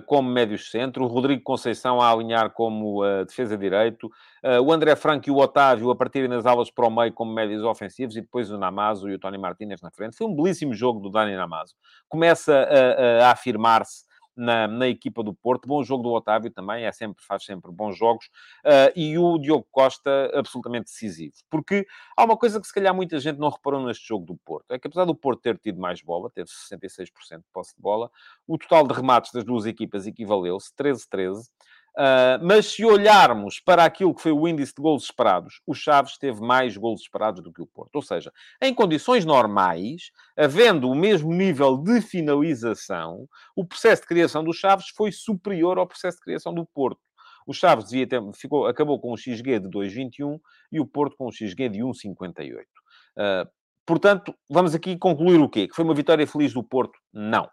como 0.05 0.29
médio 0.29 0.57
centro, 0.57 1.03
o 1.03 1.07
Rodrigo 1.07 1.43
Conceição 1.43 2.01
a 2.01 2.09
alinhar 2.09 2.51
como 2.51 3.03
uh, 3.03 3.25
defesa 3.25 3.57
direito, 3.57 4.07
uh, 4.43 4.61
o 4.61 4.71
André 4.71 4.95
Franco 4.95 5.27
e 5.27 5.31
o 5.31 5.37
Otávio 5.37 5.91
a 5.91 5.95
partirem 5.95 6.29
nas 6.29 6.45
alas 6.45 6.71
para 6.71 6.87
o 6.87 6.89
meio 6.89 7.13
como 7.13 7.33
médios 7.33 7.63
ofensivos 7.63 8.15
e 8.15 8.21
depois 8.21 8.49
o 8.49 8.57
Namazo 8.57 9.09
e 9.09 9.13
o 9.13 9.19
Tony 9.19 9.37
Martínez 9.37 9.81
na 9.81 9.91
frente. 9.91 10.15
Foi 10.15 10.25
um 10.25 10.35
belíssimo 10.35 10.73
jogo 10.73 10.99
do 10.99 11.09
Dani 11.09 11.35
Namazo. 11.35 11.75
Começa 12.07 12.53
a, 12.53 13.27
a 13.27 13.31
afirmar-se 13.31 14.06
na, 14.37 14.67
na 14.67 14.87
equipa 14.87 15.23
do 15.23 15.33
Porto. 15.33 15.67
Bom 15.67 15.83
jogo 15.83 16.03
do 16.03 16.13
Otávio 16.13 16.51
também, 16.51 16.85
é 16.85 16.91
sempre, 16.91 17.23
faz 17.23 17.43
sempre 17.43 17.71
bons 17.71 17.97
jogos. 17.97 18.25
Uh, 18.63 18.91
e 18.95 19.17
o 19.17 19.37
Diogo 19.37 19.67
Costa, 19.71 20.31
absolutamente 20.33 20.85
decisivo. 20.85 21.33
Porque 21.49 21.85
há 22.15 22.23
uma 22.23 22.37
coisa 22.37 22.61
que 22.61 22.67
se 22.67 22.73
calhar 22.73 22.93
muita 22.93 23.19
gente 23.19 23.39
não 23.39 23.49
reparou 23.49 23.85
neste 23.85 24.07
jogo 24.07 24.25
do 24.25 24.37
Porto. 24.37 24.71
É 24.71 24.79
que 24.79 24.87
apesar 24.87 25.05
do 25.05 25.15
Porto 25.15 25.41
ter 25.41 25.57
tido 25.57 25.79
mais 25.79 26.01
bola, 26.01 26.29
teve 26.29 26.49
66% 26.49 27.37
de 27.37 27.43
posse 27.51 27.75
de 27.75 27.81
bola, 27.81 28.11
o 28.47 28.57
total 28.57 28.87
de 28.87 28.93
remates 28.93 29.31
das 29.31 29.43
duas 29.43 29.65
equipas 29.65 30.05
equivaleu-se 30.05 30.71
13-13. 30.75 31.49
Uh, 31.97 32.37
mas 32.43 32.67
se 32.67 32.85
olharmos 32.85 33.59
para 33.59 33.83
aquilo 33.83 34.13
que 34.13 34.21
foi 34.21 34.31
o 34.31 34.47
índice 34.47 34.71
de 34.75 34.83
gols 34.83 35.05
esperados, 35.05 35.61
o 35.65 35.73
Chaves 35.73 36.15
teve 36.15 36.39
mais 36.41 36.77
gols 36.77 37.01
esperados 37.01 37.41
do 37.41 37.51
que 37.51 37.59
o 37.59 37.65
Porto. 37.65 37.95
Ou 37.95 38.03
seja, 38.03 38.31
em 38.61 38.71
condições 38.71 39.25
normais, 39.25 40.11
havendo 40.37 40.91
o 40.91 40.93
mesmo 40.93 41.33
nível 41.33 41.75
de 41.75 41.99
finalização, 41.99 43.27
o 43.55 43.65
processo 43.65 44.03
de 44.03 44.09
criação 44.09 44.43
do 44.43 44.53
Chaves 44.53 44.89
foi 44.95 45.11
superior 45.11 45.79
ao 45.79 45.87
processo 45.87 46.17
de 46.17 46.23
criação 46.23 46.53
do 46.53 46.67
Porto. 46.67 47.01
O 47.47 47.53
Chaves 47.53 47.85
devia 47.85 48.05
ter, 48.05 48.21
ficou, 48.35 48.67
acabou 48.67 48.99
com 48.99 49.11
um 49.11 49.17
XG 49.17 49.59
de 49.59 49.67
2,21 49.67 50.39
e 50.71 50.79
o 50.79 50.85
Porto 50.85 51.15
com 51.17 51.29
um 51.29 51.31
XG 51.31 51.67
de 51.67 51.79
1,58. 51.79 52.61
Uh, 52.61 53.49
portanto, 53.83 54.35
vamos 54.47 54.75
aqui 54.75 54.95
concluir 54.97 55.39
o 55.39 55.49
quê? 55.49 55.67
Que 55.67 55.73
foi 55.73 55.83
uma 55.83 55.95
vitória 55.95 56.27
feliz 56.27 56.53
do 56.53 56.63
Porto? 56.63 56.99
Não. 57.11 57.49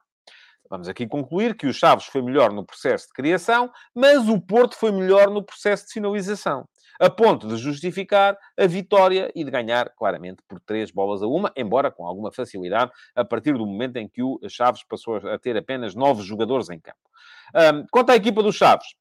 Vamos 0.71 0.89
aqui 0.89 1.07
concluir 1.07 1.57
que 1.57 1.67
o 1.67 1.73
Chaves 1.73 2.07
foi 2.07 2.23
melhor 2.23 2.53
no 2.53 2.65
processo 2.65 3.07
de 3.09 3.13
criação, 3.13 3.71
mas 3.95 4.29
o 4.29 4.41
Porto 4.41 4.77
foi 4.77 4.91
melhor 4.91 5.31
no 5.31 5.43
processo 5.43 5.87
de 5.87 5.93
finalização. 5.93 6.67
A 6.99 7.11
ponto 7.11 7.49
de 7.49 7.57
justificar 7.57 8.39
a 8.59 8.67
vitória 8.67 9.31
e 9.35 9.45
de 9.45 9.51
ganhar, 9.51 9.91
claramente, 9.91 10.43
por 10.49 10.61
três 10.61 10.91
bolas 10.91 11.23
a 11.23 11.27
uma, 11.27 11.53
embora 11.57 11.91
com 11.91 12.07
alguma 12.07 12.33
facilidade, 12.33 12.91
a 13.15 13.25
partir 13.25 13.53
do 13.55 13.67
momento 13.67 13.97
em 13.97 14.09
que 14.09 14.23
o 14.23 14.39
Chaves 14.49 14.85
passou 14.85 15.17
a 15.17 15.39
ter 15.39 15.57
apenas 15.57 15.95
nove 15.95 16.23
jogadores 16.23 16.71
em 16.71 16.81
campo. 16.81 16.99
Um, 17.55 17.87
quanto 17.91 18.11
à 18.11 18.17
equipa 18.17 18.43
do 18.43 18.53
Chaves, 18.53 18.95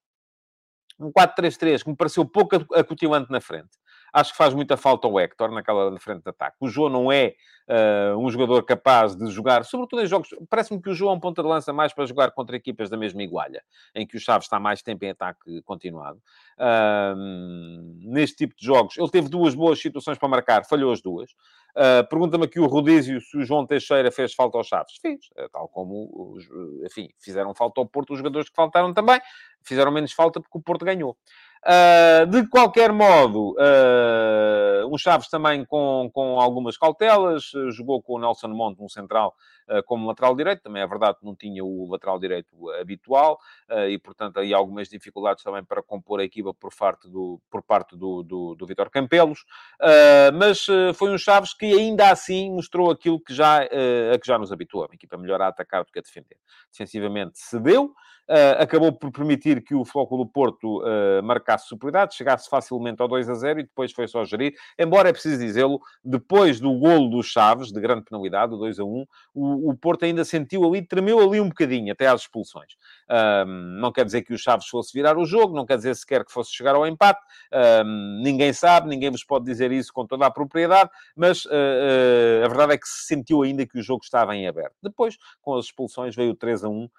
um 1.00 1.12
4-3-3 1.12 1.84
que 1.84 1.90
me 1.90 1.96
pareceu 1.96 2.26
pouco 2.26 2.56
acutilante 2.74 3.32
na 3.32 3.42
frente. 3.42 3.70
Acho 4.14 4.32
que 4.32 4.38
faz 4.38 4.54
muita 4.54 4.78
falta 4.78 5.08
o 5.08 5.20
Hector 5.20 5.52
naquela 5.52 6.00
frente 6.00 6.22
de 6.22 6.30
ataque. 6.30 6.56
O 6.60 6.70
João 6.70 6.88
não 6.88 7.12
é 7.12 7.34
uh, 7.68 8.16
um 8.18 8.30
jogador 8.30 8.64
capaz 8.64 9.16
de 9.16 9.28
jogar, 9.32 9.66
sobretudo 9.66 10.04
em 10.04 10.06
jogos. 10.06 10.30
Parece-me 10.48 10.80
que 10.80 10.90
o 10.90 10.94
João 10.94 11.14
é 11.14 11.16
um 11.16 11.20
ponta 11.20 11.42
de 11.42 11.48
lança 11.48 11.74
mais 11.74 11.94
para 11.94 12.06
jogar 12.06 12.30
contra 12.32 12.56
equipas 12.56 12.92
da 12.92 12.98
mesma 12.98 13.24
igualha, 13.24 13.64
em 13.96 14.06
que 14.06 14.16
o 14.16 14.20
Chaves 14.20 14.46
está 14.46 14.60
mais 14.60 14.84
tempo 14.84 15.04
em 15.04 15.10
ataque 15.10 15.64
continuado. 15.64 16.22
Uh, 16.60 17.16
neste 18.02 18.38
tipo 18.38 18.56
de 18.56 18.64
jogos, 18.64 18.96
ele 19.00 19.10
teve 19.10 19.30
duas 19.30 19.56
boas 19.56 19.82
situações 19.82 20.20
para 20.20 20.30
marcar, 20.30 20.64
falhou 20.66 20.92
as 20.92 21.02
duas. 21.02 21.32
Uh, 21.76 22.08
Pergunta-me 22.08 22.46
aqui 22.46 22.60
o 22.60 22.68
Rodízio 22.68 23.20
se 23.20 23.36
o 23.36 23.44
João 23.44 23.66
Teixeira 23.66 24.12
fez 24.12 24.36
falta 24.36 24.60
aos 24.60 24.68
Chaves. 24.68 24.94
Fiz, 25.02 25.22
tal 25.52 25.68
como, 25.70 26.38
enfim, 26.86 27.10
fizeram 27.20 27.52
falta 27.56 27.82
ao 27.82 27.88
Porto 27.88 28.12
os 28.12 28.20
jogadores 28.20 28.48
que 28.48 28.56
faltaram 28.56 28.94
também. 28.94 29.20
Fizeram 29.64 29.92
menos 29.92 30.12
falta 30.12 30.40
porque 30.40 30.58
o 30.58 30.62
Porto 30.62 30.86
ganhou. 30.86 31.18
Uh, 31.66 32.26
de 32.28 32.46
qualquer 32.50 32.92
modo, 32.92 33.52
uh, 33.54 34.94
um 34.94 34.98
Chaves 34.98 35.30
também 35.30 35.64
com, 35.64 36.10
com 36.14 36.38
algumas 36.38 36.78
cautelas, 36.78 37.52
jogou 37.70 38.04
com 38.04 38.16
o 38.16 38.20
Nelson 38.20 38.50
Monte, 38.50 38.84
um 38.84 38.90
central, 38.90 39.34
uh, 39.70 39.82
como 39.86 40.06
lateral 40.06 40.36
direito, 40.36 40.62
também 40.64 40.82
é 40.82 40.88
verdade 40.88 41.20
que 41.20 41.26
não 41.26 41.34
tinha 41.34 41.64
o 41.64 41.90
lateral 41.90 42.20
direito 42.20 42.70
habitual, 42.82 43.40
e 43.90 43.98
portanto 43.98 44.40
aí 44.40 44.54
algumas 44.54 44.90
dificuldades 44.90 45.42
também 45.42 45.64
para 45.64 45.82
compor 45.82 46.20
a 46.20 46.24
equipa 46.24 46.54
por 46.54 46.76
parte 46.76 47.10
do, 47.10 47.40
por 47.50 47.64
parte 47.64 47.96
do, 47.96 48.24
do, 48.24 48.56
do 48.56 48.66
Vitor 48.66 48.90
Campelos, 48.90 49.46
mas 50.38 50.66
foi 50.96 51.12
um 51.12 51.18
Chaves 51.18 51.54
que 51.54 51.66
ainda 51.66 52.12
assim 52.12 52.52
mostrou 52.52 52.92
aquilo 52.92 53.22
que 53.22 53.34
já, 53.34 53.62
a 53.62 54.20
que 54.20 54.28
já 54.28 54.38
nos 54.38 54.52
habituou, 54.52 54.86
uma 54.86 54.96
equipa 54.96 55.18
melhor 55.18 55.42
a 55.42 55.48
atacar 55.48 55.84
do 55.84 55.92
que 55.92 56.00
a 56.00 56.02
defender. 56.02 56.38
Defensivamente 56.72 57.40
cedeu, 57.40 57.94
acabou 58.60 58.92
por 58.92 59.12
permitir 59.12 59.64
que 59.64 59.76
o 59.76 59.86
Flóculo 59.86 60.26
Porto 60.26 60.82
uh, 60.82 61.22
marcasse 61.54 61.68
superioridade, 61.68 62.16
chegasse 62.16 62.50
facilmente 62.50 63.02
ao 63.02 63.08
2 63.08 63.30
a 63.30 63.36
0 63.36 63.60
e 63.60 63.64
depois 63.64 63.92
foi 63.92 64.08
só 64.08 64.24
gerir. 64.26 64.54
Embora 64.78 65.10
é 65.10 65.14
preciso 65.14 65.40
dizê-lo, 65.40 65.80
depois 66.04 66.60
do 66.60 66.74
golo 66.78 67.10
dos 67.10 67.28
Chaves, 67.28 67.72
de 67.72 67.80
grande 67.80 68.04
penalidade, 68.04 68.54
o 68.54 68.58
2 68.58 68.80
a 68.80 68.84
1, 68.84 69.06
o, 69.34 69.70
o 69.70 69.78
Porto 69.78 70.04
ainda 70.04 70.26
sentiu 70.26 70.66
ali, 70.66 70.82
tremeu 70.82 71.20
ali 71.20 71.40
um 71.40 71.50
bocadinho, 71.50 71.92
até 71.92 72.08
às 72.08 72.22
expulsões. 72.22 72.74
Uh, 73.10 73.46
não 73.80 73.92
quer 73.92 74.06
dizer 74.06 74.24
que 74.24 74.34
o 74.34 74.38
Chaves 74.38 74.68
fosse 74.68 74.92
virar 74.94 75.18
o 75.18 75.26
jogo, 75.26 75.56
não 75.56 75.66
quer 75.66 75.78
dizer 75.78 75.96
sequer 75.96 76.26
que 76.26 76.32
fosse 76.32 76.52
chegar 76.52 76.76
ao 76.76 76.88
empate. 76.88 77.22
ninguém 78.22 78.54
sabe, 78.54 78.90
ninguém 78.90 79.12
vos 79.12 79.24
pode 79.24 79.46
dizer 79.46 79.72
isso 79.72 79.94
com 79.94 80.06
toda 80.06 80.26
a 80.26 80.32
propriedade, 80.32 80.90
mas 81.16 81.46
a 81.46 82.48
verdade 82.48 82.74
é 82.74 82.78
que 82.78 82.88
se 82.88 83.08
sentiu 83.08 83.44
ainda 83.44 83.66
que 83.66 83.78
o 83.78 83.84
jogo 83.84 84.04
estava 84.04 84.36
em 84.36 84.48
aberto. 84.48 84.76
Depois, 84.82 85.18
com 85.42 85.56
as 85.56 85.66
expulsões, 85.66 86.16
veio 86.16 86.32
o 86.32 86.36
3 86.36 86.64
a 86.64 86.70
1 86.70 86.90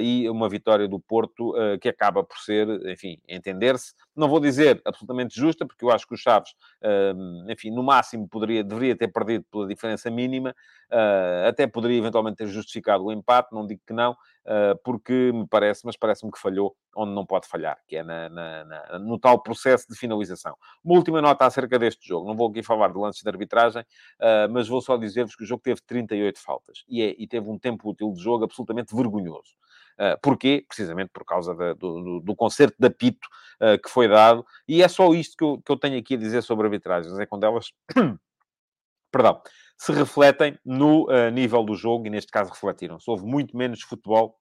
e 0.00 0.28
uma 0.28 0.48
vitória 0.48 0.88
do 0.88 0.98
Porto 0.98 1.50
uh, 1.50 1.78
que 1.78 1.88
acaba 1.88 2.22
por 2.24 2.38
ser, 2.38 2.68
enfim, 2.86 3.20
entender-se. 3.28 3.87
Não 4.14 4.28
vou 4.28 4.40
dizer 4.40 4.80
absolutamente 4.84 5.34
justa, 5.34 5.66
porque 5.66 5.84
eu 5.84 5.90
acho 5.90 6.06
que 6.06 6.14
o 6.14 6.16
Chaves, 6.16 6.50
uh, 6.82 7.50
enfim, 7.50 7.70
no 7.70 7.82
máximo 7.82 8.28
poderia, 8.28 8.64
deveria 8.64 8.96
ter 8.96 9.08
perdido 9.08 9.44
pela 9.50 9.66
diferença 9.66 10.10
mínima, 10.10 10.54
uh, 10.90 11.48
até 11.48 11.66
poderia 11.66 11.98
eventualmente 11.98 12.36
ter 12.36 12.46
justificado 12.48 13.04
o 13.04 13.12
empate, 13.12 13.54
não 13.54 13.66
digo 13.66 13.80
que 13.86 13.92
não, 13.92 14.16
ah, 14.48 14.74
porque 14.82 15.30
me 15.32 15.46
parece, 15.46 15.84
mas 15.84 15.94
parece-me 15.94 16.32
que 16.32 16.38
falhou 16.38 16.74
onde 16.96 17.12
não 17.12 17.26
pode 17.26 17.46
falhar, 17.46 17.78
que 17.86 17.96
é 17.96 18.02
na, 18.02 18.30
na, 18.30 18.64
na, 18.64 18.98
no 18.98 19.18
tal 19.18 19.42
processo 19.42 19.86
de 19.88 19.94
finalização. 19.94 20.56
Uma 20.82 20.94
última 20.96 21.20
nota 21.20 21.44
acerca 21.44 21.78
deste 21.78 22.08
jogo. 22.08 22.26
Não 22.26 22.34
vou 22.34 22.48
aqui 22.48 22.62
falar 22.62 22.88
de 22.88 22.98
lances 22.98 23.22
de 23.22 23.28
arbitragem, 23.28 23.82
uh, 23.82 24.50
mas 24.50 24.66
vou 24.66 24.80
só 24.80 24.96
dizer-vos 24.96 25.36
que 25.36 25.44
o 25.44 25.46
jogo 25.46 25.62
teve 25.62 25.82
38 25.86 26.40
faltas 26.40 26.82
e, 26.88 27.02
é, 27.02 27.14
e 27.18 27.26
teve 27.28 27.48
um 27.50 27.58
tempo 27.58 27.90
útil 27.90 28.10
de 28.12 28.22
jogo 28.22 28.44
absolutamente 28.44 28.96
vergonhoso. 28.96 29.54
Uh, 29.98 30.18
porquê? 30.22 30.64
Precisamente 30.68 31.10
por 31.12 31.24
causa 31.24 31.54
da, 31.54 31.74
do, 31.74 32.20
do, 32.20 32.36
concerto 32.36 32.76
de 32.78 32.86
apito 32.86 33.26
uh, 33.60 33.80
que 33.82 33.90
foi 33.90 34.06
dado. 34.06 34.46
E 34.66 34.82
é 34.82 34.88
só 34.88 35.12
isto 35.12 35.36
que 35.36 35.44
eu, 35.44 35.60
que 35.64 35.72
eu 35.72 35.76
tenho 35.76 35.98
aqui 35.98 36.14
a 36.14 36.18
dizer 36.18 36.42
sobre 36.42 36.66
arbitragens. 36.66 37.18
É 37.18 37.26
quando 37.26 37.44
elas... 37.44 37.72
Perdão. 39.10 39.42
Se 39.76 39.92
refletem 39.92 40.58
no 40.64 41.04
uh, 41.04 41.30
nível 41.30 41.64
do 41.64 41.74
jogo, 41.74 42.06
e 42.06 42.10
neste 42.10 42.30
caso 42.30 42.50
refletiram-se. 42.50 43.10
Houve 43.10 43.24
muito 43.24 43.56
menos 43.56 43.82
futebol 43.82 44.38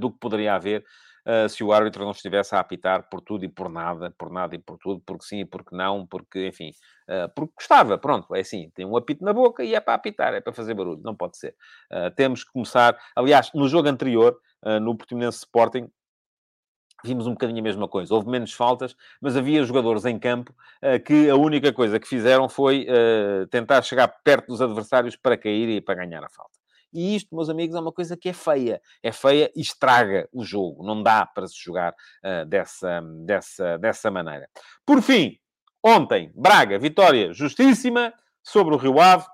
do 0.00 0.10
que 0.10 0.18
poderia 0.18 0.54
haver 0.54 0.84
uh, 1.26 1.48
se 1.48 1.62
o 1.62 1.72
árbitro 1.72 2.04
não 2.04 2.12
estivesse 2.12 2.54
a 2.54 2.60
apitar 2.60 3.08
por 3.10 3.20
tudo 3.20 3.44
e 3.44 3.48
por 3.48 3.68
nada, 3.68 4.14
por 4.16 4.30
nada 4.30 4.54
e 4.54 4.58
por 4.58 4.78
tudo, 4.78 5.02
porque 5.04 5.24
sim 5.24 5.40
e 5.40 5.44
porque 5.44 5.74
não, 5.74 6.06
porque, 6.06 6.46
enfim, 6.46 6.70
uh, 7.08 7.28
porque 7.34 7.52
gostava, 7.56 7.98
pronto, 7.98 8.34
é 8.34 8.40
assim, 8.40 8.70
tem 8.74 8.86
um 8.86 8.96
apito 8.96 9.24
na 9.24 9.32
boca 9.32 9.62
e 9.64 9.74
é 9.74 9.80
para 9.80 9.94
apitar, 9.94 10.34
é 10.34 10.40
para 10.40 10.52
fazer 10.52 10.74
barulho, 10.74 11.00
não 11.02 11.14
pode 11.14 11.36
ser. 11.36 11.54
Uh, 11.92 12.10
temos 12.14 12.44
que 12.44 12.52
começar, 12.52 12.96
aliás, 13.14 13.50
no 13.54 13.68
jogo 13.68 13.88
anterior, 13.88 14.38
no 14.82 14.96
Portimonense 14.96 15.38
Sporting, 15.38 15.88
vimos 17.04 17.26
um 17.26 17.32
bocadinho 17.32 17.60
a 17.60 17.62
mesma 17.62 17.88
coisa. 17.88 18.14
Houve 18.14 18.28
menos 18.28 18.52
faltas, 18.52 18.96
mas 19.20 19.36
havia 19.36 19.62
jogadores 19.64 20.04
em 20.04 20.18
campo 20.18 20.54
uh, 20.82 21.02
que 21.02 21.28
a 21.30 21.36
única 21.36 21.72
coisa 21.72 22.00
que 22.00 22.08
fizeram 22.08 22.48
foi 22.48 22.86
uh, 22.88 23.46
tentar 23.48 23.82
chegar 23.82 24.08
perto 24.24 24.48
dos 24.48 24.60
adversários 24.60 25.16
para 25.16 25.36
cair 25.36 25.68
e 25.68 25.80
para 25.80 25.94
ganhar 25.94 26.24
a 26.24 26.28
falta. 26.28 26.52
E 26.92 27.16
isto, 27.16 27.34
meus 27.34 27.48
amigos, 27.48 27.76
é 27.76 27.80
uma 27.80 27.92
coisa 27.92 28.16
que 28.16 28.28
é 28.28 28.32
feia. 28.32 28.80
É 29.02 29.12
feia 29.12 29.50
e 29.54 29.60
estraga 29.60 30.28
o 30.32 30.44
jogo. 30.44 30.84
Não 30.84 31.02
dá 31.02 31.26
para 31.26 31.46
se 31.46 31.62
jogar 31.62 31.92
uh, 31.92 32.46
dessa, 32.46 33.00
dessa, 33.24 33.78
dessa 33.78 34.10
maneira. 34.10 34.48
Por 34.84 35.02
fim, 35.02 35.38
ontem, 35.84 36.32
Braga, 36.34 36.78
vitória 36.78 37.32
justíssima 37.32 38.12
sobre 38.42 38.74
o 38.74 38.78
Rio 38.78 39.00
Ave. 39.00 39.26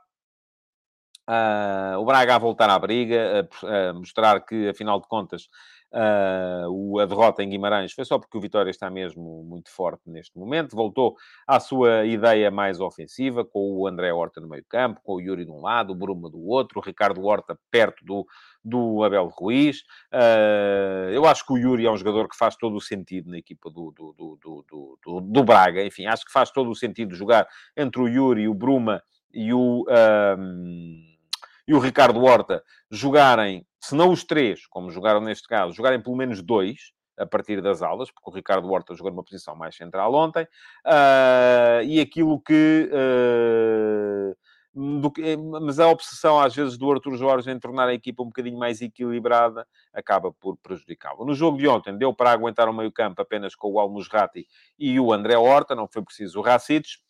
Uh, 1.28 1.98
o 1.98 2.04
Braga 2.04 2.34
a 2.34 2.38
voltar 2.38 2.68
à 2.68 2.78
briga, 2.78 3.48
a, 3.62 3.90
a 3.90 3.92
mostrar 3.94 4.40
que, 4.44 4.68
afinal 4.68 5.00
de 5.00 5.06
contas, 5.06 5.48
Uh, 5.94 7.00
a 7.00 7.04
derrota 7.04 7.42
em 7.42 7.50
Guimarães 7.50 7.92
foi 7.92 8.04
só 8.06 8.18
porque 8.18 8.38
o 8.38 8.40
Vitória 8.40 8.70
está 8.70 8.88
mesmo 8.88 9.44
muito 9.44 9.70
forte 9.70 10.08
neste 10.08 10.38
momento. 10.38 10.74
Voltou 10.74 11.16
à 11.46 11.60
sua 11.60 12.06
ideia 12.06 12.50
mais 12.50 12.80
ofensiva, 12.80 13.44
com 13.44 13.76
o 13.76 13.86
André 13.86 14.10
Horta 14.10 14.40
no 14.40 14.48
meio 14.48 14.64
campo, 14.66 15.00
com 15.04 15.16
o 15.16 15.20
Yuri 15.20 15.44
de 15.44 15.50
um 15.50 15.60
lado, 15.60 15.92
o 15.92 15.94
Bruma 15.94 16.30
do 16.30 16.40
outro, 16.40 16.80
o 16.80 16.82
Ricardo 16.82 17.22
Horta 17.22 17.58
perto 17.70 18.02
do, 18.04 18.26
do 18.64 19.04
Abel 19.04 19.28
Ruiz. 19.28 19.80
Uh, 20.12 21.10
eu 21.12 21.26
acho 21.26 21.44
que 21.46 21.52
o 21.52 21.58
Yuri 21.58 21.84
é 21.84 21.90
um 21.90 21.96
jogador 21.96 22.26
que 22.26 22.36
faz 22.36 22.56
todo 22.56 22.74
o 22.74 22.80
sentido 22.80 23.30
na 23.30 23.36
equipa 23.36 23.68
do, 23.70 23.92
do, 23.92 24.14
do, 24.40 24.98
do, 25.04 25.20
do 25.20 25.44
Braga. 25.44 25.84
Enfim, 25.84 26.06
acho 26.06 26.24
que 26.24 26.32
faz 26.32 26.50
todo 26.50 26.70
o 26.70 26.74
sentido 26.74 27.14
jogar 27.14 27.46
entre 27.76 28.00
o 28.00 28.08
Yuri, 28.08 28.48
o 28.48 28.54
Bruma 28.54 29.02
e 29.32 29.52
o... 29.52 29.84
Um, 30.38 31.12
e 31.66 31.74
o 31.74 31.78
Ricardo 31.78 32.22
Horta 32.22 32.62
jogarem, 32.92 33.66
se 33.80 33.94
não 33.94 34.10
os 34.10 34.22
três, 34.22 34.66
como 34.66 34.90
jogaram 34.90 35.20
neste 35.20 35.48
caso, 35.48 35.72
jogarem 35.74 36.00
pelo 36.00 36.14
menos 36.14 36.42
dois 36.42 36.92
a 37.18 37.26
partir 37.26 37.62
das 37.62 37.80
aulas, 37.82 38.10
porque 38.10 38.30
o 38.30 38.34
Ricardo 38.34 38.70
Horta 38.70 38.94
jogou 38.94 39.10
numa 39.10 39.24
posição 39.24 39.56
mais 39.56 39.74
central 39.74 40.14
ontem, 40.14 40.44
uh, 40.44 41.82
e 41.84 42.00
aquilo 42.00 42.38
que 42.40 42.90
uh, 42.92 44.36
Que, 45.14 45.36
mas 45.36 45.78
a 45.78 45.88
obsessão, 45.88 46.40
às 46.40 46.54
vezes, 46.54 46.78
do 46.78 46.90
Arthur 46.90 47.16
Jorge 47.16 47.50
em 47.50 47.58
tornar 47.58 47.88
a 47.88 47.94
equipa 47.94 48.22
um 48.22 48.26
bocadinho 48.26 48.58
mais 48.58 48.80
equilibrada 48.80 49.66
acaba 49.92 50.32
por 50.32 50.56
prejudicá-lo. 50.56 51.26
No 51.26 51.34
jogo 51.34 51.58
de 51.58 51.68
ontem, 51.68 51.96
deu 51.96 52.14
para 52.14 52.30
aguentar 52.30 52.68
o 52.68 52.72
meio-campo 52.72 53.20
apenas 53.20 53.54
com 53.54 53.70
o 53.70 53.78
Almusrati 53.78 54.46
e 54.78 54.98
o 54.98 55.12
André 55.12 55.36
Horta, 55.36 55.74
não 55.74 55.86
foi 55.86 56.02
preciso 56.02 56.38
o 56.40 56.42
Racites. 56.42 57.00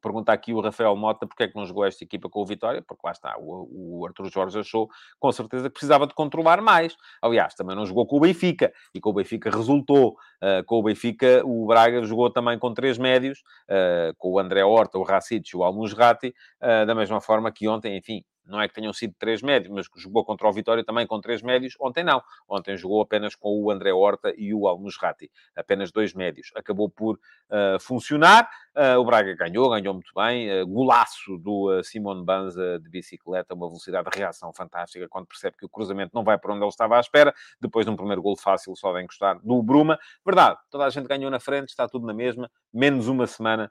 Pergunta 0.00 0.32
aqui 0.32 0.52
o 0.52 0.60
Rafael 0.60 0.94
Mota 0.96 1.26
porque 1.26 1.44
é 1.44 1.48
que 1.48 1.56
não 1.56 1.66
jogou 1.66 1.84
esta 1.84 2.04
equipa 2.04 2.28
com 2.28 2.40
o 2.40 2.46
Vitória, 2.46 2.82
porque 2.82 3.02
lá 3.04 3.12
está, 3.12 3.36
o, 3.38 4.00
o 4.00 4.06
Arthur 4.06 4.30
Jorge 4.30 4.58
achou 4.58 4.88
com 5.18 5.30
certeza 5.32 5.64
que 5.64 5.74
precisava 5.74 6.06
de 6.06 6.14
controlar 6.14 6.60
mais. 6.60 6.96
Aliás, 7.20 7.54
também 7.54 7.74
não 7.74 7.84
jogou 7.84 8.06
com 8.06 8.16
o 8.16 8.20
Benfica, 8.20 8.72
e 8.94 9.00
com 9.00 9.10
o 9.10 9.12
Benfica 9.12 9.50
resultou. 9.50 10.16
Uh, 10.42 10.64
com 10.66 10.76
o 10.76 10.82
Benfica, 10.82 11.42
o 11.44 11.66
Braga 11.66 12.02
jogou 12.02 12.30
também 12.30 12.58
com 12.58 12.72
três 12.72 12.96
médios, 12.98 13.40
uh, 13.68 14.14
com 14.16 14.32
o 14.32 14.38
André 14.38 14.64
Horta, 14.64 14.98
o 14.98 15.02
Racic 15.02 15.50
e 15.52 15.56
o 15.56 15.64
Almusrati, 15.64 16.28
uh, 16.62 16.86
da 16.86 16.94
mesma 16.94 17.20
forma 17.20 17.50
que 17.50 17.68
ontem, 17.68 17.96
enfim, 17.96 18.24
não 18.48 18.60
é 18.60 18.66
que 18.66 18.74
tenham 18.74 18.92
sido 18.92 19.14
três 19.18 19.42
médios, 19.42 19.72
mas 19.72 19.86
jogou 19.96 20.24
contra 20.24 20.48
o 20.48 20.52
Vitória 20.52 20.82
também 20.82 21.06
com 21.06 21.20
três 21.20 21.42
médios. 21.42 21.74
Ontem 21.78 22.02
não. 22.02 22.22
Ontem 22.48 22.76
jogou 22.76 23.00
apenas 23.02 23.34
com 23.34 23.62
o 23.62 23.70
André 23.70 23.92
Horta 23.92 24.32
e 24.36 24.54
o 24.54 24.66
Almusrati. 24.66 25.30
Apenas 25.54 25.92
dois 25.92 26.14
médios. 26.14 26.50
Acabou 26.54 26.88
por 26.88 27.16
uh, 27.16 27.78
funcionar. 27.80 28.48
Uh, 28.74 28.96
o 28.98 29.04
Braga 29.04 29.34
ganhou, 29.34 29.68
ganhou 29.70 29.92
muito 29.92 30.12
bem. 30.14 30.62
Uh, 30.62 30.66
golaço 30.66 31.36
do 31.38 31.68
uh, 31.68 31.82
Simone 31.82 32.24
Banza 32.24 32.78
de 32.80 32.88
bicicleta, 32.88 33.54
uma 33.54 33.66
velocidade 33.66 34.08
de 34.08 34.16
reação 34.16 34.52
fantástica 34.52 35.08
quando 35.08 35.26
percebe 35.26 35.56
que 35.56 35.66
o 35.66 35.68
cruzamento 35.68 36.12
não 36.14 36.22
vai 36.22 36.38
para 36.38 36.52
onde 36.52 36.62
ele 36.62 36.68
estava 36.68 36.96
à 36.96 37.00
espera. 37.00 37.34
Depois 37.60 37.84
de 37.84 37.90
um 37.90 37.96
primeiro 37.96 38.22
gol 38.22 38.36
fácil, 38.36 38.74
só 38.76 38.92
de 38.92 39.02
encostar 39.02 39.40
do 39.42 39.62
Bruma. 39.62 39.98
Verdade, 40.24 40.58
toda 40.70 40.84
a 40.84 40.90
gente 40.90 41.08
ganhou 41.08 41.30
na 41.30 41.40
frente, 41.40 41.70
está 41.70 41.88
tudo 41.88 42.06
na 42.06 42.14
mesma. 42.14 42.50
Menos 42.72 43.08
uma 43.08 43.26
semana 43.26 43.70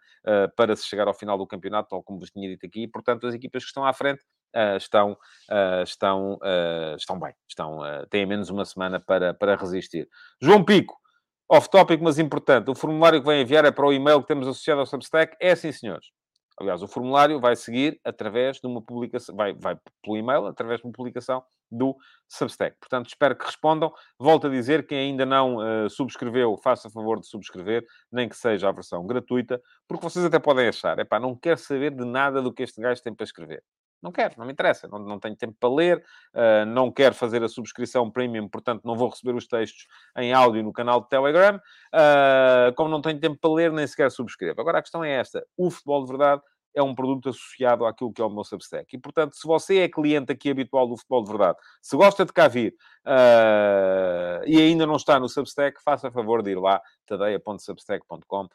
para 0.56 0.76
se 0.76 0.86
chegar 0.86 1.08
ao 1.08 1.14
final 1.14 1.38
do 1.38 1.48
campeonato, 1.48 1.90
tal 1.90 2.04
como 2.04 2.20
vos 2.20 2.32
tinha 2.32 2.50
dito 2.50 2.66
aqui. 2.66 2.84
E, 2.84 2.88
portanto, 2.88 3.28
as 3.28 3.34
equipas 3.34 3.64
que 3.64 3.68
estão 3.68 3.86
à 3.86 3.94
frente 3.94 4.24
estão, 4.78 5.14
uh, 5.14 5.84
estão, 5.84 6.34
uh, 6.36 6.96
estão 6.96 7.20
bem, 7.20 7.34
estão, 7.48 7.80
têm 8.10 8.26
menos 8.26 8.50
uma 8.50 8.66
semana 8.66 9.00
para, 9.00 9.34
para 9.34 9.56
resistir. 9.56 10.08
João 10.42 10.64
Pico, 10.64 10.98
off-topic, 11.50 12.02
mas 12.02 12.20
importante. 12.20 12.70
O 12.70 12.76
formulário 12.76 13.20
que 13.20 13.26
vai 13.26 13.42
enviar 13.42 13.66
é 13.66 13.72
para 13.72 13.86
o 13.86 13.94
e-mail 13.94 14.22
que 14.22 14.28
temos 14.28 14.48
associado 14.48 14.82
ao 14.82 14.86
Substack? 14.86 15.36
É 15.40 15.56
sim, 15.56 15.72
senhores. 15.72 16.08
Aliás, 16.60 16.82
o 16.82 16.88
formulário 16.88 17.40
vai 17.40 17.56
seguir 17.56 18.00
através 18.04 18.58
de 18.60 18.66
uma 18.66 18.82
publicação, 18.82 19.36
vai, 19.36 19.54
vai 19.54 19.78
pelo 20.04 20.18
e-mail, 20.18 20.48
através 20.48 20.80
de 20.80 20.88
uma 20.88 20.92
publicação 20.92 21.44
do 21.70 21.96
Substack. 22.28 22.76
Portanto, 22.80 23.08
espero 23.08 23.36
que 23.36 23.46
respondam. 23.46 23.94
Volto 24.18 24.48
a 24.48 24.50
dizer, 24.50 24.88
quem 24.88 24.98
ainda 24.98 25.24
não 25.24 25.58
uh, 25.58 25.88
subscreveu, 25.88 26.58
faça 26.64 26.90
favor 26.90 27.20
de 27.20 27.28
subscrever, 27.28 27.86
nem 28.12 28.28
que 28.28 28.36
seja 28.36 28.70
a 28.70 28.72
versão 28.72 29.06
gratuita, 29.06 29.62
porque 29.88 30.04
vocês 30.04 30.26
até 30.26 30.40
podem 30.40 30.68
achar, 30.68 30.98
epá, 30.98 31.20
não 31.20 31.36
quero 31.36 31.60
saber 31.60 31.92
de 31.92 32.04
nada 32.04 32.42
do 32.42 32.52
que 32.52 32.64
este 32.64 32.82
gajo 32.82 33.04
tem 33.04 33.14
para 33.14 33.26
escrever. 33.26 33.64
Não 34.02 34.12
quero, 34.12 34.36
não 34.38 34.46
me 34.46 34.54
interessa, 34.54 34.88
não, 34.88 35.00
não 35.00 35.20
tenho 35.20 35.36
tempo 35.36 35.56
para 35.60 35.70
ler, 35.74 36.04
uh, 36.34 36.66
não 36.66 36.92
quero 36.92 37.16
fazer 37.16 37.44
a 37.44 37.50
subscrição 37.50 38.10
premium, 38.12 38.48
portanto 38.48 38.82
não 38.86 38.96
vou 38.96 39.10
receber 39.10 39.36
os 39.36 39.48
textos 39.48 39.88
em 40.18 40.34
áudio 40.34 40.64
no 40.64 40.72
canal 40.72 41.02
de 41.02 41.10
Telegram. 41.10 41.58
Uh, 41.58 42.74
como 42.76 42.90
não 42.90 43.02
tenho 43.02 43.20
tempo 43.20 43.38
para 43.40 43.54
ler, 43.54 43.72
nem 43.72 43.88
sequer 43.88 44.12
subscrevo. 44.12 44.62
Agora 44.62 44.80
a 44.80 44.82
questão 44.82 45.04
é 45.04 45.12
esta: 45.12 45.46
o 45.58 45.72
futebol 45.72 46.04
de 46.04 46.10
verdade 46.10 46.42
é 46.78 46.84
um 46.84 46.94
produto 46.94 47.30
associado 47.30 47.86
àquilo 47.86 48.14
que 48.14 48.22
é 48.22 48.26
o 48.26 48.30
meu 48.30 48.44
Substack. 48.44 48.96
E, 48.96 49.00
portanto, 49.00 49.36
se 49.36 49.48
você 49.48 49.80
é 49.80 49.90
cliente 49.90 50.32
aqui 50.32 50.52
habitual 50.52 50.88
do 50.88 50.96
Futebol 50.96 51.24
de 51.24 51.32
Verdade, 51.32 51.58
se 51.82 51.98
gosta 51.98 52.24
de 52.24 52.32
cá 52.32 52.48
vir 52.48 52.76
uh, 53.04 54.46
e 54.46 54.62
ainda 54.62 54.86
não 54.86 54.96
está 54.96 55.20
no 55.20 55.28
Substack, 55.28 55.82
faça 55.84 56.12
favor 56.12 56.44
de 56.44 56.52
ir 56.52 56.60
lá, 56.60 56.80
tadeia.substack.com, 57.08 58.44
uh, 58.44 58.50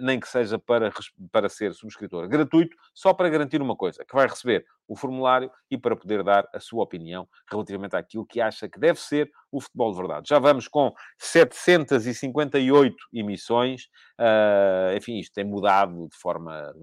nem 0.00 0.18
que 0.18 0.26
seja 0.26 0.58
para, 0.58 0.90
para 1.30 1.48
ser 1.48 1.72
subscritor 1.72 2.26
gratuito, 2.26 2.76
só 2.92 3.14
para 3.14 3.28
garantir 3.28 3.62
uma 3.62 3.76
coisa, 3.76 4.04
que 4.04 4.14
vai 4.14 4.26
receber 4.26 4.66
o 4.88 4.96
formulário 4.96 5.50
e 5.70 5.78
para 5.78 5.94
poder 5.94 6.24
dar 6.24 6.48
a 6.52 6.58
sua 6.58 6.82
opinião 6.82 7.28
relativamente 7.48 7.94
àquilo 7.94 8.26
que 8.26 8.40
acha 8.40 8.68
que 8.68 8.80
deve 8.80 8.98
ser 8.98 9.30
o 9.52 9.60
futebol 9.60 9.92
de 9.92 9.98
verdade. 9.98 10.28
Já 10.28 10.38
vamos 10.40 10.66
com 10.66 10.92
758 11.18 12.96
emissões, 13.12 13.84
uh, 14.18 14.96
enfim, 14.96 15.18
isto 15.18 15.34
tem 15.34 15.44
mudado 15.44 16.08
de 16.08 16.16
forma 16.16 16.74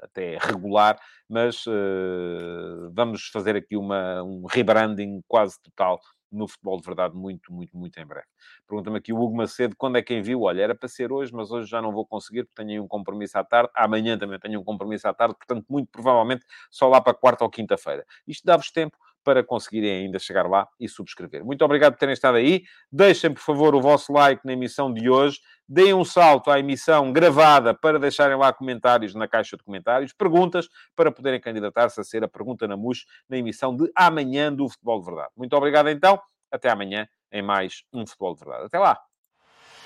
até 0.00 0.38
regular, 0.38 0.98
mas 1.28 1.66
uh, 1.66 2.90
vamos 2.92 3.28
fazer 3.28 3.56
aqui 3.56 3.76
uma, 3.76 4.22
um 4.22 4.44
rebranding 4.46 5.22
quase 5.28 5.60
total 5.62 6.00
no 6.30 6.48
futebol 6.48 6.78
de 6.78 6.84
verdade 6.84 7.14
muito, 7.14 7.52
muito, 7.52 7.76
muito 7.76 7.98
em 7.98 8.06
breve. 8.06 8.26
Pergunta-me 8.66 8.98
aqui 8.98 9.12
o 9.12 9.18
Hugo 9.18 9.36
Macedo, 9.36 9.74
quando 9.76 9.96
é 9.96 10.02
que 10.02 10.14
enviou? 10.14 10.42
Olha, 10.42 10.62
era 10.62 10.74
para 10.74 10.88
ser 10.88 11.12
hoje, 11.12 11.32
mas 11.32 11.50
hoje 11.50 11.68
já 11.68 11.80
não 11.80 11.92
vou 11.92 12.06
conseguir, 12.06 12.44
porque 12.44 12.62
tenho 12.62 12.82
um 12.82 12.88
compromisso 12.88 13.38
à 13.38 13.44
tarde. 13.44 13.70
Amanhã 13.74 14.18
também 14.18 14.38
tenho 14.38 14.60
um 14.60 14.64
compromisso 14.64 15.08
à 15.08 15.14
tarde, 15.14 15.34
portanto, 15.36 15.64
muito 15.68 15.88
provavelmente 15.90 16.44
só 16.70 16.88
lá 16.88 17.00
para 17.00 17.14
quarta 17.14 17.44
ou 17.44 17.50
quinta-feira. 17.50 18.04
Isto 18.26 18.44
dá-vos 18.44 18.70
tempo 18.70 18.96
para 19.26 19.42
conseguirem 19.42 20.04
ainda 20.04 20.20
chegar 20.20 20.48
lá 20.48 20.68
e 20.78 20.88
subscrever. 20.88 21.44
Muito 21.44 21.64
obrigado 21.64 21.94
por 21.94 21.98
terem 21.98 22.12
estado 22.12 22.36
aí. 22.36 22.62
Deixem, 22.92 23.34
por 23.34 23.40
favor, 23.40 23.74
o 23.74 23.80
vosso 23.80 24.12
like 24.12 24.40
na 24.46 24.52
emissão 24.52 24.94
de 24.94 25.10
hoje. 25.10 25.40
Deem 25.68 25.92
um 25.92 26.04
salto 26.04 26.48
à 26.48 26.60
emissão 26.60 27.12
gravada 27.12 27.74
para 27.74 27.98
deixarem 27.98 28.36
lá 28.36 28.52
comentários 28.52 29.16
na 29.16 29.26
caixa 29.26 29.56
de 29.56 29.64
comentários, 29.64 30.12
perguntas 30.12 30.68
para 30.94 31.10
poderem 31.10 31.40
candidatar-se 31.40 32.00
a 32.00 32.04
ser 32.04 32.22
a 32.22 32.28
pergunta 32.28 32.68
na 32.68 32.76
MUS 32.76 33.04
na 33.28 33.36
emissão 33.36 33.74
de 33.74 33.90
amanhã 33.96 34.54
do 34.54 34.68
Futebol 34.68 35.00
de 35.00 35.06
Verdade. 35.06 35.30
Muito 35.36 35.56
obrigado 35.56 35.88
então. 35.88 36.20
Até 36.48 36.70
amanhã 36.70 37.08
em 37.32 37.42
mais 37.42 37.82
um 37.92 38.06
Futebol 38.06 38.32
de 38.34 38.44
Verdade. 38.44 38.66
Até 38.66 38.78
lá. 38.78 38.96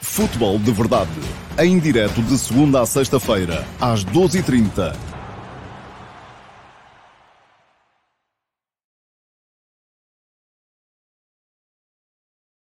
Futebol 0.03 0.59
de 0.59 0.71
Verdade. 0.71 1.11
Em 1.59 1.81
direto 1.81 2.23
de 2.23 2.37
segunda 2.37 2.83
a 2.83 2.87
sexta-feira, 2.87 3.65
às 3.81 4.05
12h30 4.05 5.10